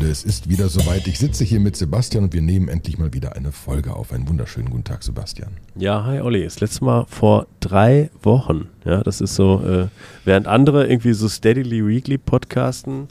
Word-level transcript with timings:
Krypto-Nerdshow-Freunde. 0.00 0.10
Es 0.10 0.24
ist 0.24 0.48
wieder 0.48 0.68
soweit. 0.68 1.06
Ich 1.06 1.18
sitze 1.18 1.44
hier 1.44 1.60
mit 1.60 1.76
Sebastian 1.76 2.24
und 2.24 2.32
wir 2.32 2.42
nehmen 2.42 2.68
endlich 2.68 2.98
mal 2.98 3.12
wieder 3.12 3.36
eine 3.36 3.52
Folge 3.52 3.94
auf. 3.94 4.12
Einen 4.12 4.28
wunderschönen 4.28 4.70
guten 4.70 4.84
Tag, 4.84 5.02
Sebastian. 5.02 5.50
Ja, 5.76 6.04
hi 6.04 6.20
Olli. 6.20 6.44
Das 6.44 6.60
letzte 6.60 6.84
Mal 6.84 7.04
vor 7.08 7.46
drei 7.60 8.10
Wochen. 8.22 8.68
Ja, 8.84 9.02
das 9.02 9.20
ist 9.20 9.34
so, 9.34 9.62
äh, 9.62 9.88
während 10.24 10.46
andere 10.46 10.86
irgendwie 10.88 11.12
so 11.12 11.28
steadily 11.28 11.86
weekly 11.86 12.18
podcasten, 12.18 13.08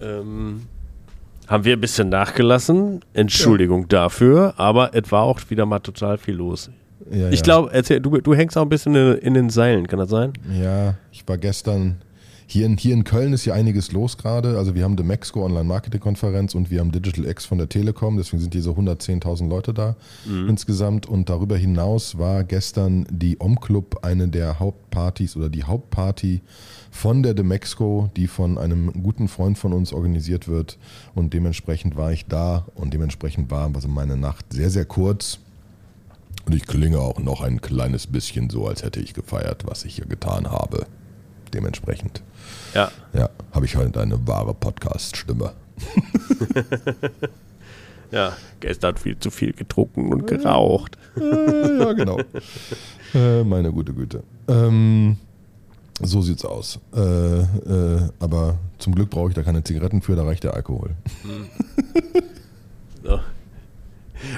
ähm, 0.00 0.62
haben 1.46 1.64
wir 1.64 1.76
ein 1.76 1.80
bisschen 1.80 2.08
nachgelassen. 2.08 3.00
Entschuldigung 3.12 3.82
ja. 3.82 3.88
dafür, 3.88 4.54
aber 4.56 4.94
es 4.94 5.10
war 5.12 5.22
auch 5.22 5.40
wieder 5.48 5.66
mal 5.66 5.80
total 5.80 6.18
viel 6.18 6.34
los. 6.34 6.70
Ja, 7.10 7.28
ich 7.30 7.40
ja. 7.40 7.42
glaube, 7.42 7.82
du, 8.00 8.20
du 8.20 8.34
hängst 8.34 8.58
auch 8.58 8.62
ein 8.62 8.68
bisschen 8.68 8.94
in, 8.94 9.18
in 9.18 9.34
den 9.34 9.50
Seilen, 9.50 9.86
kann 9.86 10.00
das 10.00 10.10
sein? 10.10 10.32
Ja, 10.52 10.96
ich 11.12 11.26
war 11.28 11.38
gestern 11.38 11.98
hier 12.48 12.64
in, 12.66 12.76
hier 12.76 12.94
in 12.94 13.02
Köln 13.02 13.32
ist 13.32 13.44
ja 13.44 13.54
einiges 13.54 13.90
los 13.90 14.18
gerade. 14.18 14.56
Also 14.56 14.74
wir 14.74 14.84
haben 14.84 14.96
die 14.96 15.02
Mexco 15.02 15.44
Online 15.44 15.64
Marketing 15.64 16.00
Konferenz 16.00 16.54
und 16.54 16.70
wir 16.70 16.80
haben 16.80 16.92
Digital 16.92 17.26
X 17.26 17.44
von 17.44 17.58
der 17.58 17.68
Telekom. 17.68 18.16
Deswegen 18.16 18.40
sind 18.40 18.54
hier 18.54 18.62
so 18.62 18.72
110.000 18.72 19.48
Leute 19.48 19.74
da 19.74 19.96
mhm. 20.24 20.48
insgesamt. 20.48 21.06
Und 21.06 21.28
darüber 21.28 21.56
hinaus 21.56 22.18
war 22.18 22.44
gestern 22.44 23.06
die 23.10 23.40
Om 23.40 23.60
Club 23.60 24.00
eine 24.02 24.28
der 24.28 24.60
Hauptpartys 24.60 25.36
oder 25.36 25.48
die 25.48 25.64
Hauptparty 25.64 26.40
von 26.92 27.24
der 27.24 27.34
Demexco, 27.34 28.10
die 28.16 28.28
von 28.28 28.58
einem 28.58 28.92
guten 29.02 29.26
Freund 29.26 29.58
von 29.58 29.72
uns 29.72 29.92
organisiert 29.92 30.46
wird. 30.46 30.78
Und 31.16 31.34
dementsprechend 31.34 31.96
war 31.96 32.12
ich 32.12 32.26
da 32.26 32.66
und 32.76 32.94
dementsprechend 32.94 33.50
war 33.50 33.70
also 33.74 33.88
meine 33.88 34.16
Nacht 34.16 34.52
sehr, 34.52 34.70
sehr 34.70 34.84
kurz. 34.84 35.40
Und 36.46 36.54
ich 36.54 36.64
klinge 36.66 37.00
auch 37.00 37.18
noch 37.18 37.40
ein 37.40 37.60
kleines 37.60 38.06
bisschen 38.06 38.50
so, 38.50 38.68
als 38.68 38.84
hätte 38.84 39.00
ich 39.00 39.14
gefeiert, 39.14 39.64
was 39.66 39.84
ich 39.84 39.96
hier 39.96 40.06
getan 40.06 40.48
habe. 40.52 40.86
Dementsprechend. 41.54 42.22
Ja. 42.74 42.90
Ja, 43.12 43.30
habe 43.52 43.66
ich 43.66 43.76
halt 43.76 43.96
eine 43.96 44.26
wahre 44.26 44.54
Podcast-Stimme. 44.54 45.52
ja, 48.10 48.32
gestern 48.60 48.96
viel 48.96 49.18
zu 49.18 49.30
viel 49.30 49.52
getrunken 49.52 50.12
und 50.12 50.26
geraucht. 50.26 50.96
ja, 51.16 51.92
genau. 51.92 52.18
Äh, 53.14 53.44
meine 53.44 53.72
gute 53.72 53.94
Güte. 53.94 54.24
Ähm, 54.48 55.16
so 56.02 56.20
sieht's 56.20 56.44
aus. 56.44 56.78
Äh, 56.94 57.00
äh, 57.00 58.08
aber 58.18 58.58
zum 58.78 58.94
Glück 58.94 59.10
brauche 59.10 59.28
ich 59.28 59.34
da 59.34 59.42
keine 59.42 59.64
Zigaretten 59.64 60.02
für, 60.02 60.16
da 60.16 60.24
reicht 60.24 60.44
der 60.44 60.54
Alkohol. 60.54 60.90
Hm. 61.22 61.46
so. 63.04 63.20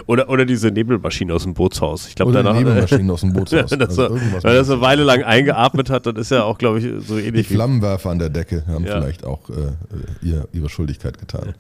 Oder, 0.07 0.29
oder 0.29 0.45
diese 0.45 0.71
Nebelmaschine 0.71 1.35
aus 1.35 1.45
dem 1.45 1.55
Bootshaus. 1.55 2.09
Ich 2.09 2.15
glaube, 2.15 2.33
danach. 2.33 2.55
Nebelmaschine 2.55 3.13
aus 3.13 3.21
dem 3.21 3.33
Bootshaus. 3.33 3.71
das 3.79 3.99
also 3.99 4.17
so, 4.17 4.21
weil 4.43 4.57
er 4.57 4.65
so 4.65 4.75
eine 4.75 4.83
Weile 4.83 5.05
lang 5.05 5.23
eingeatmet 5.23 5.91
hat, 5.91 6.07
dann 6.07 6.17
ist 6.17 6.31
er 6.31 6.45
auch, 6.45 6.59
glaube 6.59 6.79
ich, 6.79 7.07
so 7.07 7.19
ähnlich. 7.19 7.49
Die 7.49 7.55
Flammenwerfer 7.55 8.11
an 8.11 8.19
der 8.19 8.31
Decke 8.31 8.65
haben 8.67 8.85
ja. 8.85 9.01
vielleicht 9.01 9.25
auch 9.25 9.49
äh, 9.51 10.27
ihr, 10.27 10.49
ihre 10.53 10.69
Schuldigkeit 10.69 11.19
getan. 11.19 11.55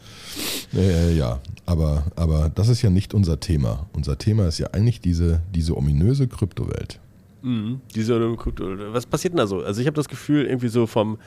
Äh, 0.74 1.16
ja, 1.16 1.38
aber, 1.66 2.04
aber 2.16 2.50
das 2.54 2.68
ist 2.68 2.82
ja 2.82 2.90
nicht 2.90 3.14
unser 3.14 3.40
Thema. 3.40 3.86
Unser 3.92 4.18
Thema 4.18 4.46
ist 4.46 4.58
ja 4.58 4.68
eigentlich 4.72 5.00
diese, 5.00 5.40
diese 5.54 5.76
ominöse 5.76 6.28
Kryptowelt. 6.28 6.98
Mhm, 7.42 7.80
diese 7.94 8.36
Krypto. 8.36 8.64
Was 8.92 9.06
passiert 9.06 9.32
denn 9.32 9.38
da 9.38 9.46
so? 9.46 9.62
Also 9.62 9.80
ich 9.80 9.86
habe 9.86 9.94
das 9.94 10.08
Gefühl, 10.08 10.46
irgendwie 10.46 10.68
so 10.68 10.86
vom 10.86 11.18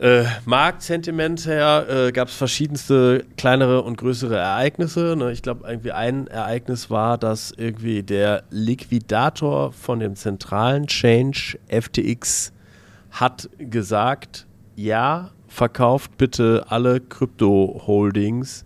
äh, 0.00 0.24
Marktsentiment 0.46 1.46
her 1.46 1.86
äh, 1.88 2.12
gab 2.12 2.28
es 2.28 2.34
verschiedenste 2.34 3.26
kleinere 3.36 3.82
und 3.82 3.98
größere 3.98 4.38
Ereignisse. 4.38 5.14
Ne? 5.14 5.30
Ich 5.30 5.42
glaube, 5.42 5.68
irgendwie 5.68 5.92
ein 5.92 6.26
Ereignis 6.26 6.88
war, 6.88 7.18
dass 7.18 7.52
irgendwie 7.52 8.02
der 8.02 8.44
Liquidator 8.48 9.72
von 9.72 10.00
dem 10.00 10.16
zentralen 10.16 10.86
Change 10.86 11.58
FTX 11.68 12.52
hat 13.10 13.50
gesagt, 13.58 14.46
ja, 14.74 15.32
verkauft 15.48 16.16
bitte 16.16 16.64
alle 16.68 17.00
Krypto-Holdings, 17.00 18.64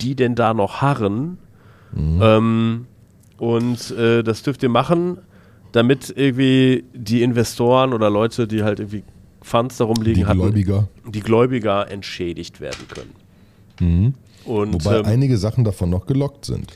die 0.00 0.14
denn 0.14 0.34
da 0.34 0.54
noch 0.54 0.80
harren. 0.80 1.36
Mhm. 1.92 2.20
Ähm, 2.22 2.86
und 3.36 3.90
äh, 3.90 4.22
das 4.22 4.42
dürft 4.42 4.62
ihr 4.62 4.70
machen, 4.70 5.18
damit 5.72 6.14
irgendwie 6.16 6.84
die 6.94 7.20
Investoren 7.20 7.92
oder 7.92 8.08
Leute, 8.08 8.46
die 8.46 8.62
halt 8.62 8.80
irgendwie 8.80 9.04
Funds 9.46 9.76
darum 9.76 10.02
liegen 10.02 10.16
die 10.16 10.26
hatten, 10.26 10.40
Gläubiger. 10.40 10.88
die 11.06 11.20
Gläubiger 11.20 11.88
entschädigt 11.88 12.60
werden 12.60 12.88
können. 12.88 13.14
Mhm. 13.80 14.14
Und, 14.44 14.72
Wobei 14.84 14.98
ähm, 14.98 15.04
einige 15.06 15.38
Sachen 15.38 15.62
davon 15.62 15.88
noch 15.90 16.06
gelockt 16.06 16.44
sind. 16.44 16.72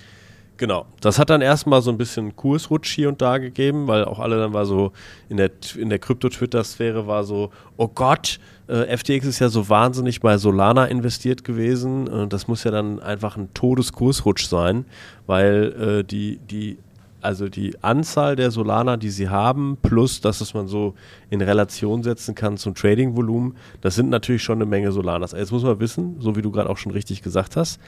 Genau. 0.56 0.86
Das 1.00 1.18
hat 1.18 1.30
dann 1.30 1.40
erstmal 1.40 1.82
so 1.82 1.90
ein 1.90 1.98
bisschen 1.98 2.36
Kursrutsch 2.36 2.94
hier 2.94 3.08
und 3.08 3.20
da 3.22 3.38
gegeben, 3.38 3.88
weil 3.88 4.04
auch 4.04 4.18
alle 4.20 4.38
dann 4.38 4.52
war 4.52 4.66
so 4.66 4.92
in 5.28 5.38
der, 5.38 5.50
in 5.76 5.88
der 5.88 5.98
Krypto-Twitter-Sphäre 5.98 7.06
war 7.06 7.24
so, 7.24 7.50
oh 7.76 7.88
Gott, 7.88 8.38
äh, 8.68 8.96
FTX 8.96 9.26
ist 9.26 9.38
ja 9.40 9.48
so 9.48 9.68
wahnsinnig 9.68 10.20
bei 10.20 10.36
Solana 10.38 10.84
investiert 10.84 11.42
gewesen. 11.42 12.06
Und 12.06 12.32
das 12.32 12.46
muss 12.46 12.62
ja 12.62 12.70
dann 12.70 13.00
einfach 13.00 13.36
ein 13.36 13.48
Todeskursrutsch 13.54 14.46
sein, 14.46 14.84
weil 15.26 16.00
äh, 16.00 16.04
die, 16.04 16.38
die 16.50 16.76
also 17.20 17.48
die 17.48 17.82
Anzahl 17.82 18.36
der 18.36 18.50
Solana, 18.50 18.96
die 18.96 19.10
sie 19.10 19.28
haben, 19.28 19.78
plus 19.80 20.20
das, 20.20 20.40
was 20.40 20.54
man 20.54 20.66
so 20.68 20.94
in 21.28 21.40
Relation 21.40 22.02
setzen 22.02 22.34
kann 22.34 22.56
zum 22.56 22.74
Trading-Volumen, 22.74 23.56
das 23.80 23.94
sind 23.94 24.08
natürlich 24.08 24.42
schon 24.42 24.58
eine 24.58 24.66
Menge 24.66 24.92
Solanas. 24.92 25.32
Jetzt 25.32 25.52
muss 25.52 25.62
man 25.62 25.80
wissen, 25.80 26.16
so 26.18 26.36
wie 26.36 26.42
du 26.42 26.50
gerade 26.50 26.70
auch 26.70 26.78
schon 26.78 26.92
richtig 26.92 27.22
gesagt 27.22 27.56
hast, 27.56 27.80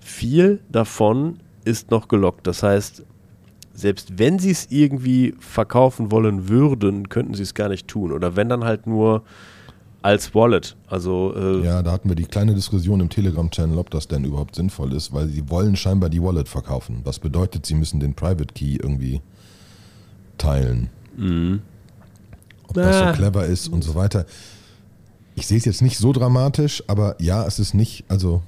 viel 0.00 0.60
davon 0.70 1.40
ist 1.64 1.90
noch 1.90 2.08
gelockt. 2.08 2.46
Das 2.46 2.62
heißt, 2.62 3.04
selbst 3.72 4.18
wenn 4.18 4.38
sie 4.38 4.50
es 4.50 4.70
irgendwie 4.70 5.34
verkaufen 5.38 6.10
wollen 6.10 6.48
würden, 6.48 7.08
könnten 7.08 7.34
sie 7.34 7.42
es 7.42 7.54
gar 7.54 7.68
nicht 7.68 7.88
tun. 7.88 8.12
Oder 8.12 8.36
wenn 8.36 8.48
dann 8.48 8.64
halt 8.64 8.86
nur 8.86 9.22
als 10.02 10.34
Wallet. 10.34 10.76
Also 10.88 11.34
äh 11.36 11.64
ja, 11.64 11.82
da 11.82 11.92
hatten 11.92 12.08
wir 12.08 12.16
die 12.16 12.24
kleine 12.24 12.54
Diskussion 12.54 13.00
im 13.00 13.08
Telegram-Channel, 13.08 13.78
ob 13.78 13.90
das 13.90 14.08
denn 14.08 14.24
überhaupt 14.24 14.54
sinnvoll 14.56 14.92
ist, 14.94 15.12
weil 15.12 15.28
sie 15.28 15.48
wollen 15.50 15.76
scheinbar 15.76 16.10
die 16.10 16.22
Wallet 16.22 16.48
verkaufen. 16.48 17.00
Was 17.04 17.18
bedeutet, 17.18 17.66
sie 17.66 17.74
müssen 17.74 18.00
den 18.00 18.14
Private 18.14 18.52
Key 18.54 18.76
irgendwie 18.76 19.20
teilen. 20.38 20.88
Mhm. 21.16 21.60
Ob 22.68 22.74
das 22.74 22.98
so 22.98 23.12
clever 23.12 23.46
ist 23.46 23.68
und 23.68 23.82
so 23.82 23.94
weiter. 23.94 24.26
Ich 25.34 25.46
sehe 25.46 25.58
es 25.58 25.64
jetzt 25.64 25.82
nicht 25.82 25.98
so 25.98 26.12
dramatisch, 26.12 26.82
aber 26.86 27.16
ja, 27.18 27.44
es 27.46 27.58
ist 27.58 27.74
nicht, 27.74 28.04
also 28.08 28.42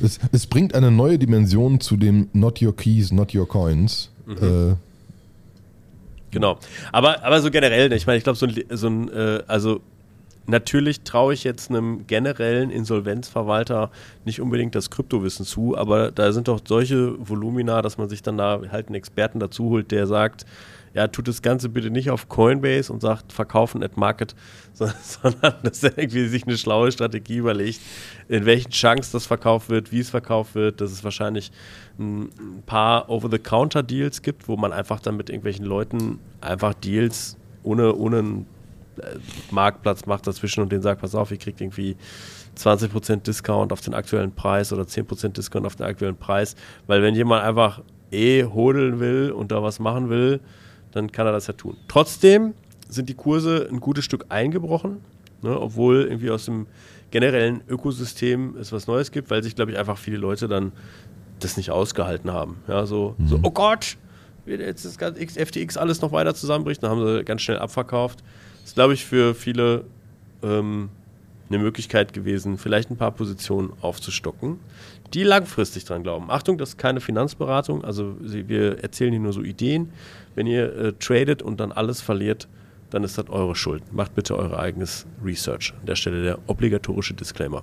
es, 0.00 0.18
es 0.32 0.46
bringt 0.46 0.74
eine 0.74 0.90
neue 0.90 1.18
Dimension 1.18 1.80
zu 1.80 1.96
dem 1.96 2.28
Not 2.32 2.62
Your 2.62 2.74
Keys, 2.74 3.12
Not 3.12 3.34
Your 3.34 3.48
Coins. 3.48 4.10
Mhm. 4.26 4.36
Äh, 4.36 4.76
Genau. 6.30 6.58
Aber, 6.92 7.24
aber 7.24 7.40
so 7.40 7.50
generell, 7.50 7.92
ich 7.92 8.06
meine, 8.06 8.18
ich 8.18 8.24
glaube, 8.24 8.38
so 8.38 8.46
ein, 8.46 8.54
so 8.70 8.86
ein 8.86 9.08
äh, 9.12 9.42
also 9.46 9.80
Natürlich 10.46 11.02
traue 11.02 11.34
ich 11.34 11.44
jetzt 11.44 11.70
einem 11.70 12.06
generellen 12.06 12.70
Insolvenzverwalter 12.70 13.90
nicht 14.24 14.40
unbedingt 14.40 14.74
das 14.74 14.90
Kryptowissen 14.90 15.44
zu, 15.44 15.76
aber 15.76 16.10
da 16.10 16.32
sind 16.32 16.48
doch 16.48 16.60
solche 16.66 17.14
Volumina, 17.18 17.82
dass 17.82 17.98
man 17.98 18.08
sich 18.08 18.22
dann 18.22 18.38
da 18.38 18.60
halt 18.70 18.86
einen 18.86 18.96
Experten 18.96 19.38
dazu 19.38 19.70
holt, 19.70 19.90
der 19.90 20.06
sagt, 20.06 20.46
ja, 20.92 21.06
tut 21.06 21.28
das 21.28 21.42
Ganze 21.42 21.68
bitte 21.68 21.90
nicht 21.90 22.10
auf 22.10 22.28
Coinbase 22.28 22.92
und 22.92 23.00
sagt, 23.00 23.32
verkaufen 23.32 23.82
at 23.82 23.96
Market, 23.96 24.34
sondern 24.72 25.54
dass 25.62 25.82
er 25.82 25.96
irgendwie 25.96 26.26
sich 26.26 26.46
eine 26.46 26.58
schlaue 26.58 26.90
Strategie 26.90 27.36
überlegt, 27.36 27.80
in 28.28 28.44
welchen 28.44 28.70
Chunks 28.70 29.12
das 29.12 29.26
verkauft 29.26 29.68
wird, 29.68 29.92
wie 29.92 30.00
es 30.00 30.10
verkauft 30.10 30.54
wird, 30.54 30.80
dass 30.80 30.90
es 30.90 31.04
wahrscheinlich 31.04 31.52
ein 31.98 32.30
paar 32.66 33.08
Over-the-Counter-Deals 33.08 34.22
gibt, 34.22 34.48
wo 34.48 34.56
man 34.56 34.72
einfach 34.72 35.00
dann 35.00 35.16
mit 35.16 35.28
irgendwelchen 35.28 35.64
Leuten 35.64 36.18
einfach 36.40 36.74
Deals 36.74 37.36
ohne, 37.62 37.94
ohne 37.94 38.18
einen 38.18 38.46
Marktplatz 39.50 40.06
macht 40.06 40.26
dazwischen 40.26 40.62
und 40.62 40.72
den 40.72 40.82
sagt, 40.82 41.00
pass 41.00 41.14
auf, 41.14 41.30
ihr 41.30 41.38
kriegt 41.38 41.60
irgendwie 41.60 41.96
20% 42.56 43.22
Discount 43.22 43.72
auf 43.72 43.80
den 43.80 43.94
aktuellen 43.94 44.32
Preis 44.32 44.72
oder 44.72 44.82
10% 44.82 45.28
Discount 45.28 45.66
auf 45.66 45.76
den 45.76 45.86
aktuellen 45.86 46.16
Preis. 46.16 46.56
Weil 46.86 47.02
wenn 47.02 47.14
jemand 47.14 47.44
einfach 47.44 47.82
eh 48.10 48.44
hodeln 48.44 49.00
will 49.00 49.32
und 49.32 49.52
da 49.52 49.62
was 49.62 49.78
machen 49.78 50.10
will, 50.10 50.40
dann 50.92 51.12
kann 51.12 51.26
er 51.26 51.32
das 51.32 51.46
ja 51.46 51.54
tun. 51.54 51.76
Trotzdem 51.88 52.54
sind 52.88 53.08
die 53.08 53.14
Kurse 53.14 53.68
ein 53.70 53.80
gutes 53.80 54.04
Stück 54.04 54.26
eingebrochen, 54.28 54.98
ne, 55.42 55.58
obwohl 55.58 56.02
irgendwie 56.02 56.30
aus 56.30 56.46
dem 56.46 56.66
generellen 57.10 57.62
Ökosystem 57.68 58.56
es 58.60 58.72
was 58.72 58.86
Neues 58.86 59.10
gibt, 59.10 59.30
weil 59.30 59.42
sich, 59.42 59.54
glaube 59.54 59.72
ich, 59.72 59.78
einfach 59.78 59.98
viele 59.98 60.16
Leute 60.16 60.48
dann 60.48 60.72
das 61.38 61.56
nicht 61.56 61.70
ausgehalten 61.70 62.32
haben. 62.32 62.56
Ja, 62.68 62.86
so, 62.86 63.14
mhm. 63.18 63.26
so 63.26 63.40
oh 63.42 63.50
Gott, 63.50 63.96
jetzt 64.46 64.84
ist 64.84 65.00
das 65.00 65.14
FTX 65.16 65.76
alles 65.76 66.00
noch 66.00 66.12
weiter 66.12 66.34
zusammenbricht, 66.34 66.82
dann 66.82 66.90
haben 66.90 67.04
sie 67.04 67.24
ganz 67.24 67.42
schnell 67.42 67.58
abverkauft 67.58 68.22
ist, 68.64 68.74
glaube 68.74 68.94
ich, 68.94 69.04
für 69.04 69.34
viele 69.34 69.84
ähm, 70.42 70.90
eine 71.48 71.58
Möglichkeit 71.58 72.12
gewesen, 72.12 72.58
vielleicht 72.58 72.90
ein 72.90 72.96
paar 72.96 73.10
Positionen 73.10 73.72
aufzustocken, 73.80 74.60
die 75.14 75.24
langfristig 75.24 75.84
dran 75.84 76.02
glauben. 76.02 76.30
Achtung, 76.30 76.58
das 76.58 76.70
ist 76.70 76.78
keine 76.78 77.00
Finanzberatung, 77.00 77.84
also 77.84 78.16
wir 78.20 78.82
erzählen 78.82 79.12
hier 79.12 79.20
nur 79.20 79.32
so 79.32 79.42
Ideen. 79.42 79.90
Wenn 80.36 80.46
ihr 80.46 80.74
äh, 80.76 80.92
tradet 80.92 81.42
und 81.42 81.58
dann 81.58 81.72
alles 81.72 82.00
verliert, 82.00 82.46
dann 82.90 83.04
ist 83.04 83.18
das 83.18 83.28
eure 83.28 83.56
Schuld. 83.56 83.92
Macht 83.92 84.14
bitte 84.14 84.36
euer 84.36 84.58
eigenes 84.58 85.06
Research. 85.24 85.74
An 85.80 85.86
der 85.86 85.96
Stelle 85.96 86.22
der 86.22 86.38
obligatorische 86.46 87.14
Disclaimer. 87.14 87.62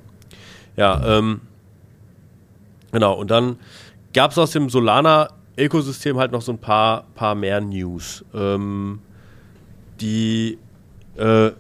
Ja, 0.75 1.17
ähm, 1.17 1.41
genau. 2.91 3.13
Und 3.13 3.31
dann 3.31 3.57
gab 4.13 4.31
es 4.31 4.38
aus 4.38 4.51
dem 4.51 4.69
Solana-Ökosystem 4.69 6.17
halt 6.17 6.31
noch 6.31 6.41
so 6.41 6.51
ein 6.51 6.57
paar, 6.57 7.05
paar 7.15 7.35
mehr 7.35 7.61
News. 7.61 8.23
Ähm, 8.33 8.99
die 9.99 10.57
äh, 11.18 11.52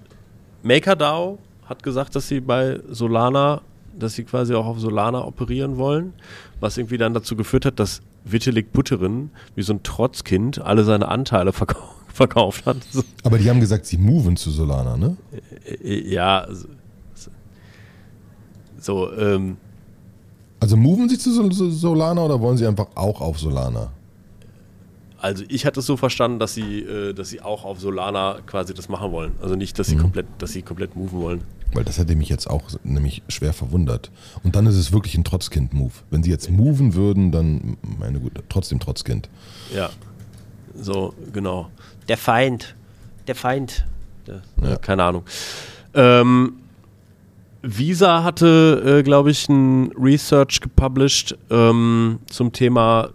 MakerDAO 0.63 1.39
hat 1.65 1.83
gesagt, 1.83 2.15
dass 2.15 2.27
sie 2.27 2.39
bei 2.39 2.79
Solana, 2.89 3.61
dass 3.97 4.13
sie 4.13 4.23
quasi 4.23 4.53
auch 4.53 4.65
auf 4.65 4.79
Solana 4.79 5.23
operieren 5.25 5.77
wollen, 5.77 6.13
was 6.59 6.77
irgendwie 6.77 6.97
dann 6.97 7.13
dazu 7.13 7.35
geführt 7.35 7.65
hat, 7.65 7.79
dass 7.79 8.01
Vitalik 8.23 8.71
Buterin 8.71 9.31
wie 9.55 9.61
so 9.63 9.73
ein 9.73 9.83
Trotzkind 9.83 10.61
alle 10.61 10.83
seine 10.83 11.07
Anteile 11.07 11.53
verkauft 11.53 11.93
verkauft 12.17 12.65
hat. 12.65 12.77
Aber 13.23 13.37
die 13.37 13.47
haben 13.47 13.59
gesagt, 13.59 13.85
sie 13.85 13.97
moven 13.97 14.35
zu 14.37 14.49
Solana, 14.49 14.97
ne? 14.97 15.17
Äh, 15.83 16.11
ja, 16.11 16.47
so, 18.79 19.11
ähm, 19.13 19.57
Also 20.59 20.77
moven 20.77 21.09
sie 21.09 21.19
zu 21.19 21.51
Solana 21.51 22.23
oder 22.23 22.39
wollen 22.41 22.57
sie 22.57 22.65
einfach 22.65 22.87
auch 22.95 23.21
auf 23.21 23.39
Solana? 23.39 23.91
Also 25.27 25.43
ich 25.49 25.65
hatte 25.65 25.81
es 25.81 25.85
so 25.85 25.97
verstanden, 25.97 26.39
dass 26.39 26.53
sie, 26.53 26.79
äh, 26.79 27.13
dass 27.13 27.27
sie 27.27 27.41
auch 27.41 27.65
auf 27.65 27.81
Solana 27.81 28.37
quasi 28.45 28.73
das 28.73 28.87
machen 28.87 29.11
wollen. 29.11 29.33
Also 29.41 29.55
nicht, 29.55 29.77
dass 29.77 29.87
sie 29.87 29.97
mhm. 29.97 30.03
komplett, 30.03 30.25
dass 30.37 30.53
sie 30.53 30.61
komplett 30.61 30.95
moven 30.95 31.19
wollen. 31.19 31.41
Weil 31.73 31.83
das 31.83 31.97
hätte 31.97 32.15
mich 32.15 32.29
jetzt 32.29 32.49
auch 32.49 32.63
nämlich 32.85 33.23
schwer 33.27 33.51
verwundert. 33.51 34.09
Und 34.43 34.55
dann 34.55 34.65
ist 34.67 34.75
es 34.75 34.93
wirklich 34.93 35.17
ein 35.17 35.25
Trotzkind-Move. 35.25 35.91
Wenn 36.11 36.23
sie 36.23 36.29
jetzt 36.29 36.49
moven 36.49 36.93
würden, 36.93 37.33
dann, 37.33 37.75
meine 37.99 38.21
Güte, 38.21 38.41
trotzdem 38.47 38.79
Trotzkind. 38.79 39.27
Ja. 39.75 39.89
So, 40.79 41.13
genau. 41.33 41.69
Der 42.07 42.17
Feind. 42.17 42.75
Der 43.27 43.35
Feind. 43.35 43.85
Der, 44.27 44.43
ja. 44.63 44.77
Keine 44.77 45.03
Ahnung. 45.03 45.23
Ähm, 45.93 46.53
Visa 47.61 48.23
hatte, 48.23 48.99
äh, 48.99 49.03
glaube 49.03 49.31
ich, 49.31 49.49
ein 49.49 49.91
Research 49.91 50.61
gepublished 50.61 51.37
ähm, 51.49 52.19
zum 52.29 52.53
Thema 52.53 53.09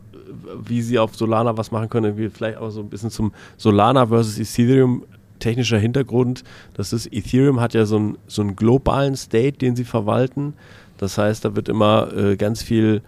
wie 0.65 0.83
sie 0.83 0.99
auf 0.99 1.17
Solana 1.17 1.57
was 1.57 1.71
machen 1.71 1.89
können. 1.89 2.31
Vielleicht 2.33 2.59
auch 2.59 2.71
so 2.71 2.81
ein 2.81 2.89
bisschen 2.89 3.11
zum 3.11 3.33
Solana 3.57 4.07
versus 4.07 4.39
Ethereum 4.39 5.05
technischer 5.39 5.79
Hintergrund. 5.79 6.45
Das 6.75 6.93
ist, 6.93 7.13
Ethereum 7.13 7.61
hat 7.61 7.75
ja 7.75 7.85
so, 7.85 7.99
ein, 7.99 8.19
so 8.27 8.43
einen 8.43 8.57
globalen 8.57 9.17
State, 9.17 9.59
den 9.59 9.77
sie 9.77 9.85
verwalten. 9.85 10.55
Das 10.99 11.19
heißt, 11.19 11.45
da 11.45 11.57
wird 11.57 11.69
immer 11.69 12.17
äh, 12.17 12.37
ganz 12.37 12.63
viel 12.63 13.03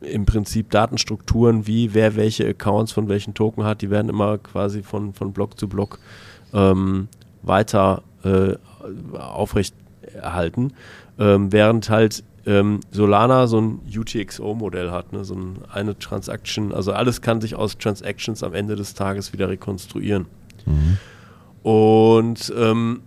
im 0.00 0.26
Prinzip 0.26 0.70
Datenstrukturen, 0.70 1.66
wie 1.66 1.94
wer 1.94 2.16
welche 2.16 2.48
Accounts 2.48 2.90
von 2.92 3.08
welchen 3.08 3.34
Token 3.34 3.64
hat, 3.64 3.82
die 3.82 3.90
werden 3.90 4.08
immer 4.08 4.38
quasi 4.38 4.82
von, 4.82 5.12
von 5.12 5.32
Block 5.32 5.58
zu 5.58 5.68
Block 5.68 6.00
ähm, 6.52 7.08
weiter 7.42 8.02
äh, 8.24 8.54
aufrechterhalten. 9.16 10.72
Ähm, 11.18 11.52
während 11.52 11.88
halt 11.88 12.24
ähm, 12.46 12.80
Solana 12.90 13.46
so 13.46 13.60
ein 13.60 13.80
UTXO-Modell 13.86 14.90
hat, 14.90 15.12
ne? 15.12 15.24
so 15.24 15.34
ein, 15.34 15.58
eine 15.72 15.98
Transaction, 15.98 16.72
also 16.72 16.92
alles 16.92 17.20
kann 17.20 17.40
sich 17.40 17.54
aus 17.54 17.78
Transactions 17.78 18.42
am 18.42 18.54
Ende 18.54 18.76
des 18.76 18.94
Tages 18.94 19.32
wieder 19.32 19.48
rekonstruieren. 19.48 20.26
Mhm. 20.66 20.98
Und 21.62 22.52
ähm, 22.56 23.00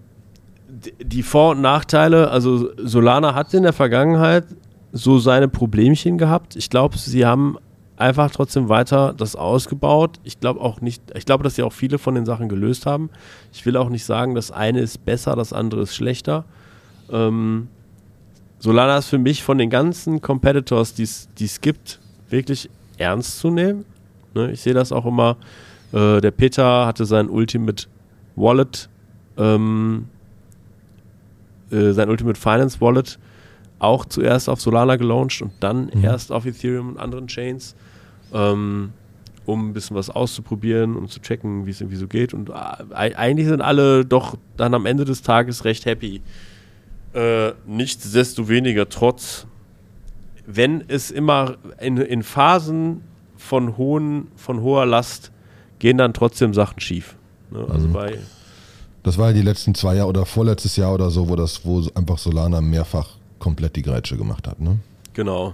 die 1.01 1.23
Vor- 1.23 1.51
und 1.51 1.61
Nachteile, 1.61 2.31
also 2.31 2.69
Solana 2.77 3.35
hat 3.35 3.53
in 3.53 3.63
der 3.63 3.73
Vergangenheit 3.73 4.45
so 4.91 5.19
seine 5.19 5.47
Problemchen 5.47 6.17
gehabt. 6.17 6.55
Ich 6.55 6.69
glaube, 6.69 6.97
sie 6.97 7.25
haben 7.25 7.57
einfach 7.97 8.31
trotzdem 8.31 8.69
weiter 8.69 9.13
das 9.15 9.35
ausgebaut. 9.35 10.19
Ich 10.23 10.39
glaube 10.39 10.61
auch 10.61 10.81
nicht, 10.81 11.01
ich 11.15 11.25
glaube, 11.25 11.43
dass 11.43 11.55
sie 11.55 11.63
auch 11.63 11.73
viele 11.73 11.97
von 11.97 12.15
den 12.15 12.25
Sachen 12.25 12.49
gelöst 12.49 12.85
haben. 12.85 13.09
Ich 13.51 13.65
will 13.65 13.77
auch 13.77 13.89
nicht 13.89 14.05
sagen, 14.05 14.35
das 14.35 14.51
eine 14.51 14.79
ist 14.79 15.05
besser, 15.05 15.35
das 15.35 15.53
andere 15.53 15.81
ist 15.81 15.95
schlechter. 15.95 16.45
Ähm, 17.11 17.67
Solana 18.59 18.97
ist 18.97 19.07
für 19.07 19.17
mich 19.17 19.43
von 19.43 19.57
den 19.57 19.69
ganzen 19.69 20.21
Competitors, 20.21 20.93
die 20.93 21.03
es 21.03 21.61
gibt, 21.61 21.99
wirklich 22.29 22.69
ernst 22.97 23.39
zu 23.39 23.49
nehmen. 23.49 23.85
Ne, 24.33 24.51
ich 24.51 24.61
sehe 24.61 24.73
das 24.73 24.91
auch 24.91 25.05
immer. 25.05 25.37
Äh, 25.93 26.21
der 26.21 26.31
Peter 26.31 26.85
hatte 26.85 27.05
sein 27.05 27.29
Ultimate 27.29 27.87
Wallet, 28.35 28.89
ähm, 29.37 30.05
äh, 31.71 31.91
sein 31.91 32.09
Ultimate 32.09 32.39
Finance 32.39 32.81
Wallet 32.81 33.19
auch 33.79 34.05
zuerst 34.05 34.49
auf 34.49 34.61
Solana 34.61 34.95
gelauncht 34.95 35.41
und 35.41 35.51
dann 35.59 35.91
mhm. 35.93 36.03
erst 36.03 36.31
auf 36.31 36.45
Ethereum 36.45 36.89
und 36.89 36.97
anderen 36.97 37.27
Chains, 37.27 37.75
ähm, 38.33 38.93
um 39.45 39.69
ein 39.69 39.73
bisschen 39.73 39.95
was 39.95 40.09
auszuprobieren, 40.09 40.95
um 40.95 41.07
zu 41.07 41.19
checken, 41.21 41.65
wie 41.65 41.71
es 41.71 41.81
irgendwie 41.81 41.97
so 41.97 42.07
geht. 42.07 42.33
Und 42.33 42.49
äh, 42.49 42.53
eigentlich 42.93 43.47
sind 43.47 43.61
alle 43.61 44.05
doch 44.05 44.37
dann 44.57 44.73
am 44.73 44.85
Ende 44.85 45.05
des 45.05 45.21
Tages 45.21 45.65
recht 45.65 45.85
happy 45.85 46.21
äh, 47.15 47.53
nichtsdestoweniger 47.65 48.89
trotz, 48.89 49.47
wenn 50.45 50.83
es 50.87 51.11
immer 51.11 51.55
in, 51.79 51.97
in 51.97 52.23
Phasen 52.23 53.01
von, 53.37 53.77
hohen, 53.77 54.27
von 54.35 54.61
hoher 54.61 54.85
Last 54.85 55.31
gehen 55.79 55.97
dann 55.97 56.13
trotzdem 56.13 56.53
Sachen 56.53 56.79
schief. 56.79 57.15
Ne? 57.51 57.65
Also 57.69 57.87
mhm. 57.87 57.93
bei 57.93 58.19
das 59.05 59.19
war 59.19 59.27
ja 59.27 59.33
die 59.33 59.43
letzten 59.43 59.75
zwei 59.75 59.97
Jahre 59.97 60.09
oder 60.09 60.25
vorletztes 60.25 60.77
Jahr 60.77 60.91
oder 60.91 61.11
so, 61.11 61.29
wo 61.29 61.35
das, 61.35 61.63
wo 61.63 61.87
einfach 61.93 62.17
Solana 62.17 62.59
mehrfach 62.59 63.09
komplett 63.37 63.75
die 63.75 63.83
Grätsche 63.83 64.17
gemacht 64.17 64.47
hat, 64.47 64.59
ne? 64.59 64.79
Genau. 65.13 65.53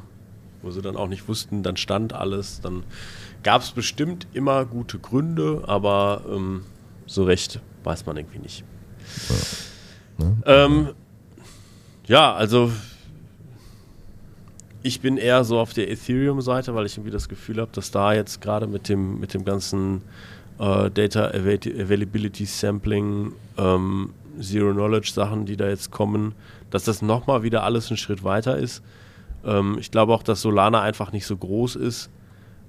Wo 0.62 0.72
sie 0.72 0.82
dann 0.82 0.96
auch 0.96 1.10
nicht 1.10 1.28
wussten, 1.28 1.62
dann 1.62 1.76
stand 1.76 2.14
alles, 2.14 2.62
dann 2.62 2.84
gab 3.44 3.62
es 3.62 3.72
bestimmt 3.72 4.26
immer 4.32 4.64
gute 4.64 5.00
Gründe, 5.00 5.64
aber 5.68 6.22
ähm, 6.32 6.62
so 7.08 7.26
recht 7.26 7.60
weiß 7.84 8.06
man 8.06 8.16
irgendwie 8.16 8.40
nicht. 8.40 8.64
Ja. 9.28 10.26
Ne? 10.26 10.38
Ähm, 10.46 10.90
ja, 12.08 12.34
also 12.34 12.72
ich 14.84 15.02
bin 15.02 15.18
eher 15.18 15.44
so 15.44 15.60
auf 15.60 15.74
der 15.74 15.92
Ethereum-Seite, 15.92 16.74
weil 16.74 16.86
ich 16.86 16.94
irgendwie 16.98 17.12
das 17.12 17.30
Gefühl 17.30 17.62
habe, 17.62 17.72
dass 17.74 17.92
da 17.92 18.14
jetzt 18.14 18.42
gerade 18.42 18.68
mit 18.68 18.90
dem, 18.90 19.20
mit 19.20 19.34
dem 19.34 19.46
ganzen 19.46 20.02
äh, 20.60 20.90
Data 20.90 21.28
Availability 21.28 22.46
Sampling, 22.46 23.34
ähm, 23.58 24.14
Zero 24.40 24.72
Knowledge 24.74 25.12
Sachen, 25.14 25.46
die 25.46 25.58
da 25.58 25.68
jetzt 25.68 25.92
kommen, 25.92 26.34
dass 26.70 26.86
das 26.86 27.02
nochmal 27.02 27.44
wieder 27.44 27.64
alles 27.64 27.90
einen 27.90 27.98
Schritt 27.98 28.24
weiter 28.24 28.58
ist. 28.58 28.82
Ähm, 29.46 29.78
ich 29.80 29.92
glaube 29.92 30.14
auch, 30.14 30.24
dass 30.24 30.42
Solana 30.42 30.82
einfach 30.82 31.12
nicht 31.12 31.26
so 31.26 31.38
groß 31.38 31.76
ist, 31.76 32.10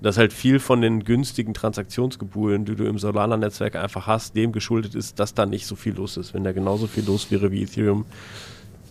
dass 0.03 0.19
halt 0.19 0.33
viel 0.33 0.59
von 0.59 0.81
den 0.81 1.05
günstigen 1.05 1.55
Transaktionsgebühren, 1.55 2.65
die 2.65 2.75
du 2.75 2.85
im 2.85 2.99
Solana-Netzwerk 2.99 3.77
einfach 3.77 4.07
hast, 4.07 4.35
dem 4.35 4.53
geschuldet 4.53 4.95
ist, 4.97 5.21
dass 5.21 5.33
da 5.33 5.47
nicht 5.47 5.67
so 5.67 5.77
viel 5.77 5.95
los 5.95 6.17
ist. 6.17 6.35
Wenn 6.35 6.45
da 6.45 6.53
genauso 6.53 6.89
viel 6.89 7.05
los 7.07 7.31
wäre 7.31 7.53
wie 7.53 7.63
Ethereum, 7.63 8.05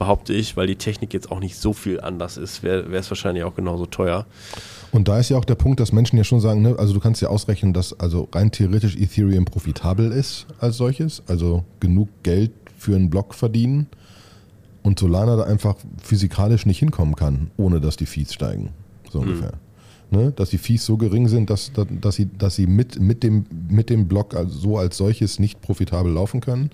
behaupte 0.02 0.34
ich, 0.34 0.58
weil 0.58 0.66
die 0.66 0.78
Technik 0.78 1.14
jetzt 1.14 1.32
auch 1.32 1.40
nicht 1.40 1.56
so 1.58 1.74
viel 1.74 2.02
anders 2.02 2.36
ist, 2.36 2.64
wäre 2.64 2.92
es 2.92 3.12
wahrscheinlich 3.12 3.44
auch 3.44 3.54
genauso 3.54 3.86
teuer. 3.86 4.26
Und 4.92 5.08
da 5.08 5.20
ist 5.20 5.30
ja 5.30 5.38
auch 5.38 5.46
der 5.46 5.54
Punkt, 5.54 5.80
dass 5.80 5.92
Menschen 5.92 6.18
ja 6.18 6.24
schon 6.24 6.40
sagen, 6.42 6.64
ne, 6.64 6.76
also 6.80 6.92
du 6.96 7.00
kannst 7.00 7.22
ja 7.22 7.30
ausrechnen, 7.30 7.72
dass 7.72 8.00
also 8.00 8.28
rein 8.34 8.50
theoretisch 8.50 8.96
Ethereum 8.96 9.46
profitabel 9.46 10.12
ist 10.12 10.48
als 10.60 10.78
solches, 10.78 11.22
also 11.28 11.66
genug 11.80 12.10
Geld 12.24 12.50
für 12.80 12.96
einen 12.96 13.12
Block 13.12 13.36
verdienen 13.36 13.86
und 14.82 14.98
Solana 14.98 15.36
da 15.36 15.44
einfach 15.44 15.76
physikalisch 16.02 16.66
nicht 16.66 16.80
hinkommen 16.80 17.16
kann, 17.16 17.52
ohne 17.58 17.80
dass 17.80 17.96
die 17.96 18.08
Fees 18.08 18.34
steigen. 18.34 18.70
So 19.12 19.22
mhm. 19.22 19.28
ungefähr. 19.28 19.54
Ne, 20.10 20.32
dass 20.36 20.50
die 20.50 20.58
Fees 20.58 20.84
so 20.84 20.98
gering 20.98 21.28
sind, 21.28 21.52
dass, 21.52 21.72
dass, 21.74 22.16
sie, 22.16 22.28
dass 22.40 22.56
sie 22.56 22.66
mit, 22.66 23.00
mit, 23.00 23.22
dem, 23.22 23.46
mit 23.70 23.92
dem 23.92 24.08
Block 24.08 24.36
also 24.36 24.58
so 24.58 24.78
als 24.80 24.98
solches 24.98 25.38
nicht 25.38 25.62
profitabel 25.62 26.12
laufen 26.12 26.42
können. 26.42 26.72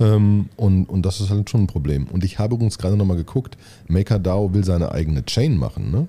Ähm, 0.00 0.48
und, 0.56 0.88
und 0.88 1.02
das 1.06 1.20
ist 1.20 1.30
halt 1.30 1.48
schon 1.50 1.62
ein 1.62 1.66
Problem. 1.66 2.06
Und 2.12 2.24
ich 2.24 2.38
habe 2.38 2.54
übrigens 2.54 2.78
gerade 2.78 2.96
nochmal 2.96 3.16
geguckt, 3.16 3.56
MakerDAO 3.88 4.52
will 4.54 4.64
seine 4.64 4.92
eigene 4.92 5.24
Chain 5.24 5.56
machen, 5.56 5.90
ne? 5.90 6.08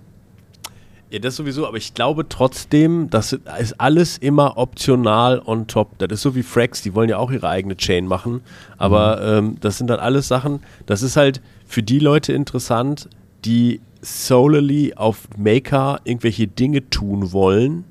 Ja, 1.12 1.20
das 1.20 1.36
sowieso, 1.36 1.68
aber 1.68 1.77
ich 1.77 1.94
glaube 1.94 2.27
trotzdem, 2.27 3.10
das 3.12 3.32
ist 3.60 3.80
alles 3.80 4.18
immer 4.18 4.58
optional 4.58 5.39
on 5.46 5.68
top. 5.68 5.98
Das 6.00 6.12
ist 6.12 6.24
so 6.24 6.36
wie 6.36 6.42
Frax, 6.42 6.82
die 6.82 6.96
wollen 6.96 7.10
ja 7.10 7.18
auch 7.20 7.32
ihre 7.32 7.48
eigene 7.48 7.77
Chain 7.77 8.08
machen, 8.08 8.42
aber 8.77 9.42
mhm. 9.42 9.50
ähm, 9.50 9.58
das 9.62 9.77
sind 9.77 9.88
dann 9.88 10.00
alles 10.00 10.27
Sachen, 10.27 10.62
das 10.88 11.04
ist 11.04 11.15
halt 11.15 11.42
für 11.68 11.84
die 11.84 12.00
Leute 12.00 12.34
interessant, 12.34 13.08
die 13.46 13.82
solely 14.01 14.96
auf 14.96 15.27
Maker 15.38 16.01
irgendwelche 16.06 16.48
Dinge 16.48 16.89
tun 16.89 17.32
wollen 17.32 17.86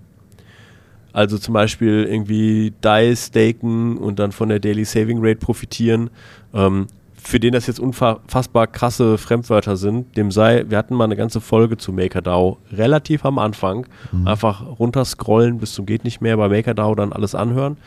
also 1.15 1.39
zum 1.39 1.55
Beispiel 1.55 2.07
irgendwie 2.11 2.75
DAI 2.81 3.15
staken 3.15 3.97
und 3.97 4.19
dann 4.19 4.33
von 4.33 4.49
der 4.49 4.59
Daily 4.59 4.85
Saving 4.85 5.19
Rate 5.21 5.39
profitieren. 5.39 6.11
Ähm, 6.53 6.89
für 7.17 7.41
den 7.41 7.55
das 7.55 7.67
jetzt 7.67 7.81
unfassbar 7.81 8.67
krasse 8.67 9.17
Fremdwörter 9.17 9.77
sind, 9.77 10.15
dem 10.17 10.31
sei, 10.31 10.65
wir 10.69 10.77
hatten 10.77 10.95
mal 10.95 11.05
eine 11.05 11.17
ganze 11.17 11.41
Folge 11.41 11.79
zu 11.79 11.91
MakerDAO, 11.93 12.59
relativ 12.73 13.25
am 13.25 13.39
Anfang. 13.39 13.87
Mhm. 14.13 14.27
Einfach 14.27 14.79
runterscrollen 14.79 15.59
bis 15.59 15.73
zum 15.73 15.87
geht 15.87 16.05
nicht 16.05 16.21
mehr, 16.21 16.37
bei 16.37 16.49
MakerDAO 16.49 16.95
dann 16.97 17.13
alles 17.13 17.35
anhören. 17.35 17.79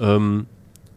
Ähm, 0.00 0.46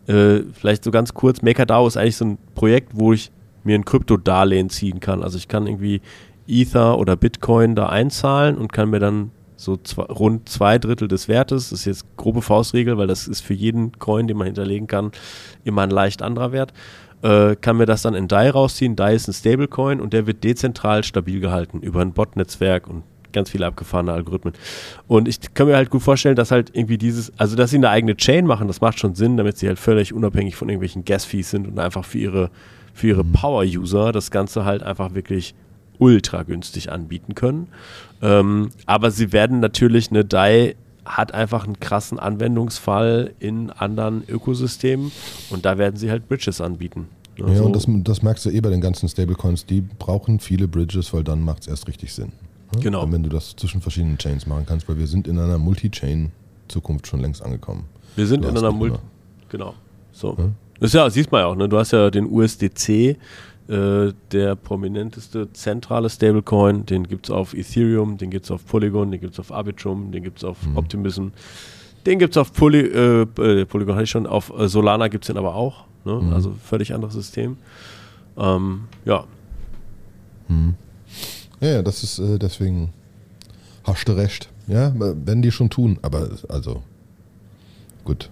äh, 0.07 0.39
vielleicht 0.53 0.85
so 0.85 0.89
ganz 0.89 1.13
kurz, 1.13 1.41
MakerDAO 1.43 1.85
ist 1.85 1.97
eigentlich 1.97 2.17
so 2.17 2.25
ein 2.25 2.37
Projekt, 2.55 2.93
wo 2.93 3.13
ich 3.13 3.29
mir 3.63 3.75
ein 3.75 3.85
Kryptodarlehen 3.85 4.69
ziehen 4.69 4.99
kann. 4.99 5.21
Also 5.21 5.37
ich 5.37 5.47
kann 5.47 5.67
irgendwie 5.67 6.01
Ether 6.47 6.97
oder 6.97 7.15
Bitcoin 7.15 7.75
da 7.75 7.87
einzahlen 7.87 8.57
und 8.57 8.73
kann 8.73 8.89
mir 8.89 8.99
dann 8.99 9.31
so 9.55 9.77
zwei, 9.77 10.03
rund 10.03 10.49
zwei 10.49 10.77
Drittel 10.77 11.07
des 11.07 11.27
Wertes. 11.27 11.69
Das 11.69 11.79
ist 11.79 11.85
jetzt 11.85 12.17
grobe 12.17 12.41
Faustregel, 12.41 12.97
weil 12.97 13.07
das 13.07 13.27
ist 13.27 13.41
für 13.41 13.53
jeden 13.53 13.91
Coin, 13.99 14.27
den 14.27 14.37
man 14.37 14.45
hinterlegen 14.45 14.87
kann, 14.87 15.11
immer 15.63 15.83
ein 15.83 15.89
leicht 15.89 16.21
anderer 16.21 16.51
Wert. 16.51 16.73
Äh, 17.21 17.55
kann 17.55 17.77
mir 17.77 17.85
das 17.85 18.01
dann 18.01 18.15
in 18.15 18.27
DAI 18.27 18.49
rausziehen. 18.49 18.95
DAI 18.95 19.15
ist 19.15 19.27
ein 19.27 19.33
Stablecoin 19.33 20.01
und 20.01 20.13
der 20.13 20.27
wird 20.27 20.43
dezentral 20.43 21.03
stabil 21.03 21.39
gehalten 21.39 21.79
über 21.79 22.01
ein 22.01 22.13
Bot-Netzwerk 22.13 22.87
und 22.87 23.03
ganz 23.31 23.49
viele 23.49 23.65
abgefahrene 23.65 24.11
Algorithmen. 24.11 24.53
Und 25.07 25.27
ich 25.27 25.53
kann 25.53 25.67
mir 25.67 25.75
halt 25.75 25.89
gut 25.89 26.03
vorstellen, 26.03 26.35
dass 26.35 26.51
halt 26.51 26.71
irgendwie 26.73 26.97
dieses, 26.97 27.31
also 27.39 27.55
dass 27.55 27.71
sie 27.71 27.77
eine 27.77 27.89
eigene 27.89 28.15
Chain 28.15 28.45
machen, 28.45 28.67
das 28.67 28.81
macht 28.81 28.99
schon 28.99 29.15
Sinn, 29.15 29.37
damit 29.37 29.57
sie 29.57 29.67
halt 29.67 29.79
völlig 29.79 30.13
unabhängig 30.13 30.55
von 30.55 30.69
irgendwelchen 30.69 31.03
Gas-Fees 31.03 31.49
sind 31.49 31.67
und 31.67 31.79
einfach 31.79 32.05
für 32.05 32.19
ihre 32.19 32.51
für 32.93 33.07
ihre 33.07 33.23
Power-User 33.23 34.11
das 34.11 34.29
Ganze 34.29 34.65
halt 34.65 34.83
einfach 34.83 35.15
wirklich 35.15 35.55
ultra 35.99 36.43
günstig 36.43 36.91
anbieten 36.91 37.35
können. 37.35 37.67
Ähm, 38.21 38.69
aber 38.85 39.11
sie 39.11 39.31
werden 39.31 39.59
natürlich, 39.59 40.09
eine 40.09 40.25
DAI 40.25 40.75
hat 41.05 41.33
einfach 41.33 41.65
einen 41.65 41.79
krassen 41.79 42.19
Anwendungsfall 42.19 43.33
in 43.39 43.69
anderen 43.69 44.23
Ökosystemen 44.27 45.11
und 45.49 45.65
da 45.65 45.77
werden 45.77 45.97
sie 45.97 46.09
halt 46.09 46.27
Bridges 46.29 46.61
anbieten. 46.61 47.07
Ja, 47.37 47.45
also, 47.45 47.65
und 47.65 47.75
das, 47.75 47.85
das, 47.87 48.21
merkst 48.21 48.45
du 48.45 48.49
eh 48.51 48.61
bei 48.61 48.69
den 48.69 48.81
ganzen 48.81 49.09
Stablecoins, 49.09 49.65
die 49.65 49.81
brauchen 49.81 50.39
viele 50.39 50.67
Bridges, 50.67 51.13
weil 51.13 51.23
dann 51.23 51.41
macht 51.41 51.63
es 51.63 51.67
erst 51.67 51.87
richtig 51.87 52.13
Sinn. 52.13 52.31
Ne? 52.73 52.81
Genau. 52.81 53.03
Und 53.03 53.11
wenn 53.11 53.23
du 53.23 53.29
das 53.29 53.55
zwischen 53.55 53.81
verschiedenen 53.81 54.17
Chains 54.17 54.45
machen 54.45 54.65
kannst, 54.67 54.87
weil 54.87 54.97
wir 54.97 55.07
sind 55.07 55.27
in 55.27 55.39
einer 55.39 55.57
Multi-Chain-Zukunft 55.57 57.07
schon 57.07 57.21
längst 57.21 57.41
angekommen. 57.43 57.85
Wir 58.15 58.27
sind 58.27 58.45
in 58.45 58.55
einer 58.55 58.71
Multi... 58.71 58.99
Genau. 59.49 59.73
So. 60.11 60.35
Ja? 60.37 60.49
Das 60.79 60.89
ist 60.89 60.93
ja, 60.95 61.09
siehst 61.09 61.31
man 61.31 61.41
ja 61.41 61.47
auch, 61.47 61.55
ne? 61.55 61.67
Du 61.69 61.77
hast 61.77 61.91
ja 61.91 62.09
den 62.09 62.29
USDC, 62.29 63.17
äh, 63.69 64.11
der 64.31 64.55
prominenteste 64.55 65.51
zentrale 65.53 66.09
Stablecoin, 66.09 66.85
den 66.85 67.07
gibt 67.07 67.27
es 67.27 67.31
auf 67.31 67.53
Ethereum, 67.53 68.17
den 68.17 68.29
gibt 68.29 68.45
es 68.45 68.51
auf 68.51 68.65
Polygon, 68.65 69.11
den 69.11 69.21
gibt 69.21 69.33
es 69.33 69.39
auf 69.39 69.51
Arbitrum, 69.51 70.11
den 70.11 70.23
gibt 70.23 70.39
es 70.39 70.43
auf 70.43 70.65
mhm. 70.65 70.77
Optimism, 70.77 71.27
den 72.05 72.19
gibt 72.19 72.35
es 72.35 72.37
auf 72.37 72.51
Poly, 72.51 72.79
äh, 72.79 73.21
äh, 73.21 73.65
Polygon 73.65 73.95
hatte 73.95 74.03
ich 74.03 74.09
schon, 74.09 74.27
auf 74.27 74.51
äh, 74.57 74.67
Solana 74.67 75.07
gibt 75.07 75.23
es 75.23 75.27
den 75.27 75.37
aber 75.37 75.55
auch. 75.55 75.85
Ne? 76.03 76.13
Mhm. 76.13 76.33
Also 76.33 76.53
völlig 76.61 76.93
anderes 76.93 77.13
System. 77.13 77.57
Ähm, 78.37 78.85
ja. 79.05 79.25
Mhm. 80.49 80.75
Ja, 81.61 81.81
das 81.81 82.03
ist 82.03 82.19
äh, 82.19 82.37
deswegen 82.37 82.91
hast 83.85 84.07
du 84.07 84.11
recht. 84.11 84.49
Ja, 84.67 84.93
wenn 84.95 85.41
die 85.41 85.51
schon 85.51 85.69
tun, 85.69 85.99
aber 86.01 86.29
also 86.49 86.83
gut. 88.03 88.29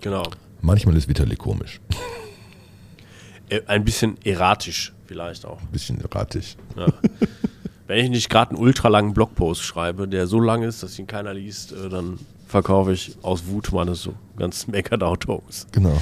Genau. 0.00 0.22
Manchmal 0.60 0.96
ist 0.96 1.08
Vitalik 1.08 1.38
komisch. 1.38 1.80
Äh, 3.48 3.60
ein 3.66 3.84
bisschen 3.84 4.16
erratisch 4.24 4.92
vielleicht 5.06 5.46
auch. 5.46 5.60
Ein 5.60 5.68
bisschen 5.72 6.00
erratisch. 6.00 6.56
Ja. 6.76 6.86
Wenn 7.86 8.04
ich 8.04 8.10
nicht 8.10 8.28
gerade 8.28 8.50
einen 8.50 8.60
ultralangen 8.60 9.14
Blogpost 9.14 9.62
schreibe, 9.62 10.08
der 10.08 10.26
so 10.26 10.40
lang 10.40 10.62
ist, 10.62 10.82
dass 10.82 10.98
ihn 10.98 11.06
keiner 11.06 11.34
liest, 11.34 11.72
äh, 11.72 11.88
dann 11.88 12.18
verkaufe 12.48 12.92
ich 12.92 13.16
aus 13.22 13.46
Wut 13.46 13.72
meine 13.72 13.94
so 13.94 14.14
ganz 14.36 14.66
MakerDAO-Tokens. 14.68 15.68
Genau. 15.72 16.00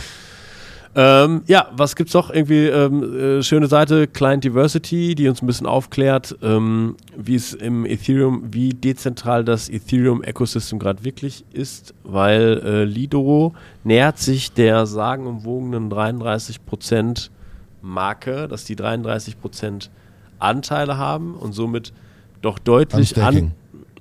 Ähm, 0.96 1.42
ja, 1.48 1.68
was 1.72 1.96
gibt's 1.96 2.14
noch? 2.14 2.30
Irgendwie 2.30 2.66
ähm, 2.66 3.38
äh, 3.38 3.42
schöne 3.42 3.66
Seite 3.66 4.06
Client 4.06 4.44
Diversity, 4.44 5.16
die 5.16 5.28
uns 5.28 5.42
ein 5.42 5.46
bisschen 5.46 5.66
aufklärt, 5.66 6.36
ähm, 6.40 6.96
wie 7.16 7.34
es 7.34 7.52
im 7.52 7.84
Ethereum, 7.84 8.44
wie 8.52 8.68
dezentral 8.68 9.44
das 9.44 9.68
Ethereum-Ecosystem 9.68 10.78
gerade 10.78 11.04
wirklich 11.04 11.44
ist, 11.52 11.94
weil 12.04 12.62
äh, 12.64 12.84
Lido 12.84 13.54
nähert 13.82 14.18
sich 14.18 14.52
der 14.52 14.86
sagenumwogenen 14.86 15.90
33% 15.90 17.30
Marke, 17.84 18.48
dass 18.48 18.64
die 18.64 18.76
33% 18.76 19.90
Anteile 20.38 20.98
haben 20.98 21.34
und 21.34 21.52
somit 21.52 21.92
doch 22.42 22.58
deutlich 22.58 23.14
beim 23.14 23.22
Staking. 23.24 23.46
an 23.46 23.54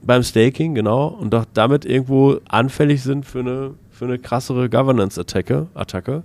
beim 0.05 0.23
Staking, 0.23 0.75
genau, 0.75 1.07
und 1.07 1.33
doch 1.33 1.45
damit 1.53 1.85
irgendwo 1.85 2.39
anfällig 2.47 3.01
sind 3.03 3.25
für 3.25 3.39
eine, 3.39 3.73
für 3.89 4.05
eine 4.05 4.19
krassere 4.19 4.69
Governance-Attacke. 4.69 5.67
Attacke. 5.73 6.23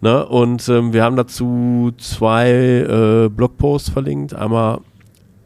Ne? 0.00 0.24
Und 0.26 0.68
ähm, 0.68 0.92
wir 0.92 1.02
haben 1.02 1.16
dazu 1.16 1.92
zwei 1.98 2.50
äh, 2.50 3.28
Blogposts 3.28 3.90
verlinkt. 3.90 4.32
Einmal 4.32 4.80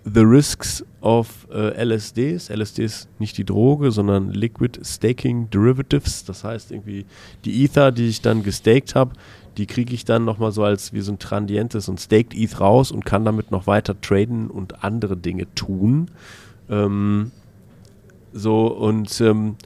The 0.04 0.20
Risks 0.20 0.84
of 1.00 1.46
äh, 1.50 1.82
LSDs. 1.82 2.50
LSD 2.50 2.84
ist 2.84 3.08
nicht 3.18 3.38
die 3.38 3.44
Droge, 3.44 3.92
sondern 3.92 4.30
Liquid 4.30 4.78
Staking 4.84 5.48
Derivatives. 5.48 6.24
Das 6.24 6.44
heißt 6.44 6.70
irgendwie 6.70 7.06
die 7.44 7.64
Ether, 7.64 7.92
die 7.92 8.08
ich 8.08 8.20
dann 8.20 8.42
gestaked 8.42 8.94
habe, 8.94 9.12
die 9.56 9.66
kriege 9.66 9.94
ich 9.94 10.04
dann 10.04 10.24
nochmal 10.24 10.52
so 10.52 10.64
als 10.64 10.92
wie 10.92 11.00
so 11.00 11.12
ein 11.12 11.18
trandientes 11.18 11.88
und 11.88 12.00
staked 12.00 12.34
ETH 12.34 12.60
raus 12.60 12.90
und 12.90 13.04
kann 13.04 13.24
damit 13.24 13.50
noch 13.50 13.66
weiter 13.66 14.00
traden 14.00 14.48
und 14.48 14.84
andere 14.84 15.16
Dinge 15.16 15.52
tun. 15.54 16.10
Ähm, 16.70 17.32
so 18.32 18.66
und 18.66 19.20
ähm, 19.20 19.56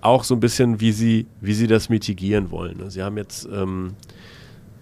auch 0.00 0.24
so 0.24 0.34
ein 0.34 0.40
bisschen, 0.40 0.80
wie 0.80 0.92
sie, 0.92 1.26
wie 1.40 1.54
sie 1.54 1.66
das 1.66 1.88
mitigieren 1.88 2.50
wollen. 2.50 2.90
Sie 2.90 3.02
haben 3.02 3.16
jetzt 3.16 3.48
ähm, 3.52 3.94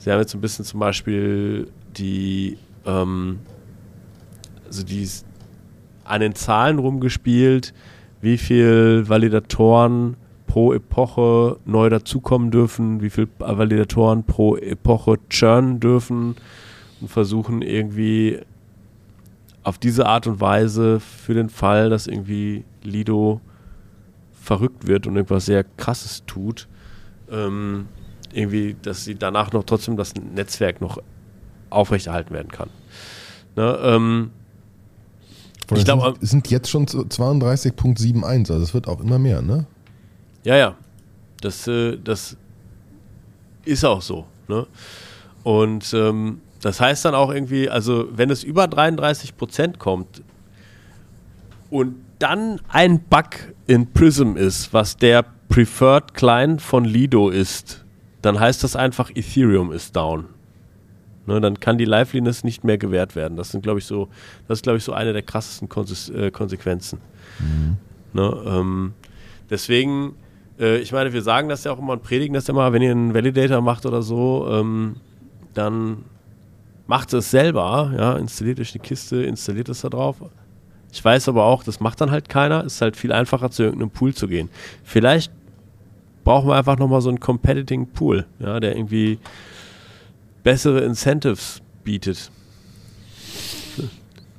Sie 0.05 0.13
haben 0.13 0.21
jetzt 0.21 0.35
ein 0.35 0.43
bisschen 0.43 0.67
zum 0.67 0.81
Beispiel 0.81 1.69
die, 1.97 2.59
ähm, 2.85 3.39
also 4.67 4.85
die 4.85 5.09
an 6.05 6.21
den 6.21 6.35
Zahlen 6.35 6.79
rumgespielt, 6.79 7.73
wie 8.21 8.37
viel 8.37 9.09
Validatoren 9.09 10.19
pro 10.47 10.73
Epoche 10.73 11.59
neu 11.65 11.89
dazukommen 11.89 12.51
dürfen, 12.51 13.01
wie 13.01 13.11
viel 13.11 13.29
Validatoren 13.39 14.25
pro 14.25 14.57
Epoche 14.57 15.19
churn 15.29 15.81
dürfen 15.81 16.37
und 17.01 17.09
versuchen 17.09 17.63
irgendwie 17.63 18.41
auf 19.63 19.79
diese 19.79 20.07
Art 20.07 20.27
und 20.27 20.41
Weise 20.41 21.01
für 21.01 21.35
den 21.35 21.49
Fall, 21.49 21.91
dass 21.91 22.07
irgendwie 22.07 22.65
Lido 22.83 23.41
verrückt 24.33 24.87
wird 24.87 25.07
und 25.07 25.17
irgendwas 25.17 25.47
sehr 25.47 25.65
krasses 25.65 26.23
tut, 26.27 26.69
ähm, 27.31 27.87
irgendwie, 28.33 28.77
dass 28.81 29.05
sie 29.05 29.15
danach 29.15 29.53
noch 29.53 29.65
trotzdem 29.65 29.97
das 29.97 30.15
Netzwerk 30.15 30.81
noch 30.81 30.99
aufrechterhalten 31.71 32.35
werden 32.35 32.49
kann. 32.49 32.69
Ne, 33.57 33.79
ähm, 33.83 34.31
ich 35.75 35.85
glaube, 35.85 36.15
sind, 36.21 36.29
sind 36.29 36.51
jetzt 36.51 36.69
schon 36.69 36.87
32.71, 36.87 38.53
also 38.53 38.63
es 38.63 38.75
wird 38.75 38.87
auch 38.87 39.01
immer 39.01 39.19
mehr, 39.19 39.41
ne? 39.41 39.67
Ja, 40.45 40.57
ja. 40.57 40.75
Das, 41.41 41.67
äh, 41.67 41.99
das 42.03 42.37
ist 43.65 43.85
auch 43.85 44.03
so. 44.03 44.27
Ne? 44.49 44.67
Und 45.43 45.93
ähm, 45.95 46.41
das 46.61 46.81
heißt 46.81 47.05
dann 47.05 47.15
auch 47.15 47.31
irgendwie, 47.31 47.69
also 47.69 48.09
wenn 48.15 48.31
es 48.31 48.43
über 48.43 48.67
33 48.67 49.37
Prozent 49.37 49.79
kommt 49.79 50.23
und 51.71 51.97
dann 52.19 52.61
ein 52.69 53.01
Bug 53.01 53.53
in 53.67 53.93
Prism 53.93 54.37
ist, 54.37 54.73
was 54.73 54.97
der 54.97 55.25
Preferred 55.49 56.15
Client 56.15 56.63
von 56.63 56.85
Lido 56.85 57.29
ist, 57.29 57.85
dann 58.23 58.41
heißt 58.41 58.65
das 58.65 58.77
einfach, 58.77 59.11
Ethereum 59.15 59.73
ist 59.73 59.95
down. 59.95 60.27
Ne, 61.27 61.41
dann 61.41 61.59
kann 61.61 61.79
die 61.79 61.85
Liveliness 61.85 62.45
nicht 62.45 62.65
mehr 62.65 62.77
gewährt 62.77 63.17
werden. 63.17 63.37
Das 63.37 63.51
sind, 63.51 63.63
glaube 63.63 63.79
ich, 63.79 63.87
so, 63.87 64.09
das 64.49 64.59
ist, 64.59 64.63
glaube 64.63 64.79
ich, 64.79 64.85
so 64.85 64.93
eine 64.93 65.13
der 65.13 65.23
krassesten 65.23 65.69
Konse 65.69 66.13
äh, 66.15 66.31
Konsequenzen. 66.31 66.99
Mhm. 67.39 67.77
Ne, 68.13 68.43
ähm, 68.47 68.95
deswegen, 69.49 70.15
äh, 70.59 70.79
ich 70.79 70.93
meine, 70.93 71.13
wir 71.13 71.23
sagen 71.23 71.49
das 71.49 71.65
ja 71.65 71.73
auch 71.73 71.79
immer 71.79 71.95
und 71.95 72.03
predigen 72.03 72.35
das 72.35 72.49
immer, 72.49 72.73
wenn 72.73 72.83
ihr 72.83 72.91
einen 72.91 73.15
Validator 73.15 73.61
macht 73.61 73.87
oder 73.87 74.03
so, 74.03 74.49
ähm, 74.51 74.97
dann 75.55 76.05
macht 76.87 77.13
es 77.13 77.31
selber, 77.31 77.93
ja, 77.97 78.17
installiert 78.17 78.61
euch 78.61 78.75
eine 78.75 78.83
Kiste, 78.83 79.23
installiert 79.23 79.69
es 79.69 79.81
da 79.81 79.89
drauf. 79.89 80.17
Ich 80.93 81.05
weiß 81.05 81.29
aber 81.29 81.45
auch, 81.45 81.65
das 81.65 81.81
macht 81.81 82.01
dann 82.01 82.13
halt 82.13 82.29
keiner. 82.29 82.63
Ist 82.63 82.81
halt 82.81 82.97
viel 82.97 83.13
einfacher, 83.13 83.51
zu 83.51 83.65
irgendeinem 83.65 83.91
Pool 83.91 84.15
zu 84.15 84.29
gehen. 84.29 84.49
Vielleicht 84.85 85.33
brauchen 86.23 86.49
wir 86.49 86.55
einfach 86.55 86.79
nochmal 86.79 87.01
so 87.01 87.09
einen 87.09 87.19
Competing 87.19 87.89
Pool, 87.89 88.27
ja, 88.39 88.61
der 88.61 88.77
irgendwie 88.77 89.19
bessere 90.45 90.83
Incentives 90.85 91.61
bietet. 91.83 92.31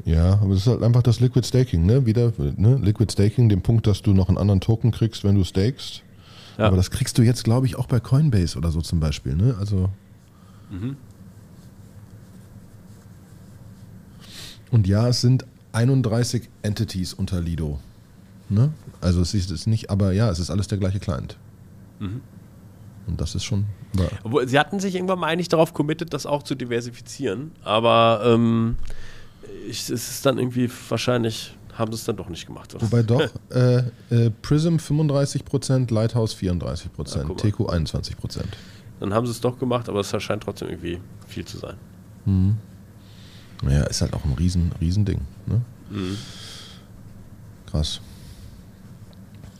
Ja, 0.05 0.39
aber 0.41 0.53
es 0.53 0.61
ist 0.61 0.67
halt 0.67 0.83
einfach 0.83 1.03
das 1.03 1.19
Liquid 1.19 1.45
Staking, 1.45 1.85
ne? 1.85 2.05
Wieder, 2.05 2.31
ne? 2.57 2.79
Liquid 2.81 3.11
Staking, 3.11 3.49
den 3.49 3.61
Punkt, 3.61 3.85
dass 3.87 4.01
du 4.01 4.13
noch 4.13 4.29
einen 4.29 4.37
anderen 4.37 4.61
Token 4.61 4.91
kriegst, 4.91 5.25
wenn 5.25 5.35
du 5.35 5.43
stakest. 5.43 6.03
Ja. 6.57 6.67
Aber 6.67 6.77
das 6.77 6.91
kriegst 6.91 7.17
du 7.17 7.21
jetzt, 7.21 7.43
glaube 7.43 7.65
ich, 7.65 7.75
auch 7.75 7.87
bei 7.87 7.99
Coinbase 7.99 8.57
oder 8.57 8.71
so 8.71 8.81
zum 8.81 8.99
Beispiel, 8.99 9.35
ne? 9.35 9.55
Also. 9.59 9.89
Mhm. 10.69 10.97
Und 14.71 14.87
ja, 14.87 15.07
es 15.07 15.21
sind 15.21 15.45
31 15.73 16.49
Entities 16.63 17.13
unter 17.13 17.39
Lido. 17.39 17.79
Ne? 18.49 18.71
Also 19.01 19.21
es 19.21 19.33
ist 19.33 19.67
nicht, 19.67 19.89
aber 19.89 20.11
ja, 20.11 20.29
es 20.29 20.39
ist 20.39 20.49
alles 20.49 20.67
der 20.67 20.77
gleiche 20.77 20.99
Client. 20.99 21.37
Mhm. 21.99 22.21
Und 23.07 23.21
das 23.21 23.35
ist 23.35 23.43
schon. 23.43 23.65
Obwohl, 24.23 24.47
sie 24.47 24.59
hatten 24.59 24.79
sich 24.79 24.95
irgendwann 24.95 25.19
mal 25.19 25.27
eigentlich 25.27 25.47
darauf 25.47 25.73
committed, 25.73 26.13
das 26.13 26.25
auch 26.25 26.43
zu 26.43 26.55
diversifizieren, 26.55 27.51
aber 27.63 28.21
ähm, 28.25 28.75
ich, 29.69 29.89
es 29.89 29.89
ist 29.89 30.25
dann 30.25 30.37
irgendwie 30.37 30.69
wahrscheinlich 30.89 31.55
haben 31.75 31.91
sie 31.91 31.97
es 31.97 32.05
dann 32.05 32.17
doch 32.17 32.29
nicht 32.29 32.47
gemacht. 32.47 32.73
Oder? 32.73 32.83
Wobei 32.83 33.03
doch, 33.03 33.29
äh, 33.51 33.83
äh, 34.09 34.31
Prism 34.41 34.77
35%, 34.77 35.93
Lighthouse 35.93 36.35
34%, 36.35 37.17
ja, 37.17 37.23
TQ 37.35 37.59
21%. 37.69 38.43
Dann 38.99 39.13
haben 39.13 39.25
sie 39.25 39.31
es 39.31 39.41
doch 39.41 39.59
gemacht, 39.59 39.89
aber 39.89 39.99
es 39.99 40.23
scheint 40.23 40.43
trotzdem 40.43 40.69
irgendwie 40.69 40.99
viel 41.27 41.45
zu 41.45 41.57
sein. 41.57 41.75
Mhm. 42.25 42.57
Naja, 43.61 43.83
ist 43.83 44.01
halt 44.01 44.13
auch 44.13 44.23
ein 44.25 44.33
riesen, 44.33 44.71
riesen 44.79 45.05
Ding. 45.05 45.21
Ne? 45.45 45.61
Mhm. 45.89 46.17
Krass. 47.65 47.99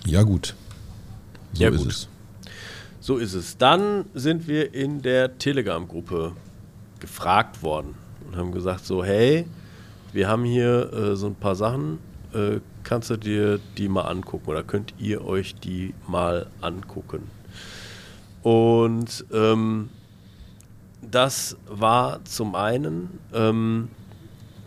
Ja, 0.06 0.24
gut. 0.24 0.56
So 1.54 1.64
ja, 1.64 1.70
ist 1.70 1.78
gut. 1.78 1.92
es. 1.92 2.08
So 3.00 3.18
ist 3.18 3.34
es. 3.34 3.58
Dann 3.58 4.06
sind 4.14 4.48
wir 4.48 4.74
in 4.74 5.02
der 5.02 5.38
Telegram-Gruppe 5.38 6.34
gefragt 7.00 7.62
worden 7.62 7.96
und 8.26 8.36
haben 8.36 8.52
gesagt 8.52 8.86
so, 8.86 9.04
hey, 9.04 9.46
wir 10.16 10.30
haben 10.30 10.46
hier 10.46 10.94
äh, 10.94 11.16
so 11.18 11.28
ein 11.28 11.36
paar 11.36 11.56
Sachen, 11.56 12.00
äh, 12.34 12.62
kannst 12.84 13.10
du 13.10 13.18
dir 13.18 13.60
die 13.78 13.90
mal 13.90 14.04
angucken 14.04 14.50
oder 14.50 14.64
könnt 14.64 14.94
ihr 14.98 15.26
euch 15.26 15.56
die 15.56 15.94
mal 16.08 16.48
angucken? 16.62 17.30
Und 18.42 19.26
ähm, 19.34 19.90
das 21.02 21.58
war 21.68 22.24
zum 22.24 22.56
einen, 22.56 23.20
ähm, 23.34 23.90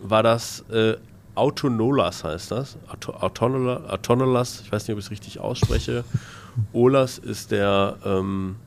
war 0.03 0.21
das 0.21 0.61
äh, 0.69 0.97
Autonolas 1.33 2.23
heißt 2.23 2.51
das. 2.51 2.77
Autonolas, 2.87 4.61
ich 4.61 4.71
weiß 4.71 4.87
nicht, 4.87 4.93
ob 4.93 4.99
ich 4.99 5.05
es 5.05 5.11
richtig 5.11 5.39
ausspreche. 5.39 6.03
OLAS 6.73 7.17
ist 7.17 7.51
der, 7.51 7.95
ähm, 8.05 8.57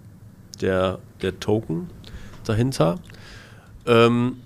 der, 0.60 0.98
der 1.20 1.38
Token 1.38 1.90
dahinter. 2.44 2.96
Ähm, 3.86 4.38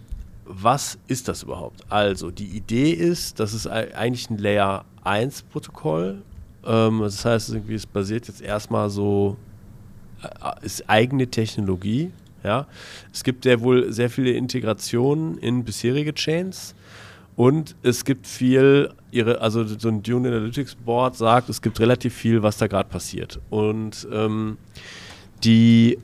was 0.47 0.99
ist 1.09 1.29
das 1.29 1.43
überhaupt? 1.43 1.81
Also, 1.91 2.31
die 2.31 2.47
Idee 2.47 2.93
ist, 2.93 3.41
das 3.41 3.55
ist 3.55 3.67
eigentlich 3.67 4.31
ein 4.31 4.39
Layer 4.39 4.85
1 5.05 5.43
Protokoll. 5.43 6.23
Ähm, 6.65 7.01
das 7.01 7.25
heißt, 7.25 7.51
irgendwie, 7.51 7.75
es 7.75 7.87
basiert 7.87 8.29
jetzt 8.29 8.41
erstmal 8.41 8.91
so, 8.91 9.37
äh, 10.23 10.65
ist 10.65 10.89
eigene 10.89 11.27
Technologie. 11.29 12.11
Ja? 12.43 12.67
Es 13.13 13.25
gibt 13.25 13.45
ja 13.45 13.61
wohl 13.61 13.93
sehr 13.93 14.11
viele 14.11 14.33
Integrationen 14.33 15.39
in 15.39 15.65
bisherige 15.65 16.15
Chains. 16.15 16.75
Und 17.37 17.77
es 17.83 18.05
gibt 18.05 18.27
viel, 18.27 18.95
ihre, 19.11 19.43
also 19.43 19.65
so 19.65 19.89
ein 19.89 20.03
Dune 20.03 20.29
Analytics 20.29 20.75
Board 20.75 21.17
sagt, 21.17 21.51
es 21.51 21.61
gibt 21.61 21.79
relativ 21.81 22.15
viel, 22.15 22.43
was 22.43 22.57
da 22.57 22.67
gerade 22.67 22.89
passiert. 22.89 23.41
Und 23.51 24.09
ähm, 24.11 24.57
die 25.45 25.99